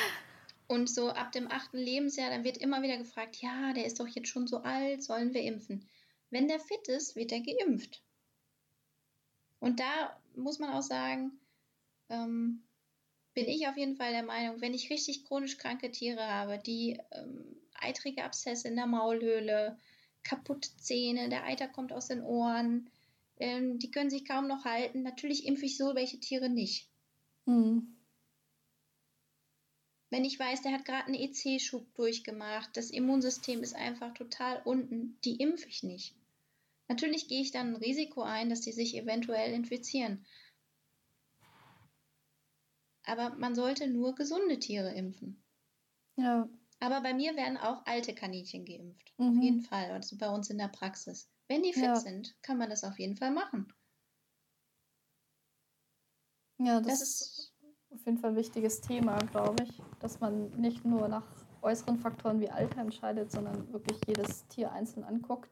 Und 0.68 0.88
so 0.88 1.10
ab 1.10 1.32
dem 1.32 1.50
achten 1.50 1.78
Lebensjahr, 1.78 2.30
dann 2.30 2.44
wird 2.44 2.56
immer 2.58 2.82
wieder 2.82 2.96
gefragt, 2.96 3.36
ja, 3.36 3.72
der 3.72 3.86
ist 3.86 3.98
doch 3.98 4.06
jetzt 4.06 4.28
schon 4.28 4.46
so 4.46 4.58
alt, 4.58 5.02
sollen 5.02 5.34
wir 5.34 5.42
impfen? 5.42 5.88
Wenn 6.30 6.46
der 6.46 6.60
fit 6.60 6.86
ist, 6.86 7.16
wird 7.16 7.32
er 7.32 7.40
geimpft. 7.40 8.02
Und 9.58 9.80
da 9.80 10.16
muss 10.36 10.60
man 10.60 10.70
auch 10.70 10.82
sagen, 10.82 11.32
ähm, 12.08 12.62
bin 13.34 13.48
ich 13.48 13.68
auf 13.68 13.76
jeden 13.76 13.96
Fall 13.96 14.12
der 14.12 14.22
Meinung, 14.22 14.60
wenn 14.60 14.74
ich 14.74 14.90
richtig 14.90 15.24
chronisch 15.24 15.58
kranke 15.58 15.90
Tiere 15.90 16.26
habe, 16.26 16.58
die 16.58 16.98
ähm, 17.12 17.56
eitrige 17.74 18.24
Abszesse 18.24 18.68
in 18.68 18.76
der 18.76 18.86
Maulhöhle, 18.86 19.78
kaputte 20.22 20.68
Zähne, 20.76 21.28
der 21.28 21.44
Eiter 21.44 21.68
kommt 21.68 21.92
aus 21.92 22.08
den 22.08 22.22
Ohren, 22.22 22.90
ähm, 23.38 23.78
die 23.78 23.90
können 23.90 24.10
sich 24.10 24.26
kaum 24.26 24.48
noch 24.48 24.64
halten. 24.64 25.02
Natürlich 25.02 25.46
impfe 25.46 25.66
ich 25.66 25.76
so 25.76 25.94
welche 25.94 26.20
Tiere 26.20 26.50
nicht. 26.50 26.88
Mhm. 27.46 27.96
Wenn 30.10 30.24
ich 30.24 30.38
weiß, 30.38 30.62
der 30.62 30.72
hat 30.72 30.84
gerade 30.84 31.06
einen 31.06 31.14
EC-Schub 31.14 31.94
durchgemacht, 31.94 32.76
das 32.76 32.90
Immunsystem 32.90 33.62
ist 33.62 33.76
einfach 33.76 34.12
total 34.12 34.60
unten, 34.64 35.16
die 35.24 35.36
impfe 35.36 35.68
ich 35.68 35.84
nicht. 35.84 36.14
Natürlich 36.88 37.28
gehe 37.28 37.40
ich 37.40 37.52
dann 37.52 37.68
ein 37.68 37.76
Risiko 37.76 38.22
ein, 38.22 38.50
dass 38.50 38.62
die 38.62 38.72
sich 38.72 38.96
eventuell 38.96 39.52
infizieren. 39.52 40.26
Aber 43.04 43.30
man 43.36 43.54
sollte 43.54 43.88
nur 43.88 44.14
gesunde 44.14 44.58
Tiere 44.58 44.92
impfen. 44.94 45.42
Ja. 46.16 46.48
Aber 46.80 47.02
bei 47.02 47.12
mir 47.12 47.36
werden 47.36 47.58
auch 47.58 47.84
alte 47.86 48.14
Kaninchen 48.14 48.64
geimpft. 48.64 49.12
Mhm. 49.18 49.28
Auf 49.28 49.44
jeden 49.44 49.60
Fall. 49.60 49.90
Also 49.90 50.16
bei 50.16 50.28
uns 50.28 50.50
in 50.50 50.58
der 50.58 50.68
Praxis. 50.68 51.30
Wenn 51.48 51.62
die 51.62 51.72
fit 51.72 51.84
ja. 51.84 51.96
sind, 51.96 52.36
kann 52.42 52.58
man 52.58 52.70
das 52.70 52.84
auf 52.84 52.98
jeden 52.98 53.16
Fall 53.16 53.30
machen. 53.30 53.72
Ja, 56.58 56.80
das, 56.80 57.00
das 57.00 57.02
ist 57.02 57.54
auf 57.90 58.04
jeden 58.06 58.18
Fall 58.18 58.30
ein 58.30 58.36
wichtiges 58.36 58.80
Thema, 58.80 59.18
glaube 59.18 59.64
ich. 59.64 59.82
Dass 60.00 60.20
man 60.20 60.50
nicht 60.60 60.84
nur 60.84 61.08
nach 61.08 61.26
äußeren 61.62 61.98
Faktoren 61.98 62.40
wie 62.40 62.50
Alter 62.50 62.80
entscheidet, 62.80 63.30
sondern 63.30 63.70
wirklich 63.72 63.98
jedes 64.06 64.46
Tier 64.48 64.72
einzeln 64.72 65.04
anguckt. 65.04 65.50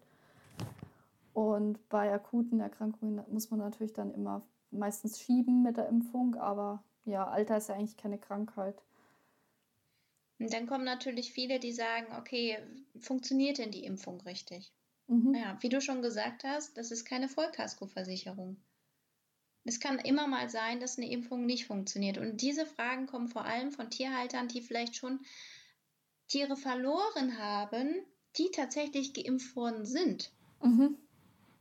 Und 1.33 1.87
bei 1.89 2.13
akuten 2.13 2.61
Erkrankungen 2.61 3.23
muss 3.31 3.51
man 3.51 3.61
natürlich 3.61 3.93
dann 3.93 4.13
immer 4.13 4.43
meistens 4.71 5.21
schieben 5.21 5.63
mit 5.63 5.77
der 5.77 5.89
Impfung, 5.89 6.35
aber 6.37 6.83
ja, 7.05 7.27
Alter 7.27 7.57
ist 7.57 7.69
ja 7.69 7.75
eigentlich 7.75 7.97
keine 7.97 8.19
Krankheit. 8.19 8.83
Und 10.39 10.53
dann 10.53 10.67
kommen 10.67 10.85
natürlich 10.85 11.33
viele, 11.33 11.59
die 11.59 11.73
sagen, 11.73 12.07
okay, 12.17 12.59
funktioniert 13.01 13.59
denn 13.59 13.73
die 13.73 13.85
Impfung 13.85 14.21
richtig? 14.21 14.73
Mhm. 15.09 15.35
Ja, 15.35 15.59
wie 15.61 15.69
du 15.69 15.81
schon 15.81 16.03
gesagt 16.03 16.45
hast, 16.45 16.77
das 16.77 16.91
ist 16.91 17.05
keine 17.05 17.29
Vollkaskoversicherung. 17.29 18.57
Es 19.65 19.81
kann 19.81 19.99
immer 19.99 20.29
mal 20.29 20.49
sein, 20.49 20.81
dass 20.81 20.97
eine 20.97 21.11
Impfung 21.11 21.45
nicht 21.45 21.67
funktioniert. 21.67 22.19
Und 22.19 22.41
diese 22.41 22.65
Fragen 22.65 23.07
kommen 23.07 23.29
vor 23.29 23.45
allem 23.45 23.71
von 23.71 23.91
Tierhaltern, 23.91 24.49
die 24.49 24.63
vielleicht 24.63 24.97
schon 24.97 25.21
Tiere 26.29 26.57
verloren 26.57 27.39
haben, 27.39 27.95
die 28.37 28.51
tatsächlich 28.51 29.13
geimpft 29.13 29.57
worden 29.57 29.85
sind. 29.85 30.33
Mhm. 30.63 30.97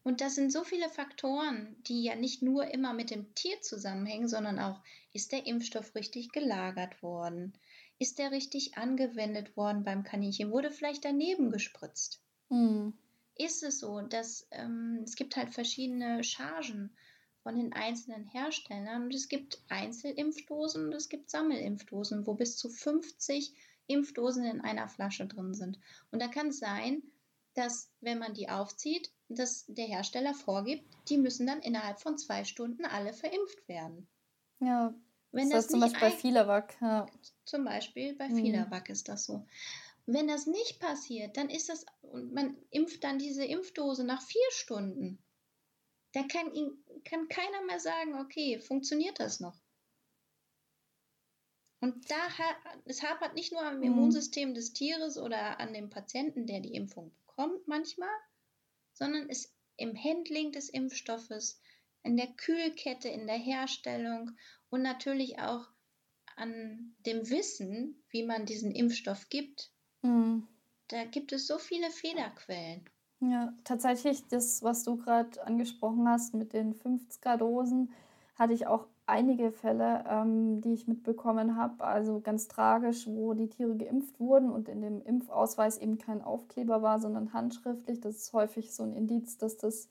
Und 0.08 0.22
das 0.22 0.36
sind 0.36 0.54
so 0.54 0.64
viele 0.64 0.88
Faktoren, 0.88 1.76
die 1.86 2.02
ja 2.02 2.16
nicht 2.16 2.42
nur 2.42 2.74
immer 2.74 2.94
mit 2.94 3.10
dem 3.12 3.36
Tier 3.36 3.60
zusammenhängen, 3.60 4.30
sondern 4.30 4.58
auch, 4.58 4.82
ist 5.12 5.34
der 5.34 5.46
Impfstoff 5.46 5.96
richtig 5.96 6.32
gelagert 6.32 7.04
worden? 7.04 7.52
Ist 8.00 8.18
der 8.18 8.32
richtig 8.32 8.78
angewendet 8.78 9.58
worden 9.58 9.84
beim 9.84 10.06
Kaninchen? 10.06 10.50
Wurde 10.50 10.72
vielleicht 10.72 11.04
daneben 11.04 11.52
gespritzt? 11.52 12.22
Mhm. 12.48 12.94
Ist 13.36 13.64
es 13.64 13.82
so, 13.82 14.00
dass 14.00 14.48
ähm, 14.52 15.02
es 15.04 15.18
gibt 15.18 15.36
halt 15.36 15.50
verschiedene 15.54 16.24
Chargen 16.24 16.96
von 17.44 17.58
den 17.58 17.74
einzelnen 17.74 18.24
Herstellern 18.24 19.04
und 19.04 19.14
es 19.14 19.28
gibt 19.28 19.62
Einzelimpfdosen 19.68 20.86
und 20.86 20.94
es 20.94 21.10
gibt 21.10 21.30
Sammelimpfdosen, 21.30 22.26
wo 22.26 22.34
bis 22.34 22.56
zu 22.56 22.70
50 22.70 23.54
Impfdosen 23.88 24.46
in 24.46 24.62
einer 24.62 24.88
Flasche 24.88 25.28
drin 25.28 25.54
sind. 25.54 25.78
Und 26.12 26.22
da 26.22 26.30
kann 26.30 26.48
es 26.48 26.60
sein, 26.60 27.04
dass 27.58 27.90
wenn 28.02 28.20
man 28.20 28.36
die 28.36 28.50
aufzieht, 28.50 29.12
dass 29.30 29.66
der 29.68 29.88
Hersteller 29.88 30.36
vorgibt, 30.36 30.86
die 31.10 31.18
müssen 31.18 31.48
dann 31.48 31.62
innerhalb 31.62 32.00
von 32.00 32.18
zwei 32.18 32.44
Stunden 32.44 32.86
alle 32.86 33.14
verimpft 33.14 33.68
werden. 33.68 34.08
Ja. 34.60 34.94
Wenn 35.32 35.50
das, 35.50 35.66
das 35.66 35.72
zum 35.72 35.80
Beispiel 35.82 36.00
bei 36.00 36.12
Filawack. 36.12 36.78
Ja. 36.82 37.08
Zum 37.46 37.66
Beispiel 37.66 38.16
bei 38.16 38.30
mhm. 38.30 38.72
Ist 38.88 39.10
das 39.10 39.26
so. 39.26 39.46
Wenn 40.06 40.28
das 40.28 40.46
nicht 40.46 40.80
passiert, 40.80 41.36
dann 41.36 41.50
ist 41.50 41.68
das, 41.68 41.86
und 42.02 42.34
man 42.34 42.56
impft 42.70 43.04
dann 43.04 43.20
diese 43.20 43.44
Impfdose 43.44 44.04
nach 44.04 44.22
vier 44.22 44.52
Stunden. 44.52 45.18
Da 46.14 46.24
kann, 46.24 46.52
kann 47.04 47.28
keiner 47.28 47.66
mehr 47.66 47.80
sagen, 47.80 48.20
okay, 48.22 48.60
funktioniert 48.60 49.20
das 49.20 49.40
noch? 49.40 49.60
Und 51.82 52.10
da 52.10 52.16
es 52.86 53.04
hapert 53.04 53.34
nicht 53.34 53.52
nur 53.52 53.64
am 53.64 53.78
mhm. 53.78 53.84
Immunsystem 53.84 54.54
des 54.54 54.74
Tieres 54.74 55.18
oder 55.18 55.60
an 55.60 55.74
dem 55.74 55.90
Patienten, 55.90 56.46
der 56.46 56.62
die 56.62 56.74
Impfung 56.74 57.12
bekommt 57.38 57.68
manchmal, 57.68 58.10
sondern 58.94 59.30
es 59.30 59.54
im 59.78 59.96
Handling 59.96 60.52
des 60.52 60.70
Impfstoffes, 60.70 61.62
in 62.04 62.18
der 62.18 62.28
Kühlkette, 62.28 63.10
in 63.10 63.28
der 63.28 63.38
Herstellung 63.38 64.32
und 64.70 64.82
natürlich 64.82 65.40
auch 65.40 65.68
an 66.36 66.96
dem 67.06 67.30
Wissen, 67.30 68.04
wie 68.10 68.24
man 68.24 68.46
diesen 68.46 68.72
Impfstoff 68.72 69.30
gibt. 69.30 69.72
Mhm. 70.02 70.48
Da 70.88 71.06
gibt 71.06 71.32
es 71.32 71.48
so 71.48 71.58
viele 71.60 71.90
Fehlerquellen. 71.92 72.90
Ja, 73.20 73.54
tatsächlich, 73.64 74.28
das, 74.28 74.64
was 74.64 74.84
du 74.84 74.98
gerade 74.98 75.44
angesprochen 75.46 76.08
hast 76.08 76.34
mit 76.34 76.54
den 76.54 76.74
50er-Dosen, 76.74 77.94
hatte 78.36 78.54
ich 78.54 78.68
auch 78.68 78.88
einige 79.08 79.52
Fälle, 79.52 80.04
ähm, 80.08 80.62
die 80.62 80.74
ich 80.74 80.88
mitbekommen 80.88 81.56
habe. 81.56 81.84
Also 81.84 82.20
ganz 82.20 82.48
tragisch, 82.48 83.08
wo 83.08 83.34
die 83.34 83.50
Tiere 83.50 83.76
geimpft 83.76 84.20
wurden 84.20 84.52
und 84.52 84.70
in 84.70 84.82
dem 84.82 85.02
Impfausweis 85.02 85.78
eben 85.78 85.98
kein 85.98 86.22
Aufkleber 86.22 86.82
war, 86.82 87.00
sondern 87.00 87.34
handschriftlich. 87.34 88.02
Das 88.02 88.18
ist 88.18 88.34
häufig 88.34 88.74
so 88.74 88.84
ein 88.84 88.94
Indiz, 88.94 89.38
dass 89.38 89.58
das 89.58 89.90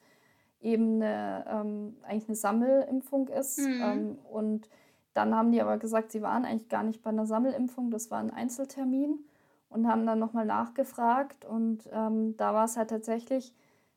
eben 0.60 0.96
eine, 0.96 1.44
ähm, 1.48 1.96
eigentlich 2.02 2.28
eine 2.28 2.36
Sammelimpfung 2.36 3.28
ist. 3.28 3.58
Mhm. 3.58 3.82
Ähm, 3.82 4.18
und 4.30 4.68
dann 5.14 5.34
haben 5.34 5.50
die 5.50 5.62
aber 5.62 5.78
gesagt, 5.78 6.12
sie 6.12 6.22
waren 6.22 6.44
eigentlich 6.44 6.68
gar 6.68 6.82
nicht 6.82 7.02
bei 7.02 7.10
einer 7.10 7.26
Sammelimpfung, 7.26 7.90
das 7.90 8.10
war 8.10 8.18
ein 8.18 8.30
Einzeltermin 8.30 9.18
und 9.70 9.88
haben 9.88 10.06
dann 10.06 10.18
nochmal 10.18 10.44
nachgefragt. 10.44 11.46
Und 11.46 11.88
ähm, 11.90 12.36
da 12.36 12.52
war 12.52 12.66
es 12.66 12.76
halt 12.76 12.90
tatsächlich 12.90 13.54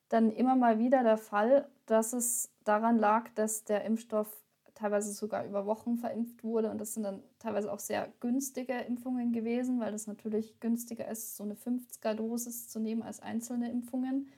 dann 0.07 0.31
immer 0.31 0.55
mal 0.55 0.79
wieder 0.79 1.03
der 1.03 1.17
Fall, 1.17 1.67
dass 1.87 2.13
es 2.13 2.51
daran 2.63 2.97
lag, 2.97 3.29
dass 3.35 3.65
der 3.65 3.83
Impfstoff 3.83 4.31
teilweise 4.79 5.11
sogar 5.11 5.45
über 5.45 5.65
Wochen 5.65 5.97
verimpft 5.97 6.43
wurde. 6.43 6.71
Und 6.71 6.79
das 6.79 6.93
sind 6.93 7.03
dann 7.03 7.21
teilweise 7.37 7.71
auch 7.71 7.79
sehr 7.79 8.11
günstige 8.21 8.73
Impfungen 8.73 9.33
gewesen, 9.33 9.79
weil 9.79 9.91
das 9.91 10.07
natürlich 10.07 10.59
günstiger 10.59 11.07
ist, 11.07 11.35
so 11.35 11.43
eine 11.43 11.55
50er-Dosis 11.55 12.69
zu 12.69 12.79
nehmen 12.79 13.03
als 13.03 13.19
einzelne 13.19 13.69
Impfungen. 13.69 14.29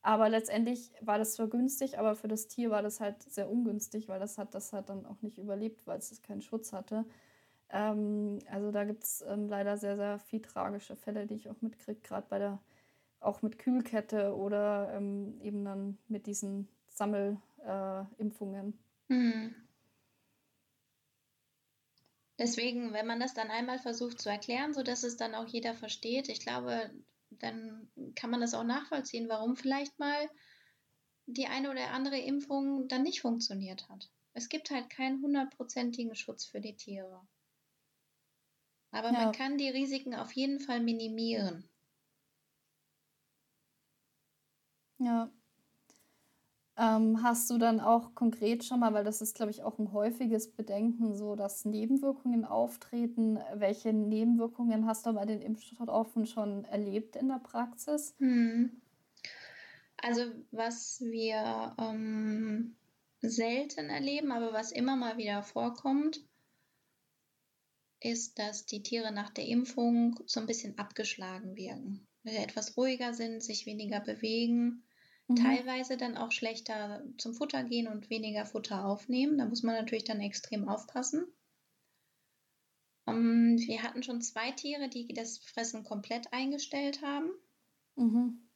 Aber 0.00 0.28
letztendlich 0.28 0.92
war 1.00 1.18
das 1.18 1.34
zwar 1.34 1.48
günstig, 1.48 1.98
aber 1.98 2.14
für 2.14 2.28
das 2.28 2.46
Tier 2.46 2.70
war 2.70 2.82
das 2.82 3.00
halt 3.00 3.22
sehr 3.24 3.50
ungünstig, 3.50 4.08
weil 4.08 4.20
das 4.20 4.38
hat 4.38 4.54
das 4.54 4.72
halt 4.72 4.88
dann 4.88 5.04
auch 5.04 5.20
nicht 5.22 5.38
überlebt, 5.38 5.86
weil 5.86 5.98
es 5.98 6.22
keinen 6.22 6.42
Schutz 6.42 6.72
hatte. 6.72 7.04
Ähm, 7.70 8.38
also 8.50 8.70
da 8.70 8.84
gibt 8.84 9.02
es 9.02 9.24
ähm, 9.28 9.48
leider 9.48 9.76
sehr, 9.76 9.96
sehr 9.96 10.18
viel 10.20 10.40
tragische 10.40 10.96
Fälle, 10.96 11.26
die 11.26 11.34
ich 11.34 11.50
auch 11.50 11.60
mitkriege, 11.60 12.00
gerade 12.00 12.26
bei 12.28 12.38
der, 12.38 12.60
auch 13.20 13.42
mit 13.42 13.58
Kühlkette 13.58 14.36
oder 14.36 14.92
ähm, 14.94 15.40
eben 15.42 15.64
dann 15.64 15.98
mit 16.06 16.26
diesen 16.26 16.68
Sammelimpfungen. 16.86 18.78
Äh, 19.10 19.12
mhm. 19.12 19.54
Deswegen, 22.38 22.92
wenn 22.92 23.06
man 23.06 23.18
das 23.18 23.34
dann 23.34 23.50
einmal 23.50 23.78
versucht 23.78 24.20
zu 24.20 24.28
erklären, 24.28 24.72
sodass 24.72 25.02
es 25.02 25.16
dann 25.16 25.34
auch 25.34 25.46
jeder 25.46 25.74
versteht, 25.74 26.28
ich 26.28 26.40
glaube, 26.40 26.90
dann 27.30 27.90
kann 28.14 28.30
man 28.30 28.40
das 28.40 28.54
auch 28.54 28.64
nachvollziehen, 28.64 29.28
warum 29.28 29.56
vielleicht 29.56 29.98
mal 29.98 30.30
die 31.26 31.46
eine 31.46 31.70
oder 31.70 31.90
andere 31.90 32.18
Impfung 32.18 32.88
dann 32.88 33.02
nicht 33.02 33.20
funktioniert 33.20 33.88
hat. 33.88 34.08
Es 34.34 34.48
gibt 34.48 34.70
halt 34.70 34.88
keinen 34.88 35.20
hundertprozentigen 35.20 36.14
Schutz 36.14 36.46
für 36.46 36.60
die 36.60 36.76
Tiere. 36.76 37.26
Aber 38.92 39.12
ja. 39.12 39.24
man 39.24 39.32
kann 39.32 39.58
die 39.58 39.68
Risiken 39.68 40.14
auf 40.14 40.32
jeden 40.32 40.60
Fall 40.60 40.80
minimieren. 40.80 41.68
Ja, 44.98 45.30
ähm, 46.78 47.22
hast 47.24 47.50
du 47.50 47.58
dann 47.58 47.80
auch 47.80 48.14
konkret 48.14 48.64
schon 48.64 48.80
mal, 48.80 48.94
weil 48.94 49.02
das 49.02 49.20
ist, 49.20 49.34
glaube 49.34 49.50
ich, 49.50 49.64
auch 49.64 49.78
ein 49.80 49.92
häufiges 49.92 50.52
Bedenken, 50.52 51.16
so 51.16 51.34
dass 51.34 51.64
Nebenwirkungen 51.64 52.44
auftreten. 52.44 53.40
Welche 53.54 53.92
Nebenwirkungen 53.92 54.86
hast 54.86 55.04
du 55.04 55.12
bei 55.12 55.26
den 55.26 55.42
Impfstoffen 55.42 56.26
schon 56.26 56.64
erlebt 56.64 57.16
in 57.16 57.28
der 57.28 57.40
Praxis? 57.40 58.14
Hm. 58.18 58.80
Also 60.00 60.22
was 60.52 61.00
wir 61.00 61.74
ähm, 61.80 62.76
selten 63.20 63.90
erleben, 63.90 64.30
aber 64.30 64.52
was 64.52 64.70
immer 64.70 64.94
mal 64.94 65.16
wieder 65.16 65.42
vorkommt, 65.42 66.20
ist, 68.00 68.38
dass 68.38 68.66
die 68.66 68.84
Tiere 68.84 69.10
nach 69.10 69.30
der 69.30 69.46
Impfung 69.46 70.20
so 70.26 70.38
ein 70.38 70.46
bisschen 70.46 70.78
abgeschlagen 70.78 71.56
wirken. 71.56 72.06
Etwas 72.22 72.76
ruhiger 72.76 73.14
sind, 73.14 73.42
sich 73.42 73.66
weniger 73.66 74.00
bewegen 74.00 74.84
Mhm. 75.28 75.36
Teilweise 75.36 75.96
dann 75.96 76.16
auch 76.16 76.32
schlechter 76.32 77.04
zum 77.18 77.34
Futter 77.34 77.62
gehen 77.62 77.86
und 77.86 78.10
weniger 78.10 78.46
Futter 78.46 78.84
aufnehmen. 78.86 79.38
Da 79.38 79.44
muss 79.44 79.62
man 79.62 79.74
natürlich 79.74 80.04
dann 80.04 80.20
extrem 80.20 80.68
aufpassen. 80.68 81.26
Um, 83.04 83.14
ähm, 83.14 83.58
wir 83.58 83.82
hatten 83.82 84.02
schon 84.02 84.22
zwei 84.22 84.50
Tiere, 84.52 84.88
die 84.88 85.06
das 85.08 85.38
Fressen 85.38 85.84
komplett 85.84 86.32
eingestellt 86.32 87.02
haben, 87.02 87.30
mhm. 87.96 88.48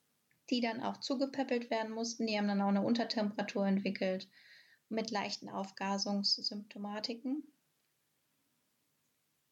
die 0.51 0.61
dann 0.61 0.83
auch 0.83 0.99
zugepäppelt 0.99 1.71
werden 1.71 1.93
mussten. 1.93 2.27
Die 2.27 2.37
haben 2.37 2.49
dann 2.49 2.63
auch 2.63 2.69
eine 2.69 2.83
Untertemperatur 2.83 3.67
entwickelt 3.67 4.29
mit 4.89 5.11
leichten 5.11 5.49
Aufgasungssymptomatiken. 5.51 7.43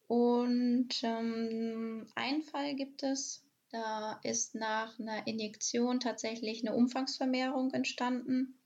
Und 0.07 0.89
ähm, 1.03 2.07
einen 2.15 2.43
Fall 2.43 2.75
gibt 2.75 3.03
es, 3.03 3.47
da 3.71 4.21
ist 4.23 4.55
nach 4.55 4.99
einer 4.99 5.27
Injektion 5.27 6.01
tatsächlich 6.01 6.67
eine 6.67 6.77
Umfangsvermehrung 6.77 7.73
entstanden. 7.73 8.59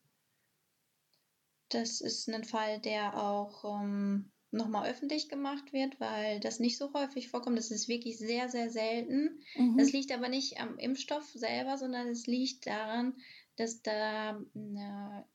Das 1.69 2.01
ist 2.01 2.29
ein 2.29 2.45
Fall, 2.45 2.81
der 2.81 3.17
auch 3.23 3.65
ähm, 3.65 4.31
nochmal 4.51 4.91
öffentlich 4.91 5.29
gemacht 5.29 5.73
wird, 5.73 5.99
weil 6.01 6.41
das 6.41 6.61
nicht 6.61 6.79
so 6.79 6.93
häufig 6.95 7.29
vorkommt. 7.29 7.59
Das 7.59 7.71
ist 7.71 7.89
wirklich 7.89 8.19
sehr, 8.19 8.49
sehr 8.49 8.71
selten. 8.71 9.41
Mhm. 9.57 9.77
Das 9.77 9.93
liegt 9.93 10.13
aber 10.13 10.29
nicht 10.29 10.61
am 10.61 10.79
Impfstoff 10.79 11.29
selber, 11.33 11.77
sondern 11.77 12.09
es 12.09 12.27
liegt 12.27 12.67
daran, 12.67 13.15
dass 13.57 13.83
da 13.83 14.41
eine, 14.55 15.27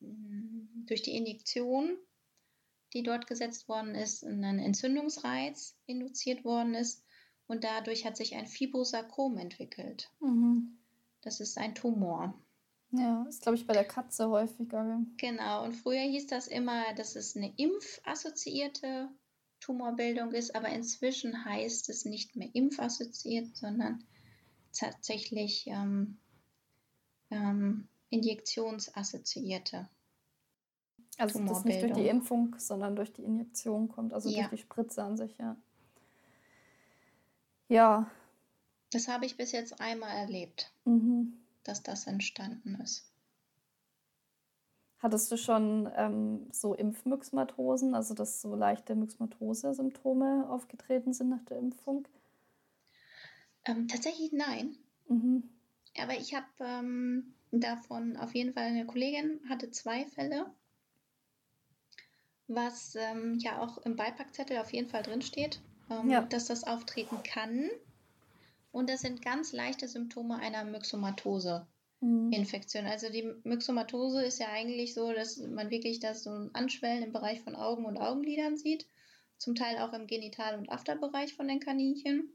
durch 0.00 1.02
die 1.02 1.16
Injektion 1.16 1.96
die 2.92 3.02
dort 3.02 3.26
gesetzt 3.26 3.68
worden 3.68 3.94
ist, 3.94 4.22
ein 4.22 4.58
Entzündungsreiz 4.58 5.78
induziert 5.86 6.44
worden 6.44 6.74
ist 6.74 7.02
und 7.52 7.64
dadurch 7.64 8.06
hat 8.06 8.16
sich 8.16 8.34
ein 8.34 8.46
Fibrosarkom 8.46 9.36
entwickelt. 9.36 10.10
Mhm. 10.20 10.78
Das 11.20 11.38
ist 11.38 11.58
ein 11.58 11.74
Tumor. 11.74 12.32
Ja, 12.92 13.26
ist, 13.28 13.42
glaube 13.42 13.56
ich, 13.56 13.66
bei 13.66 13.74
der 13.74 13.84
Katze 13.84 14.30
häufiger. 14.30 15.02
Genau, 15.18 15.64
und 15.64 15.74
früher 15.74 16.00
hieß 16.00 16.28
das 16.28 16.46
immer, 16.46 16.94
dass 16.94 17.14
es 17.14 17.36
eine 17.36 17.52
impfassoziierte 17.56 19.10
Tumorbildung 19.60 20.32
ist, 20.32 20.56
aber 20.56 20.70
inzwischen 20.70 21.44
heißt 21.44 21.90
es 21.90 22.06
nicht 22.06 22.36
mehr 22.36 22.48
impfassoziiert, 22.54 23.54
sondern 23.54 24.02
tatsächlich 24.72 25.66
ähm, 25.66 26.16
ähm, 27.30 27.86
injektionsassoziierte. 28.08 29.90
Also 31.18 31.38
das 31.44 31.64
nicht 31.64 31.82
durch 31.82 31.92
die 31.92 32.08
Impfung, 32.08 32.56
sondern 32.58 32.96
durch 32.96 33.12
die 33.12 33.24
Injektion 33.24 33.88
kommt, 33.88 34.14
also 34.14 34.30
ja. 34.30 34.48
durch 34.48 34.50
die 34.52 34.66
Spritze 34.66 35.04
an 35.04 35.18
sich, 35.18 35.36
ja. 35.36 35.54
Ja. 37.72 38.06
Das 38.90 39.08
habe 39.08 39.24
ich 39.24 39.38
bis 39.38 39.52
jetzt 39.52 39.80
einmal 39.80 40.14
erlebt, 40.14 40.70
mhm. 40.84 41.32
dass 41.64 41.82
das 41.82 42.06
entstanden 42.06 42.74
ist. 42.82 43.10
Hattest 44.98 45.32
du 45.32 45.38
schon 45.38 45.90
ähm, 45.96 46.48
so 46.52 46.74
Impfmyxomatosen, 46.74 47.94
also 47.94 48.12
dass 48.12 48.42
so 48.42 48.54
leichte 48.54 48.94
Myxomatose-Symptome 48.94 50.50
aufgetreten 50.50 51.14
sind 51.14 51.30
nach 51.30 51.42
der 51.46 51.58
Impfung? 51.58 52.06
Ähm, 53.64 53.88
tatsächlich 53.88 54.32
nein. 54.32 54.76
Mhm. 55.08 55.48
Aber 55.98 56.12
ich 56.12 56.34
habe 56.34 56.46
ähm, 56.60 57.32
davon 57.52 58.18
auf 58.18 58.34
jeden 58.34 58.52
Fall 58.52 58.64
eine 58.64 58.84
Kollegin, 58.84 59.40
hatte 59.48 59.70
zwei 59.70 60.04
Fälle, 60.04 60.52
was 62.48 62.96
ähm, 62.96 63.38
ja 63.38 63.62
auch 63.62 63.78
im 63.78 63.96
Beipackzettel 63.96 64.58
auf 64.58 64.74
jeden 64.74 64.90
Fall 64.90 65.02
drinsteht, 65.02 65.62
ähm, 65.90 66.10
ja. 66.10 66.22
dass 66.22 66.46
das 66.46 66.64
auftreten 66.64 67.22
kann. 67.22 67.68
Und 68.70 68.88
das 68.88 69.02
sind 69.02 69.22
ganz 69.22 69.52
leichte 69.52 69.86
Symptome 69.86 70.36
einer 70.36 70.64
Myxomatose-Infektion. 70.64 72.84
Mhm. 72.84 72.90
Also 72.90 73.10
die 73.10 73.30
Myxomatose 73.44 74.24
ist 74.24 74.40
ja 74.40 74.48
eigentlich 74.48 74.94
so, 74.94 75.12
dass 75.12 75.36
man 75.36 75.68
wirklich 75.70 76.00
das 76.00 76.24
so 76.24 76.30
ein 76.30 76.54
Anschwellen 76.54 77.02
im 77.02 77.12
Bereich 77.12 77.42
von 77.42 77.54
Augen 77.54 77.84
und 77.84 77.98
Augenlidern 77.98 78.56
sieht, 78.56 78.86
zum 79.36 79.54
Teil 79.54 79.76
auch 79.78 79.92
im 79.92 80.06
Genital- 80.06 80.58
und 80.58 80.70
Afterbereich 80.70 81.34
von 81.34 81.48
den 81.48 81.60
Kaninchen 81.60 82.32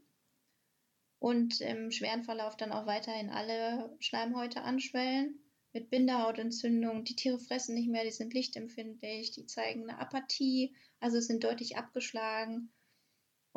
und 1.18 1.60
im 1.60 1.90
schweren 1.90 2.22
Verlauf 2.22 2.56
dann 2.56 2.72
auch 2.72 2.86
weiterhin 2.86 3.30
alle 3.30 3.96
Schleimhäute 3.98 4.62
anschwellen 4.62 5.40
mit 5.72 5.90
Bindehautentzündung. 5.90 7.04
Die 7.04 7.16
Tiere 7.16 7.38
fressen 7.38 7.74
nicht 7.74 7.88
mehr, 7.88 8.04
die 8.04 8.10
sind 8.10 8.34
lichtempfindlich, 8.34 9.32
die 9.32 9.46
zeigen 9.46 9.88
eine 9.88 9.98
Apathie, 9.98 10.74
also 11.00 11.20
sind 11.20 11.44
deutlich 11.44 11.76
abgeschlagen. 11.76 12.72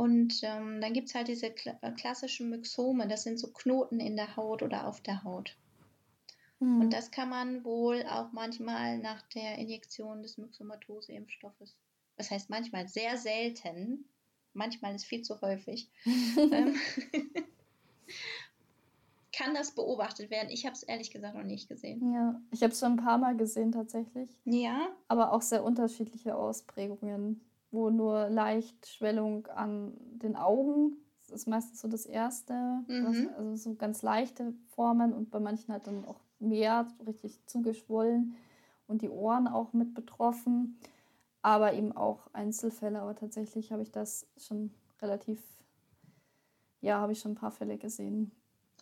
Und 0.02 0.42
ähm, 0.42 0.82
dann 0.82 0.94
gibt 0.94 1.10
es 1.10 1.14
halt 1.14 1.28
diese 1.28 1.52
kla 1.52 1.78
äh, 1.84 1.92
klassischen 1.92 2.50
Myxome, 2.50 3.08
das 3.08 3.22
sind 3.22 3.38
so 3.38 3.52
Knoten 3.52 4.00
in 4.00 4.16
der 4.16 4.36
Haut 4.36 4.64
oder 4.64 4.88
auf 4.88 5.00
der 5.02 5.24
Haut. 5.24 5.56
Mhm. 6.60 6.82
Und 6.82 6.90
das 6.92 7.12
kann 7.12 7.30
man 7.30 7.64
wohl 7.64 8.04
auch 8.10 8.32
manchmal 8.32 8.98
nach 8.98 9.22
der 9.36 9.60
Injektion 9.60 10.24
des 10.24 10.40
Myxomatose-Impfstoffes, 10.40 11.76
das 12.18 12.32
heißt 12.32 12.50
manchmal 12.50 12.88
sehr 12.88 13.16
selten, 13.16 14.06
manchmal 14.54 14.96
ist 14.96 15.06
viel 15.06 15.22
zu 15.22 15.40
häufig, 15.40 15.88
ähm, 16.06 16.76
kann 19.32 19.54
das 19.54 19.76
beobachtet 19.76 20.32
werden. 20.32 20.50
Ich 20.50 20.66
habe 20.66 20.74
es 20.74 20.82
ehrlich 20.82 21.12
gesagt 21.12 21.36
noch 21.36 21.44
nicht 21.44 21.70
gesehen. 21.70 22.12
Ja, 22.12 22.42
ich 22.50 22.64
habe 22.64 22.74
es 22.74 22.80
schon 22.80 22.94
ein 22.94 23.06
paar 23.06 23.20
Mal 23.20 23.38
gesehen 23.38 23.72
tatsächlich. 23.72 24.32
Ja. 24.46 24.88
Aber 25.08 25.32
auch 25.32 25.44
sehr 25.44 25.64
unterschiedliche 25.64 26.36
Ausprägungen, 26.36 27.40
wo 27.72 27.90
nur 27.90 28.30
leicht 28.30 28.88
Schwellung 28.88 29.48
an 29.48 29.94
den 30.12 30.36
Augen, 30.36 30.98
das 31.22 31.30
ist 31.30 31.48
meistens 31.48 31.82
so 31.82 31.88
das 31.88 32.06
Erste, 32.06 32.54
mhm. 32.88 33.06
was, 33.06 33.38
also 33.38 33.56
so 33.56 33.76
ganz 33.76 34.02
leichte 34.02 34.54
Formen 34.76 35.14
und 35.14 35.32
bei 35.32 35.40
manchen 35.40 35.72
halt 35.72 35.88
dann 35.88 36.06
auch 36.06 36.20
mehr, 36.40 36.88
richtig 37.06 37.40
zugeschwollen 37.46 38.36
und 38.88 39.02
die 39.02 39.10
Ohren 39.10 39.48
auch 39.48 39.74
mit 39.74 39.94
betroffen, 39.94 40.78
aber 41.42 41.74
eben 41.74 41.92
auch 41.92 42.28
Einzelfälle. 42.34 43.02
Aber 43.02 43.16
tatsächlich 43.16 43.72
habe 43.72 43.82
ich 43.82 43.92
das 43.92 44.28
schon 44.38 44.74
relativ, 45.02 45.42
ja, 46.82 47.00
habe 47.00 47.14
ich 47.14 47.20
schon 47.20 47.34
ein 47.34 47.36
paar 47.36 47.52
Fälle 47.52 47.78
gesehen, 47.78 48.32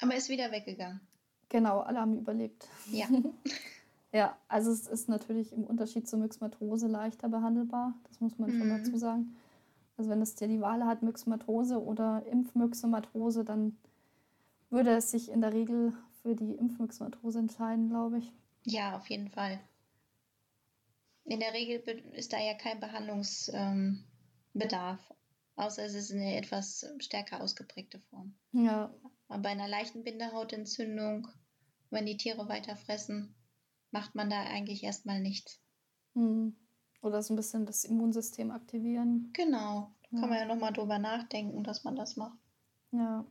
aber 0.01 0.15
ist 0.15 0.29
wieder 0.29 0.51
weggegangen. 0.51 1.01
Genau, 1.49 1.79
alle 1.79 1.99
haben 1.99 2.17
überlebt. 2.17 2.67
Ja. 2.91 3.07
ja, 4.11 4.37
also 4.47 4.71
es 4.71 4.87
ist 4.87 5.07
natürlich 5.09 5.53
im 5.53 5.63
Unterschied 5.63 6.07
zur 6.07 6.19
Myxomatose 6.19 6.87
leichter 6.87 7.29
behandelbar. 7.29 7.93
Das 8.07 8.19
muss 8.19 8.37
man 8.37 8.51
mhm. 8.51 8.59
schon 8.59 8.69
dazu 8.69 8.97
sagen. 8.97 9.35
Also 9.97 10.09
wenn 10.09 10.21
es 10.21 10.35
dir 10.35 10.47
die 10.47 10.61
Wahl 10.61 10.85
hat, 10.85 11.03
Myxomatose 11.03 11.83
oder 11.83 12.25
Impfmyxomatose, 12.25 13.43
dann 13.43 13.77
würde 14.69 14.91
es 14.91 15.11
sich 15.11 15.29
in 15.29 15.41
der 15.41 15.53
Regel 15.53 15.93
für 16.21 16.35
die 16.35 16.55
Impfmyxomatose 16.55 17.39
entscheiden, 17.39 17.89
glaube 17.89 18.19
ich. 18.19 18.31
Ja, 18.63 18.95
auf 18.97 19.09
jeden 19.09 19.29
Fall. 19.29 19.59
In 21.25 21.39
der 21.39 21.53
Regel 21.53 21.79
ist 22.13 22.33
da 22.33 22.39
ja 22.39 22.55
kein 22.55 22.79
Behandlungsbedarf, 22.79 24.03
ähm, 24.53 25.15
außer 25.55 25.83
es 25.85 25.93
ist 25.93 26.11
eine 26.11 26.37
etwas 26.37 26.85
stärker 26.99 27.41
ausgeprägte 27.41 27.99
Form. 28.09 28.33
Ja, 28.51 28.91
bei 29.27 29.49
einer 29.49 29.67
leichten 29.67 30.03
Bindehautentzündung, 30.03 31.27
wenn 31.91 32.07
die 32.07 32.17
Tiere 32.17 32.49
weiter 32.49 32.75
fressen, 32.75 33.35
macht 33.91 34.15
man 34.15 34.29
da 34.29 34.41
eigentlich 34.41 34.83
erstmal 34.83 35.19
nichts. 35.21 35.59
Hm. 36.13 36.55
Oder 37.01 37.23
so 37.23 37.33
ein 37.33 37.37
bisschen 37.37 37.65
das 37.65 37.83
Immunsystem 37.83 38.51
aktivieren. 38.51 39.29
Genau. 39.33 39.91
Da 40.03 40.15
ja. 40.15 40.19
kann 40.19 40.29
man 40.29 40.39
ja 40.39 40.45
nochmal 40.45 40.73
drüber 40.73 40.99
nachdenken, 40.99 41.63
dass 41.63 41.83
man 41.83 41.95
das 41.95 42.15
macht. 42.15 42.37
Ja. 42.91 43.25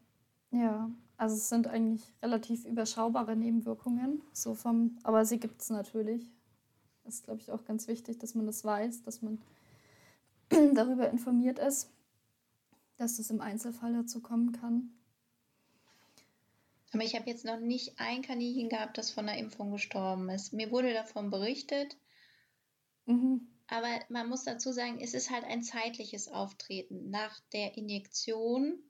Ja. 0.50 0.90
Also 1.16 1.34
es 1.34 1.48
sind 1.48 1.66
eigentlich 1.66 2.14
relativ 2.22 2.64
überschaubare 2.64 3.36
Nebenwirkungen. 3.36 4.22
So 4.32 4.54
vom, 4.54 4.98
aber 5.02 5.24
sie 5.24 5.38
gibt 5.38 5.60
es 5.60 5.70
natürlich. 5.70 6.32
Das 7.04 7.16
ist, 7.16 7.24
glaube 7.24 7.40
ich, 7.40 7.50
auch 7.50 7.64
ganz 7.64 7.88
wichtig, 7.88 8.18
dass 8.18 8.34
man 8.34 8.46
das 8.46 8.64
weiß, 8.64 9.02
dass 9.02 9.22
man 9.22 9.40
darüber 10.74 11.10
informiert 11.10 11.58
ist, 11.58 11.90
dass 12.96 13.18
es 13.18 13.30
im 13.30 13.40
Einzelfall 13.40 13.92
dazu 13.92 14.20
kommen 14.20 14.52
kann. 14.52 14.90
Aber 16.92 17.04
ich 17.04 17.14
habe 17.14 17.28
jetzt 17.28 17.44
noch 17.44 17.60
nicht 17.60 17.98
ein 17.98 18.22
Kaninchen 18.22 18.68
gehabt, 18.68 18.96
das 18.96 19.10
von 19.10 19.26
der 19.26 19.36
Impfung 19.36 19.70
gestorben 19.70 20.30
ist. 20.30 20.52
Mir 20.52 20.70
wurde 20.70 20.94
davon 20.94 21.30
berichtet. 21.30 21.96
Mhm. 23.06 23.46
Aber 23.66 23.88
man 24.08 24.28
muss 24.28 24.44
dazu 24.44 24.72
sagen, 24.72 24.98
es 25.00 25.12
ist 25.12 25.30
halt 25.30 25.44
ein 25.44 25.62
zeitliches 25.62 26.28
Auftreten 26.28 27.10
nach 27.10 27.38
der 27.52 27.76
Injektion 27.76 28.82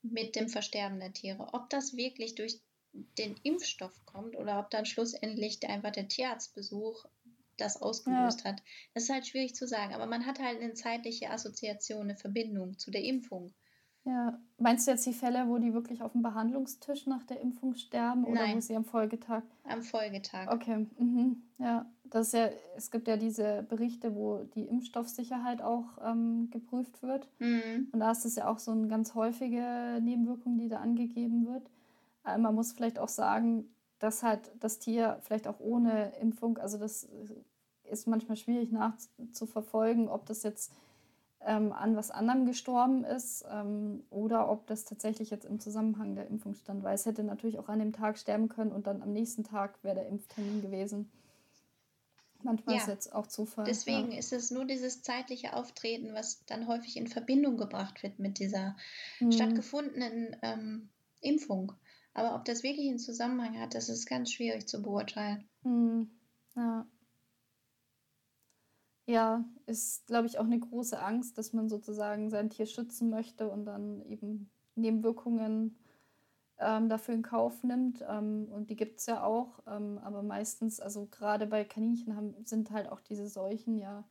mit 0.00 0.34
dem 0.34 0.48
Versterben 0.48 0.98
der 0.98 1.12
Tiere. 1.12 1.48
Ob 1.52 1.68
das 1.68 1.96
wirklich 1.96 2.34
durch 2.34 2.60
den 2.92 3.36
Impfstoff 3.42 4.04
kommt 4.06 4.36
oder 4.36 4.58
ob 4.58 4.70
dann 4.70 4.86
schlussendlich 4.86 5.66
einfach 5.68 5.92
der 5.92 6.08
Tierarztbesuch 6.08 7.06
das 7.58 7.80
ausgelöst 7.80 8.40
ja. 8.40 8.50
hat, 8.50 8.62
das 8.94 9.04
ist 9.04 9.10
halt 9.10 9.26
schwierig 9.26 9.54
zu 9.54 9.66
sagen. 9.66 9.94
Aber 9.94 10.06
man 10.06 10.26
hat 10.26 10.38
halt 10.38 10.60
eine 10.60 10.74
zeitliche 10.74 11.30
Assoziation, 11.30 12.02
eine 12.02 12.16
Verbindung 12.16 12.78
zu 12.78 12.90
der 12.90 13.04
Impfung. 13.04 13.52
Ja, 14.04 14.38
meinst 14.58 14.86
du 14.86 14.90
jetzt 14.90 15.06
die 15.06 15.12
Fälle, 15.12 15.48
wo 15.48 15.58
die 15.58 15.74
wirklich 15.74 16.02
auf 16.02 16.12
dem 16.12 16.22
Behandlungstisch 16.22 17.06
nach 17.06 17.22
der 17.22 17.40
Impfung 17.40 17.74
sterben 17.74 18.24
oder 18.24 18.42
Nein. 18.42 18.56
wo 18.56 18.60
sie 18.60 18.74
am 18.74 18.84
Folgetag? 18.84 19.42
Am 19.64 19.82
Folgetag. 19.82 20.52
Okay, 20.52 20.86
mhm. 20.98 21.42
ja, 21.58 21.86
das 22.04 22.28
ist 22.28 22.32
ja, 22.34 22.50
es 22.76 22.90
gibt 22.90 23.06
ja 23.06 23.16
diese 23.16 23.62
Berichte, 23.68 24.16
wo 24.16 24.44
die 24.54 24.64
Impfstoffsicherheit 24.64 25.62
auch 25.62 25.98
ähm, 26.04 26.50
geprüft 26.50 27.02
wird. 27.02 27.28
Mhm. 27.38 27.88
Und 27.92 28.00
da 28.00 28.10
ist 28.10 28.24
es 28.24 28.34
ja 28.34 28.48
auch 28.48 28.58
so 28.58 28.72
eine 28.72 28.88
ganz 28.88 29.14
häufige 29.14 30.00
Nebenwirkung, 30.02 30.58
die 30.58 30.68
da 30.68 30.78
angegeben 30.80 31.46
wird. 31.46 31.70
Äh, 32.26 32.38
man 32.38 32.56
muss 32.56 32.72
vielleicht 32.72 32.98
auch 32.98 33.08
sagen, 33.08 33.72
dass 34.00 34.24
halt 34.24 34.50
das 34.58 34.80
Tier 34.80 35.18
vielleicht 35.22 35.46
auch 35.46 35.60
ohne 35.60 36.12
Impfung, 36.20 36.58
also 36.58 36.76
das 36.76 37.08
ist 37.84 38.08
manchmal 38.08 38.36
schwierig 38.36 38.72
nachzuverfolgen, 38.72 40.08
ob 40.08 40.26
das 40.26 40.42
jetzt 40.42 40.72
ähm, 41.46 41.72
an 41.72 41.96
was 41.96 42.10
anderem 42.10 42.46
gestorben 42.46 43.04
ist 43.04 43.44
ähm, 43.50 44.04
oder 44.10 44.48
ob 44.48 44.66
das 44.66 44.84
tatsächlich 44.84 45.30
jetzt 45.30 45.44
im 45.44 45.60
Zusammenhang 45.60 46.14
der 46.14 46.26
Impfung 46.28 46.54
stand, 46.54 46.82
weil 46.82 46.94
es 46.94 47.06
hätte 47.06 47.24
natürlich 47.24 47.58
auch 47.58 47.68
an 47.68 47.78
dem 47.78 47.92
Tag 47.92 48.18
sterben 48.18 48.48
können 48.48 48.72
und 48.72 48.86
dann 48.86 49.02
am 49.02 49.12
nächsten 49.12 49.44
Tag 49.44 49.82
wäre 49.82 49.96
der 49.96 50.08
Impftermin 50.08 50.62
gewesen. 50.62 51.10
Manchmal 52.42 52.74
ja, 52.76 52.82
ist 52.82 52.88
jetzt 52.88 53.14
auch 53.14 53.28
Zufall. 53.28 53.64
Deswegen 53.64 54.10
ja. 54.12 54.18
ist 54.18 54.32
es 54.32 54.50
nur 54.50 54.64
dieses 54.64 55.02
zeitliche 55.02 55.54
Auftreten, 55.54 56.12
was 56.12 56.44
dann 56.46 56.66
häufig 56.66 56.96
in 56.96 57.06
Verbindung 57.06 57.56
gebracht 57.56 58.02
wird 58.02 58.18
mit 58.18 58.38
dieser 58.38 58.76
mhm. 59.20 59.30
stattgefundenen 59.30 60.36
ähm, 60.42 60.88
Impfung. 61.20 61.72
Aber 62.14 62.34
ob 62.34 62.44
das 62.44 62.62
wirklich 62.62 62.88
einen 62.88 62.98
Zusammenhang 62.98 63.60
hat, 63.60 63.74
das 63.74 63.88
ist 63.88 64.06
ganz 64.06 64.32
schwierig 64.32 64.66
zu 64.66 64.82
beurteilen. 64.82 65.48
Mhm. 65.62 66.10
Ja 66.56 66.86
ja, 69.12 69.44
ist, 69.66 70.06
glaube 70.06 70.26
ich, 70.26 70.38
auch 70.38 70.44
eine 70.44 70.58
große 70.58 71.00
Angst, 71.00 71.36
dass 71.36 71.52
man 71.52 71.68
sozusagen 71.68 72.30
sein 72.30 72.50
Tier 72.50 72.66
schützen 72.66 73.10
möchte 73.10 73.48
und 73.48 73.66
dann 73.66 74.02
eben 74.06 74.50
Nebenwirkungen 74.74 75.76
ähm, 76.58 76.88
dafür 76.88 77.14
in 77.14 77.22
Kauf 77.22 77.62
nimmt. 77.62 78.02
Ähm, 78.08 78.48
und 78.50 78.70
die 78.70 78.76
gibt 78.76 79.00
es 79.00 79.06
ja 79.06 79.22
auch. 79.22 79.60
Ähm, 79.66 79.98
aber 80.02 80.22
meistens, 80.22 80.80
also 80.80 81.06
gerade 81.10 81.46
bei 81.46 81.64
Kaninchen 81.64 82.16
haben, 82.16 82.34
sind 82.44 82.70
halt 82.70 82.90
auch 82.90 83.00
diese 83.00 83.28
Seuchen 83.28 83.78
ja 83.78 84.04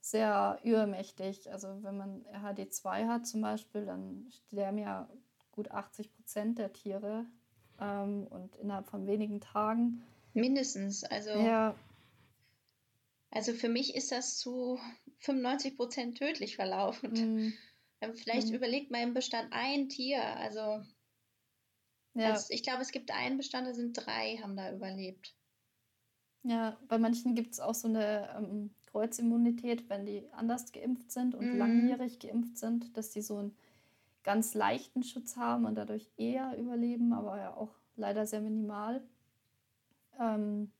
sehr 0.00 0.58
übermächtig. 0.62 1.50
Also 1.50 1.68
wenn 1.82 1.96
man 1.96 2.24
RHD2 2.26 3.08
hat 3.08 3.26
zum 3.26 3.40
Beispiel, 3.40 3.86
dann 3.86 4.26
sterben 4.30 4.78
ja 4.78 5.08
gut 5.50 5.70
80 5.70 6.14
Prozent 6.14 6.58
der 6.58 6.74
Tiere 6.74 7.24
ähm, 7.80 8.26
und 8.28 8.54
innerhalb 8.56 8.86
von 8.86 9.06
wenigen 9.06 9.40
Tagen. 9.40 10.02
Mindestens. 10.34 11.04
Also, 11.04 11.30
ja. 11.30 11.74
Also 13.36 13.52
für 13.52 13.68
mich 13.68 13.94
ist 13.94 14.12
das 14.12 14.38
zu 14.38 14.80
95 15.18 15.76
Prozent 15.76 16.18
tödlich 16.18 16.56
verlaufen. 16.56 17.12
Mhm. 17.12 17.52
Vielleicht 18.14 18.48
mhm. 18.48 18.54
überlegt 18.54 18.90
im 18.90 19.14
Bestand 19.14 19.48
ein 19.50 19.88
Tier. 19.88 20.22
Also, 20.22 20.82
ja. 22.14 22.32
also 22.32 22.46
ich 22.48 22.62
glaube, 22.62 22.82
es 22.82 22.92
gibt 22.92 23.10
einen 23.10 23.36
Bestand, 23.36 23.66
da 23.66 23.74
sind 23.74 23.92
drei, 23.92 24.38
haben 24.42 24.56
da 24.56 24.72
überlebt. 24.72 25.34
Ja, 26.44 26.78
bei 26.88 26.96
manchen 26.98 27.34
gibt 27.34 27.52
es 27.52 27.60
auch 27.60 27.74
so 27.74 27.88
eine 27.88 28.34
ähm, 28.38 28.70
Kreuzimmunität, 28.86 29.88
wenn 29.90 30.06
die 30.06 30.26
anders 30.32 30.72
geimpft 30.72 31.10
sind 31.10 31.34
und 31.34 31.52
mhm. 31.52 31.58
langjährig 31.58 32.18
geimpft 32.18 32.56
sind, 32.56 32.96
dass 32.96 33.10
die 33.10 33.22
so 33.22 33.36
einen 33.36 33.56
ganz 34.22 34.54
leichten 34.54 35.02
Schutz 35.02 35.36
haben 35.36 35.66
und 35.66 35.74
dadurch 35.74 36.08
eher 36.16 36.56
überleben, 36.58 37.12
aber 37.12 37.38
ja 37.38 37.54
auch 37.54 37.74
leider 37.96 38.26
sehr 38.26 38.40
minimal. 38.40 39.02
Ähm, 40.18 40.72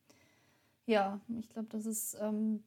ja, 0.87 1.19
ich 1.39 1.49
glaube, 1.49 1.67
das 1.69 1.85
ist 1.85 2.17
ähm, 2.19 2.63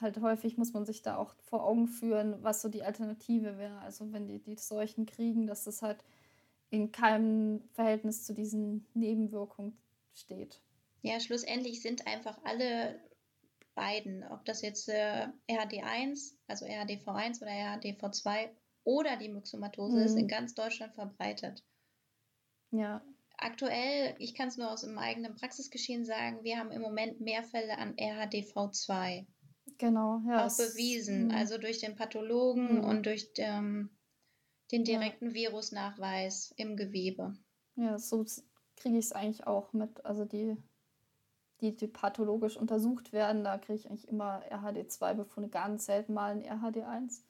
halt 0.00 0.20
häufig, 0.20 0.58
muss 0.58 0.72
man 0.72 0.84
sich 0.84 1.00
da 1.00 1.16
auch 1.16 1.34
vor 1.40 1.64
Augen 1.64 1.86
führen, 1.86 2.42
was 2.42 2.60
so 2.60 2.68
die 2.68 2.82
Alternative 2.82 3.56
wäre. 3.56 3.78
Also 3.78 4.12
wenn 4.12 4.26
die, 4.26 4.40
die 4.40 4.56
Seuchen 4.56 5.06
kriegen, 5.06 5.46
dass 5.46 5.64
das 5.64 5.80
halt 5.80 6.04
in 6.70 6.92
keinem 6.92 7.62
Verhältnis 7.72 8.24
zu 8.24 8.34
diesen 8.34 8.84
Nebenwirkungen 8.94 9.76
steht. 10.14 10.60
Ja, 11.02 11.18
schlussendlich 11.20 11.80
sind 11.82 12.06
einfach 12.06 12.38
alle 12.44 13.00
beiden, 13.74 14.24
ob 14.24 14.44
das 14.44 14.62
jetzt 14.62 14.88
äh, 14.88 15.28
RHD1, 15.48 16.34
also 16.48 16.66
RHDV1 16.66 17.42
oder 17.42 17.50
RHDV2 17.50 18.48
oder 18.84 19.16
die 19.16 19.28
Myxomatose 19.28 19.96
mhm. 19.96 20.02
ist 20.02 20.16
in 20.16 20.28
ganz 20.28 20.54
Deutschland 20.54 20.94
verbreitet. 20.94 21.62
Ja. 22.72 23.02
Aktuell, 23.40 24.14
ich 24.18 24.34
kann 24.34 24.48
es 24.48 24.56
nur 24.56 24.70
aus 24.70 24.82
dem 24.82 24.98
eigenen 24.98 25.34
Praxisgeschehen 25.34 26.04
sagen, 26.04 26.42
wir 26.42 26.58
haben 26.58 26.70
im 26.70 26.82
Moment 26.82 27.20
mehr 27.20 27.42
Fälle 27.42 27.78
an 27.78 27.94
RHDV2. 27.94 29.26
Genau, 29.78 30.20
ja. 30.28 30.46
Auch 30.46 30.56
bewiesen, 30.56 31.28
mh. 31.28 31.36
also 31.36 31.58
durch 31.58 31.78
den 31.78 31.96
Pathologen 31.96 32.80
mh. 32.80 32.88
und 32.88 33.06
durch 33.06 33.30
ähm, 33.36 33.90
den 34.72 34.84
direkten 34.84 35.28
ja. 35.28 35.34
Virusnachweis 35.34 36.52
im 36.56 36.76
Gewebe. 36.76 37.34
Ja, 37.76 37.98
so 37.98 38.24
kriege 38.76 38.98
ich 38.98 39.06
es 39.06 39.12
eigentlich 39.12 39.46
auch 39.46 39.72
mit. 39.72 40.04
Also 40.04 40.24
die 40.24 40.56
die, 41.60 41.76
die 41.76 41.86
pathologisch 41.86 42.56
untersucht 42.56 43.12
werden. 43.12 43.44
Da 43.44 43.58
kriege 43.58 43.78
ich 43.78 43.88
eigentlich 43.88 44.08
immer 44.08 44.42
RHD2-Befunde, 44.50 45.48
ganz 45.48 45.86
selten 45.86 46.14
mal 46.14 46.32
ein 46.32 46.42
RHD1. 46.42 47.20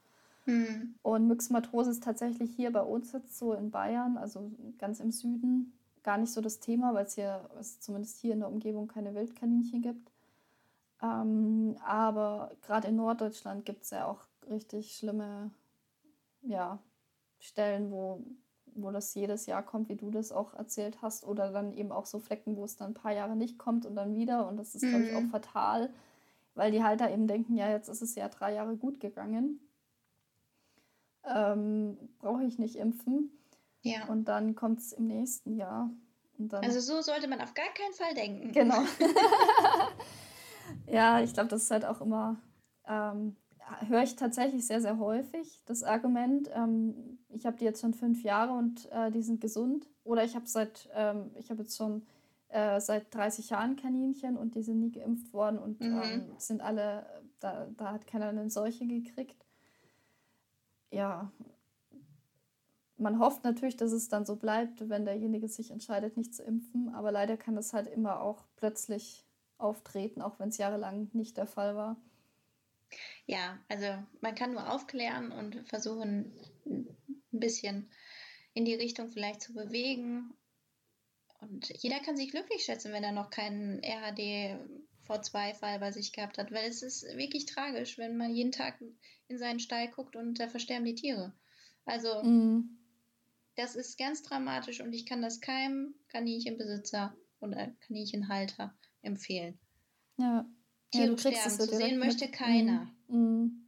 Mhm. 0.47 0.95
Und 1.03 1.27
Myxomatose 1.27 1.91
ist 1.91 2.03
tatsächlich 2.03 2.51
hier 2.55 2.73
bei 2.73 2.83
uns 2.83 3.13
jetzt 3.13 3.39
so 3.39 3.53
in 3.53 3.71
Bayern, 3.71 4.17
also 4.17 4.51
ganz 4.79 5.01
im 5.01 5.11
Süden, 5.11 5.73
gar 6.03 6.19
nicht 6.19 6.33
so 6.33 6.41
das 6.41 6.61
Thema, 6.61 6.95
weil 6.95 7.07
es 7.07 7.15
hier, 7.15 7.49
es 7.59 7.81
zumindest 7.81 8.19
hier 8.19 8.33
in 8.33 8.41
der 8.41 8.49
Umgebung 8.49 8.89
keine 8.89 9.15
Wildkaninchen 9.15 9.83
gibt. 9.83 10.13
Ähm, 11.03 11.77
aber 11.85 12.53
gerade 12.63 12.89
in 12.89 12.97
Norddeutschland 12.97 13.65
gibt 13.65 13.85
es 13.85 13.91
ja 13.91 14.07
auch 14.07 14.27
richtig 14.49 14.97
schlimme 14.97 15.51
ja, 16.43 16.79
Stellen, 17.39 17.91
wo 17.91 18.23
wo 18.75 18.91
das 18.91 19.15
jedes 19.15 19.47
Jahr 19.47 19.63
kommt, 19.63 19.89
wie 19.89 19.97
du 19.97 20.11
das 20.11 20.33
auch 20.33 20.55
erzählt 20.55 21.03
hast, 21.03 21.25
oder 21.25 21.53
dann 21.53 21.73
eben 21.73 21.93
auch 21.93 22.07
so 22.07 22.19
Flecken, 22.19 22.57
wo 22.57 22.65
es 22.65 22.77
dann 22.77 22.93
ein 22.93 22.95
paar 22.95 23.13
Jahre 23.13 23.37
nicht 23.37 23.59
kommt 23.59 23.87
und 23.87 23.97
dann 23.97 24.15
wieder. 24.15 24.49
Und 24.49 24.57
das 24.57 24.75
ist, 24.75 24.83
mhm. 24.83 24.89
glaube 24.91 25.05
ich, 25.05 25.15
auch 25.15 25.21
mhm. 25.21 25.31
fatal, 25.31 25.91
weil 26.55 26.71
die 26.71 26.83
Halter 26.83 27.11
eben 27.11 27.27
denken, 27.27 27.57
ja, 27.57 27.71
jetzt 27.71 27.89
ist 27.89 28.03
es 28.03 28.15
ja 28.15 28.29
drei 28.29 28.55
Jahre 28.55 28.77
gut 28.77 29.01
gegangen. 29.01 29.61
Ähm, 31.25 31.97
Brauche 32.19 32.45
ich 32.45 32.59
nicht 32.59 32.77
impfen. 32.77 33.31
Ja. 33.83 34.07
Und 34.07 34.27
dann 34.27 34.55
kommt 34.55 34.81
es 34.81 34.93
im 34.93 35.07
nächsten 35.07 35.55
Jahr. 35.55 35.91
also 36.51 36.81
so 36.81 37.01
sollte 37.01 37.29
man 37.29 37.41
auf 37.41 37.55
gar 37.55 37.73
keinen 37.75 37.95
Fall 37.95 38.15
denken. 38.15 38.53
Genau. 38.53 38.83
ja, 40.87 41.21
ich 41.21 41.33
glaube, 41.33 41.49
das 41.49 41.63
ist 41.63 41.71
halt 41.71 41.85
auch 41.85 42.01
immer 42.01 42.41
ähm, 42.91 43.37
höre 43.89 44.03
ich 44.03 44.17
tatsächlich 44.17 44.67
sehr, 44.67 44.81
sehr 44.81 44.99
häufig 44.99 45.63
das 45.67 45.83
Argument, 45.83 46.51
ähm, 46.55 47.19
ich 47.29 47.47
habe 47.47 47.57
die 47.57 47.65
jetzt 47.65 47.81
schon 47.81 47.95
fünf 47.95 48.23
Jahre 48.23 48.53
und 48.53 48.91
äh, 48.91 49.11
die 49.11 49.23
sind 49.23 49.41
gesund. 49.41 49.89
Oder 50.03 50.25
ich 50.25 50.35
habe 50.35 50.47
seit, 50.47 50.89
ähm, 50.95 51.31
ich 51.37 51.51
habe 51.51 51.63
jetzt 51.63 51.77
schon 51.77 52.05
äh, 52.49 52.81
seit 52.81 53.15
30 53.15 53.51
Jahren 53.51 53.77
Kaninchen 53.77 54.37
und 54.37 54.57
die 54.57 54.63
sind 54.63 54.81
nie 54.81 54.91
geimpft 54.91 55.33
worden 55.33 55.59
und 55.59 55.81
mhm. 55.81 56.03
ähm, 56.03 56.33
sind 56.39 56.61
alle, 56.61 57.07
da, 57.39 57.69
da 57.77 57.93
hat 57.93 58.07
keiner 58.07 58.29
eine 58.29 58.51
Seuche 58.51 58.87
gekriegt. 58.87 59.47
Ja, 60.91 61.31
man 63.01 63.19
hofft 63.19 63.45
natürlich, 63.45 63.77
dass 63.77 63.93
es 63.93 64.09
dann 64.09 64.27
so 64.27 64.37
bleibt, 64.37 64.89
wenn 64.89 65.05
derjenige 65.05 65.49
sich 65.49 65.71
entscheidet, 65.71 66.17
nicht 66.17 66.35
zu 66.35 66.43
impfen. 66.43 66.91
Aber 66.95 67.11
leider 67.11 67.37
kann 67.37 67.57
das 67.57 67.73
halt 67.73 67.89
immer 67.89 68.21
auch 68.21 68.45
plötzlich 68.57 69.25
auftreten, 69.59 70.23
auch 70.23 70.39
wenn 70.39 70.51
es 70.51 70.59
jahrelang 70.59 71.11
nicht 71.13 71.37
der 71.37 71.47
Fall 71.47 71.75
war. 71.77 71.97
Ja, 73.27 73.59
also 73.69 73.87
man 74.21 74.35
kann 74.35 74.53
nur 74.53 74.73
aufklären 74.73 75.33
und 75.33 75.67
versuchen, 75.69 76.33
ein 76.67 76.97
bisschen 77.31 77.91
in 78.53 78.65
die 78.65 78.75
Richtung 78.75 79.11
vielleicht 79.11 79.43
zu 79.43 79.55
bewegen. 79.55 80.35
Und 81.41 81.69
jeder 81.83 82.01
kann 82.01 82.17
sich 82.17 82.31
glücklich 82.31 82.65
schätzen, 82.65 82.93
wenn 82.93 83.05
er 83.05 83.13
noch 83.13 83.31
keinen 83.31 83.83
RHD 83.83 84.59
V2-Fall 85.09 85.79
bei 85.79 85.91
sich 85.93 86.13
gehabt 86.13 86.39
hat, 86.39 86.53
weil 86.53 86.69
es 86.69 86.83
ist 86.83 87.05
wirklich 87.17 87.47
tragisch, 87.47 87.99
wenn 87.99 88.17
man 88.17 88.35
jeden 88.35 88.53
Tag 88.53 88.83
in 89.29 89.39
seinen 89.39 89.61
Stall 89.61 89.89
guckt 89.89 90.17
und 90.17 90.39
da 90.39 90.49
versterben 90.49 90.85
die 90.85 90.95
Tiere. 90.95 91.33
Also 91.85 92.23
mhm. 92.23 92.80
Das 93.61 93.77
ist 93.77 93.99
ganz 93.99 94.23
dramatisch 94.23 94.81
und 94.81 94.93
ich 94.93 95.07
kann 95.07 95.23
das 95.23 95.41
keinem 95.41 95.95
Kaninchenbesitzer 96.09 97.15
oder 97.41 97.69
Kaninchenhalter 97.87 98.75
empfehlen. 99.03 99.59
Ja. 100.17 100.47
Tiere 100.91 101.13
ja, 101.13 101.19
sterben 101.19 101.51
zu 101.51 101.77
sehen 101.77 101.99
möchte 101.99 102.29
keiner. 102.29 102.91
Mhm. 103.09 103.67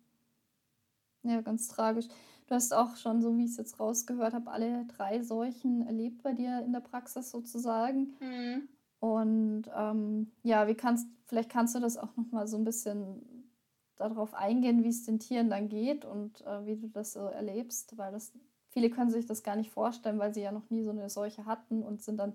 Ja, 1.22 1.40
ganz 1.40 1.68
tragisch. 1.68 2.06
Du 2.48 2.54
hast 2.54 2.74
auch 2.74 2.96
schon, 2.96 3.22
so 3.22 3.36
wie 3.36 3.44
ich 3.44 3.52
es 3.52 3.56
jetzt 3.56 3.78
rausgehört 3.78 4.34
habe, 4.34 4.50
alle 4.50 4.86
drei 4.86 5.22
Seuchen 5.22 5.86
erlebt 5.86 6.22
bei 6.22 6.32
dir 6.32 6.62
in 6.64 6.72
der 6.72 6.80
Praxis 6.80 7.30
sozusagen. 7.30 8.14
Mhm. 8.20 8.68
Und 8.98 9.64
ähm, 9.74 10.32
ja, 10.42 10.66
wie 10.66 10.74
kannst, 10.74 11.06
vielleicht 11.26 11.50
kannst 11.50 11.74
du 11.74 11.80
das 11.80 11.96
auch 11.96 12.16
noch 12.16 12.30
mal 12.30 12.46
so 12.46 12.56
ein 12.56 12.64
bisschen 12.64 13.52
darauf 13.96 14.34
eingehen, 14.34 14.82
wie 14.82 14.88
es 14.88 15.04
den 15.04 15.20
Tieren 15.20 15.50
dann 15.50 15.68
geht 15.68 16.04
und 16.04 16.40
äh, 16.42 16.66
wie 16.66 16.76
du 16.76 16.88
das 16.88 17.12
so 17.12 17.20
erlebst, 17.20 17.96
weil 17.96 18.12
das 18.12 18.32
viele 18.72 18.90
können 18.90 19.10
sich 19.10 19.26
das 19.26 19.42
gar 19.42 19.56
nicht 19.56 19.70
vorstellen, 19.70 20.18
weil 20.18 20.34
sie 20.34 20.42
ja 20.42 20.52
noch 20.52 20.68
nie 20.70 20.82
so 20.82 20.90
eine 20.90 21.10
Seuche 21.10 21.46
hatten 21.46 21.82
und 21.82 22.02
sind 22.02 22.16
dann 22.16 22.34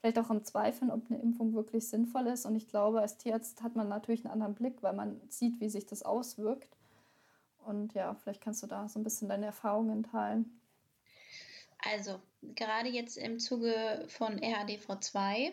vielleicht 0.00 0.18
auch 0.18 0.30
am 0.30 0.44
Zweifeln, 0.44 0.90
ob 0.90 1.08
eine 1.08 1.20
Impfung 1.20 1.54
wirklich 1.54 1.88
sinnvoll 1.88 2.26
ist. 2.26 2.44
Und 2.44 2.56
ich 2.56 2.68
glaube, 2.68 3.00
als 3.00 3.16
Tierarzt 3.18 3.62
hat 3.62 3.76
man 3.76 3.88
natürlich 3.88 4.24
einen 4.24 4.32
anderen 4.32 4.54
Blick, 4.54 4.82
weil 4.82 4.94
man 4.94 5.20
sieht, 5.28 5.60
wie 5.60 5.68
sich 5.68 5.86
das 5.86 6.02
auswirkt. 6.02 6.76
Und 7.64 7.94
ja, 7.94 8.14
vielleicht 8.14 8.40
kannst 8.40 8.62
du 8.62 8.66
da 8.66 8.88
so 8.88 8.98
ein 8.98 9.04
bisschen 9.04 9.28
deine 9.28 9.46
Erfahrungen 9.46 10.02
teilen. 10.02 10.60
Also, 11.78 12.20
gerade 12.42 12.88
jetzt 12.88 13.16
im 13.16 13.38
Zuge 13.38 14.04
von 14.08 14.38
RHDV2 14.38 15.52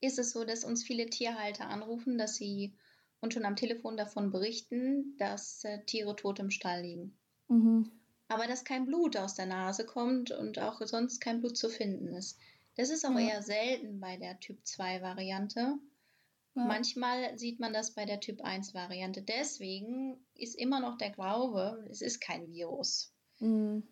ist 0.00 0.18
es 0.18 0.32
so, 0.32 0.44
dass 0.44 0.64
uns 0.64 0.82
viele 0.82 1.06
Tierhalter 1.06 1.68
anrufen, 1.68 2.18
dass 2.18 2.36
sie 2.36 2.74
und 3.20 3.34
schon 3.34 3.44
am 3.44 3.56
Telefon 3.56 3.96
davon 3.96 4.30
berichten, 4.30 5.16
dass 5.18 5.64
äh, 5.64 5.84
Tiere 5.84 6.14
tot 6.14 6.38
im 6.38 6.50
Stall 6.50 6.82
liegen. 6.82 7.18
Mhm. 7.48 7.90
Aber 8.28 8.46
dass 8.46 8.64
kein 8.64 8.86
Blut 8.86 9.16
aus 9.16 9.34
der 9.34 9.46
Nase 9.46 9.86
kommt 9.86 10.30
und 10.30 10.58
auch 10.58 10.80
sonst 10.86 11.20
kein 11.20 11.40
Blut 11.40 11.56
zu 11.56 11.70
finden 11.70 12.08
ist. 12.08 12.38
Das 12.76 12.90
ist 12.90 13.04
auch 13.04 13.18
ja. 13.18 13.28
eher 13.28 13.42
selten 13.42 14.00
bei 14.00 14.16
der 14.16 14.38
Typ 14.38 14.64
2 14.64 15.02
Variante. 15.02 15.78
Ja. 16.54 16.64
Manchmal 16.64 17.38
sieht 17.38 17.58
man 17.58 17.72
das 17.72 17.94
bei 17.94 18.04
der 18.04 18.20
Typ 18.20 18.42
1 18.42 18.74
Variante. 18.74 19.22
Deswegen 19.22 20.24
ist 20.34 20.54
immer 20.54 20.80
noch 20.80 20.96
der 20.98 21.10
Glaube, 21.10 21.84
es 21.90 22.02
ist 22.02 22.20
kein 22.20 22.48
Virus. 22.50 23.12
Mhm. 23.40 23.82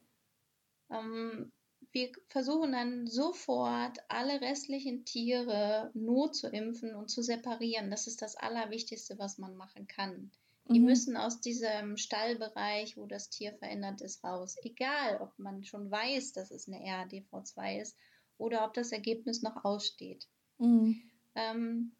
Ähm, 0.91 1.53
wir 1.93 2.12
versuchen 2.28 2.72
dann 2.72 3.07
sofort 3.07 3.99
alle 4.09 4.41
restlichen 4.41 5.05
Tiere 5.05 5.91
nur 5.95 6.32
zu 6.32 6.49
impfen 6.49 6.95
und 6.95 7.09
zu 7.09 7.22
separieren. 7.22 7.91
Das 7.91 8.07
ist 8.07 8.20
das 8.22 8.37
Allerwichtigste, 8.37 9.18
was 9.18 9.39
man 9.39 9.57
machen 9.57 9.87
kann. 9.87 10.30
Die 10.69 10.81
mhm. 10.81 10.87
müssen 10.87 11.17
aus 11.17 11.41
diesem 11.41 11.97
Stallbereich, 11.97 12.97
wo 12.97 13.07
das 13.07 13.31
Tier 13.31 13.53
verändert 13.55 14.01
ist, 14.01 14.25
raus. 14.25 14.57
Egal, 14.62 15.21
ob 15.21 15.39
man 15.39 15.64
schon 15.64 15.91
weiß, 15.91 16.33
dass 16.33 16.51
es 16.51 16.67
eine 16.69 16.79
RADV2 16.79 17.81
ist 17.81 17.97
oder 18.39 18.64
ob 18.64 18.75
das 18.75 18.93
Ergebnis 18.93 19.43
noch 19.43 19.64
aussteht. 19.64 20.27
Mhm. 20.59 21.03
Ähm, 21.35 21.93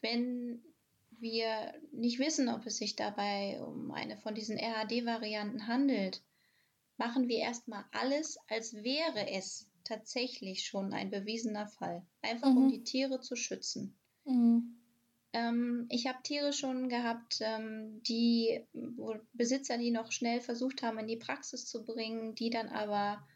wenn 0.00 0.62
wir 1.10 1.74
nicht 1.92 2.18
wissen, 2.18 2.48
ob 2.48 2.64
es 2.64 2.78
sich 2.78 2.96
dabei 2.96 3.60
um 3.62 3.90
eine 3.90 4.16
von 4.16 4.34
diesen 4.34 4.58
RAD-Varianten 4.58 5.66
handelt, 5.66 6.22
machen 6.96 7.28
wir 7.28 7.38
erstmal 7.38 7.84
alles, 7.92 8.38
als 8.48 8.72
wäre 8.74 9.30
es 9.30 9.70
tatsächlich 9.84 10.66
schon 10.66 10.94
ein 10.94 11.10
bewiesener 11.10 11.66
Fall. 11.66 12.06
Einfach 12.22 12.50
mhm. 12.50 12.56
um 12.56 12.68
die 12.70 12.84
Tiere 12.84 13.20
zu 13.20 13.36
schützen. 13.36 13.98
Mhm. 14.24 14.79
Ähm, 15.32 15.86
ich 15.90 16.06
habe 16.06 16.22
Tiere 16.22 16.52
schon 16.52 16.88
gehabt, 16.88 17.38
ähm, 17.40 18.02
die, 18.02 18.66
Besitzer, 19.32 19.78
die 19.78 19.90
noch 19.90 20.10
schnell 20.10 20.40
versucht 20.40 20.82
haben, 20.82 20.98
in 20.98 21.06
die 21.06 21.16
Praxis 21.16 21.66
zu 21.66 21.84
bringen, 21.84 22.34
die 22.34 22.50
dann 22.50 22.68
aber 22.68 23.26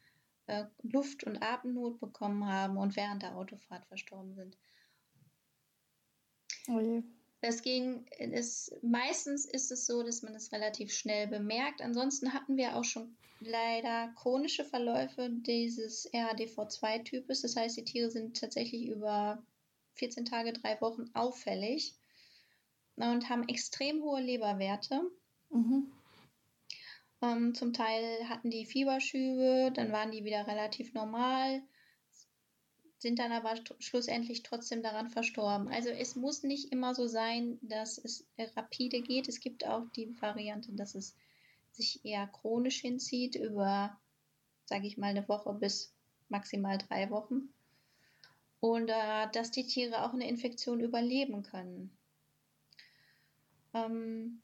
äh, 0.46 0.64
Luft- 0.82 1.24
und 1.24 1.42
Atemnot 1.42 2.00
bekommen 2.00 2.46
haben 2.46 2.76
und 2.76 2.96
während 2.96 3.22
der 3.22 3.36
Autofahrt 3.36 3.86
verstorben 3.86 4.34
sind. 4.34 4.58
Oh 6.68 6.80
je. 6.80 7.02
Das 7.40 7.62
ging, 7.62 8.06
ist, 8.18 8.72
meistens 8.82 9.44
ist 9.44 9.70
es 9.70 9.86
so, 9.86 10.02
dass 10.02 10.22
man 10.22 10.34
es 10.34 10.50
relativ 10.50 10.92
schnell 10.92 11.26
bemerkt. 11.26 11.82
Ansonsten 11.82 12.32
hatten 12.32 12.56
wir 12.56 12.74
auch 12.74 12.84
schon 12.84 13.16
leider 13.40 14.12
chronische 14.16 14.64
Verläufe 14.64 15.28
dieses 15.30 16.10
RADV2-Types. 16.12 17.42
Das 17.42 17.54
heißt, 17.54 17.76
die 17.76 17.84
Tiere 17.84 18.10
sind 18.10 18.40
tatsächlich 18.40 18.86
über 18.86 19.44
14 19.94 20.24
Tage, 20.24 20.52
drei 20.52 20.80
Wochen 20.80 21.10
auffällig 21.14 21.94
und 22.96 23.28
haben 23.28 23.48
extrem 23.48 24.02
hohe 24.02 24.20
Leberwerte. 24.20 25.02
Mhm. 25.50 25.90
Ähm, 27.22 27.54
zum 27.54 27.72
Teil 27.72 28.28
hatten 28.28 28.50
die 28.50 28.66
Fieberschübe, 28.66 29.72
dann 29.74 29.92
waren 29.92 30.10
die 30.10 30.24
wieder 30.24 30.46
relativ 30.46 30.94
normal 30.94 31.62
sind 33.04 33.18
dann 33.18 33.32
aber 33.32 33.54
schlussendlich 33.80 34.42
trotzdem 34.42 34.82
daran 34.82 35.10
verstorben. 35.10 35.68
Also 35.68 35.90
es 35.90 36.16
muss 36.16 36.42
nicht 36.42 36.72
immer 36.72 36.94
so 36.94 37.06
sein, 37.06 37.58
dass 37.60 37.98
es 37.98 38.26
rapide 38.56 39.02
geht. 39.02 39.28
Es 39.28 39.40
gibt 39.40 39.66
auch 39.66 39.90
die 39.90 40.18
Variante, 40.22 40.72
dass 40.72 40.94
es 40.94 41.14
sich 41.70 42.02
eher 42.02 42.26
chronisch 42.26 42.80
hinzieht 42.80 43.34
über, 43.34 44.00
sage 44.64 44.86
ich 44.86 44.96
mal, 44.96 45.08
eine 45.08 45.28
Woche 45.28 45.52
bis 45.52 45.94
maximal 46.30 46.78
drei 46.78 47.10
Wochen. 47.10 47.52
Und 48.64 48.88
äh, 48.88 49.28
dass 49.34 49.50
die 49.50 49.66
Tiere 49.66 50.06
auch 50.06 50.14
eine 50.14 50.26
Infektion 50.26 50.80
überleben 50.80 51.42
können. 51.42 51.90
Ähm, 53.74 54.40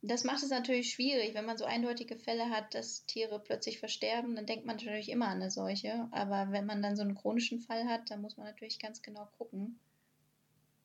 das 0.00 0.22
macht 0.22 0.44
es 0.44 0.50
natürlich 0.50 0.92
schwierig, 0.92 1.34
wenn 1.34 1.44
man 1.44 1.58
so 1.58 1.64
eindeutige 1.64 2.14
Fälle 2.14 2.50
hat, 2.50 2.72
dass 2.72 3.04
Tiere 3.06 3.40
plötzlich 3.40 3.80
versterben, 3.80 4.36
dann 4.36 4.46
denkt 4.46 4.64
man 4.64 4.76
natürlich 4.76 5.08
immer 5.08 5.26
an 5.26 5.42
eine 5.42 5.50
Seuche. 5.50 6.06
Aber 6.12 6.52
wenn 6.52 6.66
man 6.66 6.82
dann 6.82 6.94
so 6.94 7.02
einen 7.02 7.16
chronischen 7.16 7.58
Fall 7.58 7.86
hat, 7.86 8.12
dann 8.12 8.20
muss 8.20 8.36
man 8.36 8.46
natürlich 8.46 8.78
ganz 8.78 9.02
genau 9.02 9.26
gucken, 9.36 9.80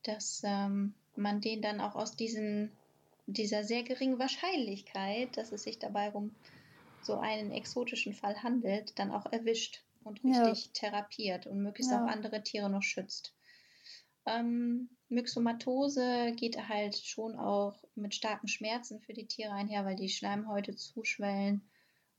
dass 0.01 0.41
ähm, 0.43 0.95
man 1.15 1.41
den 1.41 1.61
dann 1.61 1.79
auch 1.79 1.93
aus 1.93 2.15
diesen, 2.15 2.71
dieser 3.27 3.65
sehr 3.65 3.83
geringen 3.83 4.17
Wahrscheinlichkeit, 4.17 5.37
dass 5.37 5.51
es 5.51 5.61
sich 5.61 5.77
dabei 5.77 6.09
um 6.09 6.33
so 7.03 7.19
einen 7.19 7.51
exotischen 7.51 8.13
Fall 8.13 8.41
handelt, 8.41 8.97
dann 8.97 9.11
auch 9.11 9.31
erwischt 9.31 9.83
und 10.07 10.23
richtig 10.23 10.65
ja. 10.65 10.71
therapiert 10.73 11.47
und 11.47 11.61
möglichst 11.61 11.91
ja. 11.91 12.03
auch 12.03 12.07
andere 12.07 12.41
Tiere 12.43 12.69
noch 12.69 12.83
schützt. 12.83 13.33
Ähm, 14.25 14.89
Myxomatose 15.09 16.33
geht 16.35 16.67
halt 16.67 16.97
schon 16.97 17.35
auch 17.37 17.75
mit 17.95 18.13
starken 18.13 18.47
Schmerzen 18.47 18.99
für 18.99 19.13
die 19.13 19.27
Tiere 19.27 19.53
einher, 19.53 19.85
weil 19.85 19.95
die 19.95 20.09
Schleimhäute 20.09 20.75
zuschwellen 20.75 21.61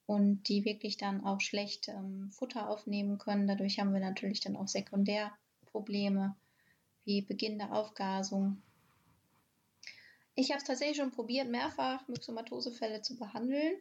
und 0.07 0.49
die 0.49 0.65
wirklich 0.65 0.97
dann 0.97 1.23
auch 1.23 1.41
schlecht 1.41 1.89
ähm, 1.89 2.31
Futter 2.33 2.71
aufnehmen 2.71 3.19
können. 3.19 3.47
Dadurch 3.47 3.79
haben 3.79 3.93
wir 3.93 4.01
natürlich 4.01 4.41
dann 4.41 4.57
auch 4.57 4.69
Sekundärprobleme 4.69 6.35
wie 7.05 7.21
beginnende 7.21 7.73
Aufgasung. 7.73 8.63
Ich 10.35 10.51
habe 10.51 10.59
es 10.59 10.65
tatsächlich 10.65 10.97
schon 10.97 11.11
probiert, 11.11 11.51
mehrfach 11.51 12.07
Myxomatosefälle 12.09 13.03
zu 13.03 13.19
behandeln. 13.19 13.75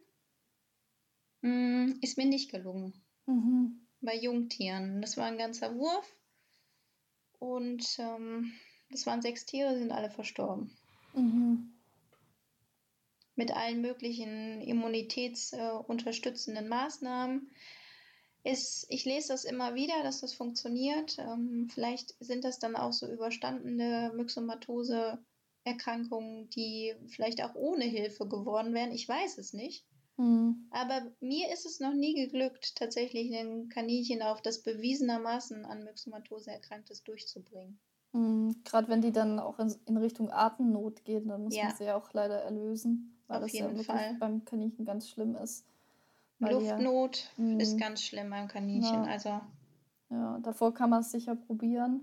Hm, 1.42 1.98
ist 2.02 2.18
mir 2.18 2.26
nicht 2.26 2.50
gelungen. 2.50 2.92
Mhm. 3.26 3.87
Bei 4.00 4.14
Jungtieren. 4.14 5.00
Das 5.00 5.16
war 5.16 5.26
ein 5.26 5.38
ganzer 5.38 5.74
Wurf. 5.74 6.14
Und 7.38 7.98
ähm, 7.98 8.52
das 8.90 9.06
waren 9.06 9.22
sechs 9.22 9.46
Tiere, 9.46 9.78
sind 9.78 9.92
alle 9.92 10.10
verstorben. 10.10 10.76
Mhm. 11.14 11.72
Mit 13.36 13.56
allen 13.56 13.80
möglichen 13.80 14.60
immunitätsunterstützenden 14.60 16.66
äh, 16.66 16.68
Maßnahmen. 16.68 17.50
Ist, 18.44 18.86
ich 18.88 19.04
lese 19.04 19.28
das 19.28 19.44
immer 19.44 19.74
wieder, 19.74 20.02
dass 20.02 20.20
das 20.20 20.32
funktioniert. 20.32 21.18
Ähm, 21.18 21.68
vielleicht 21.72 22.14
sind 22.20 22.44
das 22.44 22.58
dann 22.58 22.76
auch 22.76 22.92
so 22.92 23.10
überstandene 23.10 24.12
Myxomatose-Erkrankungen, 24.16 26.48
die 26.50 26.94
vielleicht 27.08 27.42
auch 27.42 27.54
ohne 27.54 27.84
Hilfe 27.84 28.26
geworden 28.26 28.74
wären. 28.74 28.92
Ich 28.92 29.08
weiß 29.08 29.38
es 29.38 29.52
nicht. 29.52 29.84
Mhm. 30.18 30.66
Aber 30.70 31.02
mir 31.20 31.52
ist 31.52 31.64
es 31.64 31.80
noch 31.80 31.94
nie 31.94 32.14
geglückt, 32.14 32.74
tatsächlich 32.76 33.34
ein 33.34 33.68
Kaninchen 33.68 34.20
auf 34.20 34.42
das 34.42 34.62
bewiesenermaßen 34.62 35.64
an 35.64 35.84
Myxomatose 35.84 36.50
erkranktes 36.50 37.04
durchzubringen. 37.04 37.78
Mhm. 38.12 38.56
Gerade 38.64 38.88
wenn 38.88 39.00
die 39.00 39.12
dann 39.12 39.38
auch 39.38 39.58
in, 39.58 39.96
Richtung 39.96 40.30
Atemnot 40.30 41.04
gehen, 41.04 41.28
dann 41.28 41.44
muss 41.44 41.54
ja. 41.54 41.64
man 41.64 41.76
sie 41.76 41.84
ja 41.84 41.96
auch 41.96 42.12
leider 42.12 42.42
erlösen, 42.42 43.16
weil 43.28 43.38
auf 43.38 43.44
das 43.44 43.52
ja 43.52 43.68
Fall. 43.84 44.16
beim 44.18 44.44
Kaninchen 44.44 44.84
ganz 44.84 45.08
schlimm 45.08 45.36
ist. 45.36 45.64
Luftnot 46.40 47.30
ja, 47.36 47.58
ist 47.58 47.74
mhm. 47.74 47.78
ganz 47.78 48.02
schlimm 48.02 48.30
beim 48.30 48.48
Kaninchen. 48.48 49.04
Ja. 49.04 49.10
Also 49.10 49.40
ja, 50.10 50.38
davor 50.42 50.74
kann 50.74 50.90
man 50.90 51.00
es 51.00 51.12
sicher 51.12 51.36
probieren, 51.36 52.00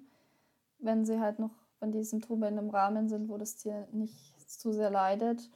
wenn 0.79 1.05
sie 1.05 1.19
halt 1.19 1.39
noch, 1.39 1.51
wenn 1.79 1.91
die 1.91 2.03
Symptome 2.03 2.47
in 2.47 2.57
einem 2.57 2.69
Rahmen 2.69 3.09
sind, 3.09 3.29
wo 3.29 3.37
das 3.37 3.57
Tier 3.57 3.87
nicht 3.91 4.13
zu 4.49 4.71
sehr 4.71 4.89
leidet. 4.89 5.49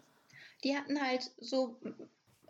Die 0.63 0.75
hatten 0.75 1.01
halt 1.01 1.31
so 1.39 1.77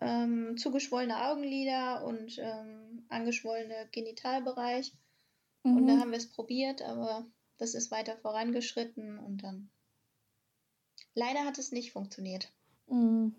ähm, 0.00 0.56
zugeschwollene 0.56 1.28
Augenlider 1.28 2.04
und 2.04 2.38
ähm, 2.38 3.04
angeschwollene 3.08 3.88
Genitalbereich. 3.92 4.94
Mhm. 5.62 5.76
Und 5.76 5.86
da 5.86 5.98
haben 5.98 6.10
wir 6.10 6.18
es 6.18 6.30
probiert, 6.30 6.82
aber 6.82 7.26
das 7.58 7.74
ist 7.74 7.90
weiter 7.90 8.16
vorangeschritten 8.16 9.18
und 9.18 9.42
dann. 9.42 9.70
Leider 11.14 11.44
hat 11.44 11.58
es 11.58 11.72
nicht 11.72 11.92
funktioniert. 11.92 12.50
Mhm. 12.86 13.34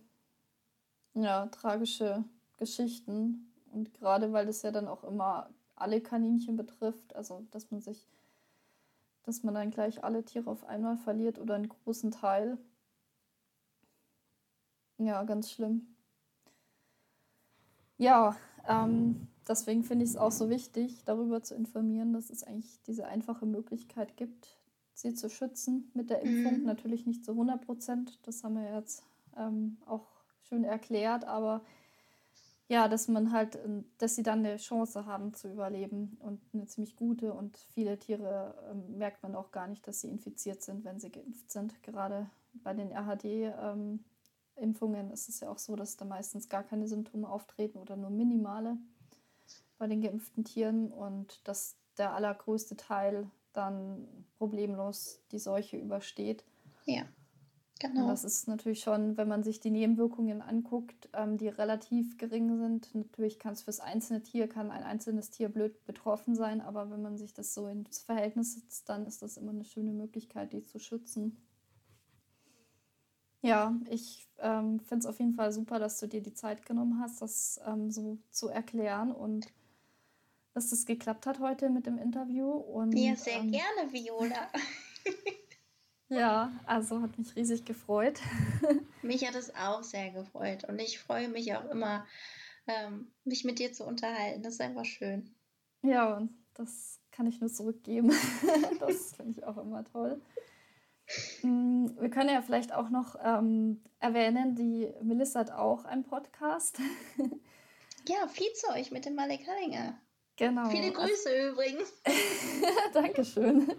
Ja, 1.13 1.47
tragische 1.47 2.23
Geschichten. 2.57 3.51
Und 3.71 3.93
gerade 3.93 4.33
weil 4.33 4.45
das 4.45 4.61
ja 4.61 4.71
dann 4.71 4.87
auch 4.87 5.03
immer 5.03 5.49
alle 5.75 6.01
Kaninchen 6.01 6.57
betrifft, 6.57 7.15
also 7.15 7.47
dass 7.51 7.71
man 7.71 7.81
sich, 7.81 8.07
dass 9.23 9.43
man 9.43 9.55
dann 9.55 9.71
gleich 9.71 10.03
alle 10.03 10.23
Tiere 10.23 10.49
auf 10.49 10.63
einmal 10.65 10.97
verliert 10.97 11.39
oder 11.39 11.55
einen 11.55 11.69
großen 11.69 12.11
Teil. 12.11 12.57
Ja, 14.97 15.23
ganz 15.23 15.51
schlimm. 15.51 15.90
Ja, 18.01 18.35
ähm, 18.67 19.27
deswegen 19.47 19.83
finde 19.83 20.05
ich 20.05 20.11
es 20.11 20.17
auch 20.17 20.31
so 20.31 20.49
wichtig, 20.49 21.03
darüber 21.05 21.43
zu 21.43 21.53
informieren, 21.53 22.13
dass 22.13 22.31
es 22.31 22.43
eigentlich 22.43 22.81
diese 22.87 23.05
einfache 23.05 23.45
Möglichkeit 23.45 24.17
gibt, 24.17 24.57
sie 24.95 25.13
zu 25.13 25.29
schützen 25.29 25.91
mit 25.93 26.09
der 26.09 26.23
Impfung. 26.23 26.61
Mhm. 26.61 26.65
Natürlich 26.65 27.05
nicht 27.05 27.23
zu 27.23 27.33
100 27.33 27.63
Prozent, 27.63 28.17
das 28.23 28.43
haben 28.43 28.55
wir 28.55 28.73
jetzt 28.73 29.03
ähm, 29.37 29.77
auch 29.85 30.07
schön 30.49 30.63
erklärt, 30.63 31.25
aber 31.25 31.61
ja, 32.69 32.87
dass 32.87 33.07
man 33.07 33.31
halt, 33.31 33.59
ähm, 33.63 33.85
dass 33.99 34.15
sie 34.15 34.23
dann 34.23 34.39
eine 34.39 34.57
Chance 34.57 35.05
haben 35.05 35.35
zu 35.35 35.51
überleben 35.51 36.17
und 36.21 36.41
eine 36.53 36.65
ziemlich 36.65 36.95
gute 36.95 37.33
und 37.33 37.55
viele 37.75 37.99
Tiere 37.99 38.55
ähm, 38.71 38.97
merkt 38.97 39.21
man 39.21 39.35
auch 39.35 39.51
gar 39.51 39.67
nicht, 39.67 39.87
dass 39.87 40.01
sie 40.01 40.09
infiziert 40.09 40.63
sind, 40.63 40.85
wenn 40.85 40.99
sie 40.99 41.11
geimpft 41.11 41.51
sind. 41.51 41.83
Gerade 41.83 42.31
bei 42.63 42.73
den 42.73 42.91
RHD 42.91 43.25
ähm, 43.61 43.99
Impfungen 44.61 45.11
ist 45.11 45.27
es 45.27 45.39
ja 45.39 45.49
auch 45.49 45.57
so, 45.57 45.75
dass 45.75 45.97
da 45.97 46.05
meistens 46.05 46.49
gar 46.49 46.63
keine 46.63 46.87
Symptome 46.87 47.29
auftreten 47.29 47.77
oder 47.79 47.97
nur 47.97 48.09
minimale 48.09 48.77
bei 49.77 49.87
den 49.87 50.01
geimpften 50.01 50.43
Tieren 50.43 50.91
und 50.91 51.41
dass 51.47 51.75
der 51.97 52.13
allergrößte 52.13 52.77
Teil 52.77 53.29
dann 53.53 54.07
problemlos 54.37 55.21
die 55.31 55.39
Seuche 55.39 55.77
übersteht. 55.77 56.45
Ja, 56.85 57.03
genau. 57.79 58.03
Und 58.03 58.07
das 58.07 58.23
ist 58.23 58.47
natürlich 58.47 58.81
schon, 58.81 59.17
wenn 59.17 59.27
man 59.27 59.43
sich 59.43 59.59
die 59.59 59.71
Nebenwirkungen 59.71 60.41
anguckt, 60.41 61.09
ähm, 61.13 61.37
die 61.37 61.47
relativ 61.47 62.17
gering 62.17 62.57
sind. 62.57 62.93
Natürlich 62.95 63.39
kann 63.39 63.53
es 63.53 63.63
fürs 63.63 63.79
einzelne 63.79 64.23
Tier, 64.23 64.47
kann 64.47 64.71
ein 64.71 64.83
einzelnes 64.83 65.31
Tier 65.31 65.49
blöd 65.49 65.83
betroffen 65.85 66.35
sein, 66.35 66.61
aber 66.61 66.89
wenn 66.91 67.01
man 67.01 67.17
sich 67.17 67.33
das 67.33 67.53
so 67.53 67.67
ins 67.67 67.99
Verhältnis 67.99 68.53
setzt, 68.53 68.87
dann 68.87 69.05
ist 69.05 69.21
das 69.21 69.37
immer 69.37 69.51
eine 69.51 69.65
schöne 69.65 69.91
Möglichkeit, 69.91 70.53
die 70.53 70.63
zu 70.63 70.79
schützen. 70.79 71.37
Ja, 73.41 73.75
ich 73.89 74.27
ähm, 74.39 74.79
finde 74.79 74.99
es 74.99 75.05
auf 75.05 75.19
jeden 75.19 75.33
Fall 75.33 75.51
super, 75.51 75.79
dass 75.79 75.99
du 75.99 76.07
dir 76.07 76.21
die 76.21 76.33
Zeit 76.33 76.65
genommen 76.65 76.99
hast, 77.01 77.21
das 77.21 77.59
ähm, 77.65 77.89
so 77.89 78.19
zu 78.29 78.49
erklären 78.49 79.11
und 79.11 79.47
dass 80.53 80.69
das 80.69 80.85
geklappt 80.85 81.25
hat 81.25 81.39
heute 81.39 81.69
mit 81.69 81.87
dem 81.87 81.97
Interview. 81.97 82.51
Und, 82.51 82.95
ja, 82.97 83.15
sehr 83.15 83.39
ähm, 83.39 83.51
gerne, 83.51 83.91
Viola. 83.91 84.51
ja, 86.09 86.51
also 86.65 87.01
hat 87.01 87.17
mich 87.17 87.35
riesig 87.35 87.65
gefreut. 87.65 88.19
mich 89.01 89.25
hat 89.25 89.35
es 89.35 89.55
auch 89.55 89.83
sehr 89.83 90.11
gefreut 90.11 90.65
und 90.65 90.79
ich 90.79 90.99
freue 90.99 91.29
mich 91.29 91.55
auch 91.55 91.65
immer, 91.69 92.05
ähm, 92.67 93.11
mich 93.23 93.43
mit 93.43 93.57
dir 93.57 93.73
zu 93.73 93.85
unterhalten. 93.85 94.43
Das 94.43 94.55
ist 94.55 94.61
einfach 94.61 94.85
schön. 94.85 95.33
Ja, 95.81 96.15
und 96.17 96.31
das 96.53 96.99
kann 97.11 97.25
ich 97.27 97.39
nur 97.39 97.51
zurückgeben. 97.51 98.11
das 98.79 99.15
finde 99.15 99.31
ich 99.31 99.43
auch 99.43 99.57
immer 99.57 99.83
toll. 99.83 100.21
Mm, 101.43 101.87
wir 101.99 102.09
können 102.09 102.29
ja 102.29 102.41
vielleicht 102.41 102.73
auch 102.73 102.89
noch 102.89 103.15
ähm, 103.23 103.81
erwähnen, 103.99 104.55
die 104.55 104.89
Melissa 105.01 105.41
hat 105.41 105.51
auch 105.51 105.85
einen 105.85 106.03
Podcast. 106.03 106.79
ja, 108.07 108.27
Viehzeug 108.27 108.91
mit 108.91 109.05
dem 109.05 109.15
Malik 109.15 109.47
Hallinger. 109.47 109.97
Genau. 110.37 110.69
Viele 110.69 110.87
also 110.87 111.01
Grüße 111.01 111.29
also, 111.29 111.51
übrigens. 111.51 111.93
Dankeschön. 112.93 113.73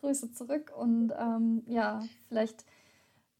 Grüße 0.00 0.32
zurück 0.32 0.72
und 0.76 1.12
ähm, 1.18 1.62
ja, 1.66 2.02
vielleicht 2.28 2.64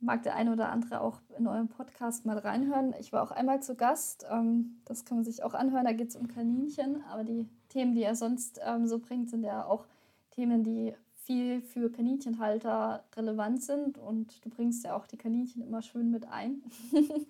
mag 0.00 0.22
der 0.22 0.36
eine 0.36 0.52
oder 0.52 0.70
andere 0.70 1.00
auch 1.00 1.20
in 1.36 1.46
eurem 1.46 1.68
Podcast 1.68 2.24
mal 2.24 2.38
reinhören. 2.38 2.94
Ich 3.00 3.12
war 3.12 3.22
auch 3.22 3.30
einmal 3.30 3.62
zu 3.62 3.74
Gast, 3.74 4.26
ähm, 4.30 4.80
das 4.84 5.04
kann 5.04 5.18
man 5.18 5.24
sich 5.24 5.42
auch 5.42 5.54
anhören, 5.54 5.84
da 5.84 5.92
geht 5.92 6.10
es 6.10 6.16
um 6.16 6.28
Kaninchen, 6.28 7.02
aber 7.04 7.24
die 7.24 7.48
Themen, 7.68 7.94
die 7.94 8.02
er 8.02 8.14
sonst 8.14 8.60
ähm, 8.64 8.86
so 8.86 8.98
bringt, 8.98 9.30
sind 9.30 9.42
ja 9.42 9.64
auch 9.64 9.86
Themen, 10.30 10.62
die 10.62 10.94
viel 11.28 11.60
für 11.60 11.92
Kaninchenhalter 11.92 13.04
relevant 13.14 13.62
sind 13.62 13.98
und 13.98 14.42
du 14.46 14.48
bringst 14.48 14.82
ja 14.86 14.96
auch 14.96 15.06
die 15.06 15.18
Kaninchen 15.18 15.60
immer 15.60 15.82
schön 15.82 16.10
mit 16.10 16.26
ein. 16.26 16.62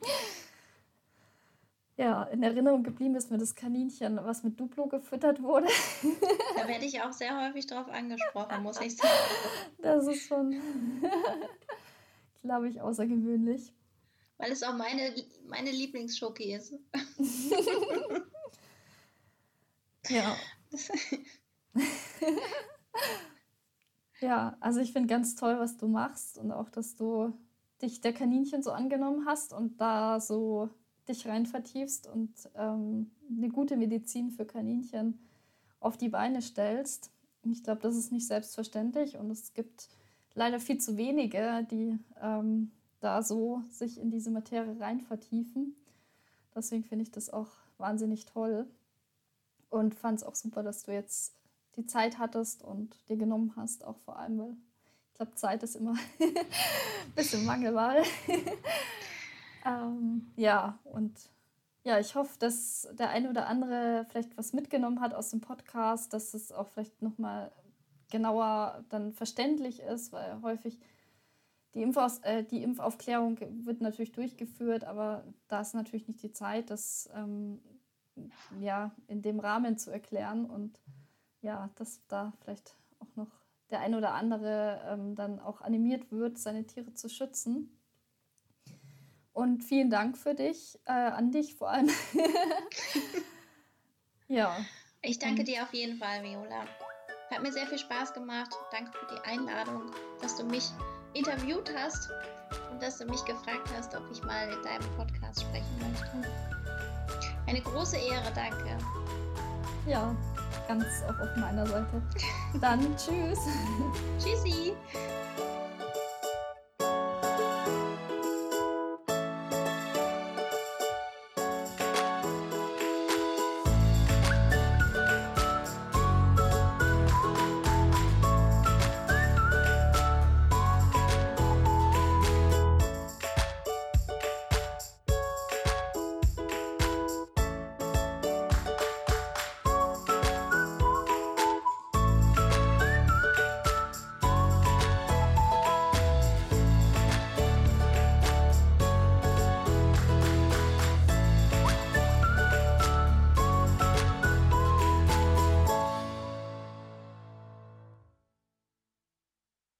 ja, 1.96 2.22
in 2.22 2.44
Erinnerung 2.44 2.84
geblieben 2.84 3.16
ist 3.16 3.32
mir 3.32 3.38
das 3.38 3.56
Kaninchen, 3.56 4.20
was 4.22 4.44
mit 4.44 4.60
Duplo 4.60 4.86
gefüttert 4.86 5.42
wurde. 5.42 5.66
da 6.56 6.68
werde 6.68 6.84
ich 6.84 7.02
auch 7.02 7.12
sehr 7.12 7.44
häufig 7.44 7.66
drauf 7.66 7.88
angesprochen, 7.88 8.62
muss 8.62 8.80
ich 8.80 8.96
sagen. 8.96 9.10
Das 9.82 10.06
ist 10.06 10.28
schon, 10.28 10.54
glaube 12.42 12.68
ich, 12.68 12.80
außergewöhnlich. 12.80 13.72
Weil 14.36 14.52
es 14.52 14.62
auch 14.62 14.76
meine, 14.76 15.12
meine 15.48 15.72
Lieblingsschoki 15.72 16.54
ist. 16.54 16.72
ja. 20.08 20.36
Ja, 24.20 24.56
also 24.60 24.80
ich 24.80 24.92
finde 24.92 25.08
ganz 25.08 25.34
toll, 25.34 25.58
was 25.58 25.76
du 25.76 25.86
machst 25.88 26.38
und 26.38 26.52
auch, 26.52 26.68
dass 26.68 26.94
du 26.96 27.32
dich 27.82 28.00
der 28.00 28.12
Kaninchen 28.12 28.62
so 28.62 28.72
angenommen 28.72 29.26
hast 29.26 29.52
und 29.52 29.80
da 29.80 30.20
so 30.20 30.70
dich 31.08 31.26
rein 31.26 31.46
vertiefst 31.46 32.06
und 32.06 32.32
ähm, 32.54 33.10
eine 33.30 33.48
gute 33.48 33.76
Medizin 33.76 34.30
für 34.30 34.44
Kaninchen 34.44 35.18
auf 35.80 35.96
die 35.96 36.08
Beine 36.08 36.42
stellst. 36.42 37.10
ich 37.44 37.62
glaube, 37.62 37.80
das 37.80 37.96
ist 37.96 38.12
nicht 38.12 38.26
selbstverständlich 38.26 39.16
und 39.16 39.30
es 39.30 39.54
gibt 39.54 39.88
leider 40.34 40.60
viel 40.60 40.78
zu 40.78 40.96
wenige, 40.96 41.66
die 41.70 41.98
ähm, 42.20 42.72
da 43.00 43.22
so 43.22 43.62
sich 43.70 43.98
in 44.00 44.10
diese 44.10 44.30
Materie 44.30 44.78
rein 44.80 45.00
vertiefen. 45.00 45.76
Deswegen 46.54 46.84
finde 46.84 47.04
ich 47.04 47.12
das 47.12 47.30
auch 47.30 47.50
wahnsinnig 47.78 48.26
toll 48.26 48.66
und 49.70 49.94
fand 49.94 50.18
es 50.18 50.24
auch 50.24 50.34
super, 50.34 50.62
dass 50.62 50.82
du 50.82 50.92
jetzt 50.92 51.37
die 51.78 51.86
Zeit 51.86 52.18
hattest 52.18 52.62
und 52.62 52.96
dir 53.08 53.16
genommen 53.16 53.54
hast, 53.56 53.84
auch 53.84 53.98
vor 53.98 54.18
allem, 54.18 54.38
weil 54.38 54.56
ich 55.08 55.14
glaube, 55.14 55.34
Zeit 55.34 55.62
ist 55.62 55.76
immer 55.76 55.92
ein 55.92 56.34
bisschen 57.14 57.46
Mangelwahl. 57.46 58.02
ähm, 59.66 60.30
ja, 60.36 60.78
und 60.84 61.16
ja, 61.84 61.98
ich 61.98 62.14
hoffe, 62.14 62.38
dass 62.38 62.88
der 62.98 63.10
eine 63.10 63.30
oder 63.30 63.46
andere 63.46 64.06
vielleicht 64.10 64.36
was 64.36 64.52
mitgenommen 64.52 65.00
hat 65.00 65.14
aus 65.14 65.30
dem 65.30 65.40
Podcast, 65.40 66.12
dass 66.12 66.34
es 66.34 66.52
auch 66.52 66.68
vielleicht 66.68 67.00
nochmal 67.00 67.50
genauer 68.10 68.84
dann 68.88 69.12
verständlich 69.12 69.80
ist, 69.80 70.12
weil 70.12 70.42
häufig 70.42 70.78
die, 71.74 71.82
Impfaus 71.82 72.18
äh, 72.20 72.42
die 72.44 72.62
Impfaufklärung 72.62 73.38
wird 73.64 73.80
natürlich 73.80 74.12
durchgeführt, 74.12 74.84
aber 74.84 75.24
da 75.46 75.60
ist 75.60 75.74
natürlich 75.74 76.08
nicht 76.08 76.22
die 76.22 76.32
Zeit, 76.32 76.70
das 76.70 77.08
ähm, 77.14 77.60
ja, 78.60 78.90
in 79.06 79.22
dem 79.22 79.38
Rahmen 79.38 79.78
zu 79.78 79.90
erklären 79.90 80.46
und 80.46 80.80
ja, 81.42 81.70
dass 81.76 82.00
da 82.08 82.32
vielleicht 82.40 82.76
auch 83.00 83.16
noch 83.16 83.30
der 83.70 83.80
ein 83.80 83.94
oder 83.94 84.14
andere 84.14 84.82
ähm, 84.86 85.14
dann 85.14 85.40
auch 85.40 85.60
animiert 85.60 86.10
wird, 86.10 86.38
seine 86.38 86.66
Tiere 86.66 86.94
zu 86.94 87.08
schützen. 87.08 87.74
Und 89.32 89.62
vielen 89.62 89.90
Dank 89.90 90.16
für 90.16 90.34
dich, 90.34 90.78
äh, 90.86 90.92
an 90.92 91.30
dich 91.30 91.54
vor 91.54 91.70
allem. 91.70 91.90
ja. 94.28 94.56
Ich 95.02 95.18
danke 95.18 95.44
dir 95.44 95.62
auf 95.62 95.72
jeden 95.72 95.98
Fall, 95.98 96.24
Viola. 96.24 96.64
Hat 97.30 97.42
mir 97.42 97.52
sehr 97.52 97.66
viel 97.66 97.78
Spaß 97.78 98.14
gemacht. 98.14 98.50
Danke 98.72 98.90
für 98.98 99.14
die 99.14 99.20
Einladung, 99.20 99.92
dass 100.20 100.36
du 100.36 100.44
mich 100.44 100.64
interviewt 101.14 101.72
hast 101.76 102.10
und 102.72 102.82
dass 102.82 102.98
du 102.98 103.04
mich 103.04 103.24
gefragt 103.26 103.68
hast, 103.76 103.94
ob 103.94 104.02
ich 104.10 104.22
mal 104.22 104.50
in 104.50 104.62
deinem 104.62 104.96
Podcast 104.96 105.42
sprechen 105.42 105.78
möchte. 105.78 106.28
Eine 107.46 107.60
große 107.60 107.96
Ehre, 107.96 108.32
danke. 108.34 108.78
Ja, 109.86 110.16
ganz 110.68 110.84
auf 111.08 111.36
meiner 111.36 111.66
Seite. 111.66 112.02
Dann 112.60 112.80
tschüss. 112.96 113.38
Tschüssi. 114.18 114.74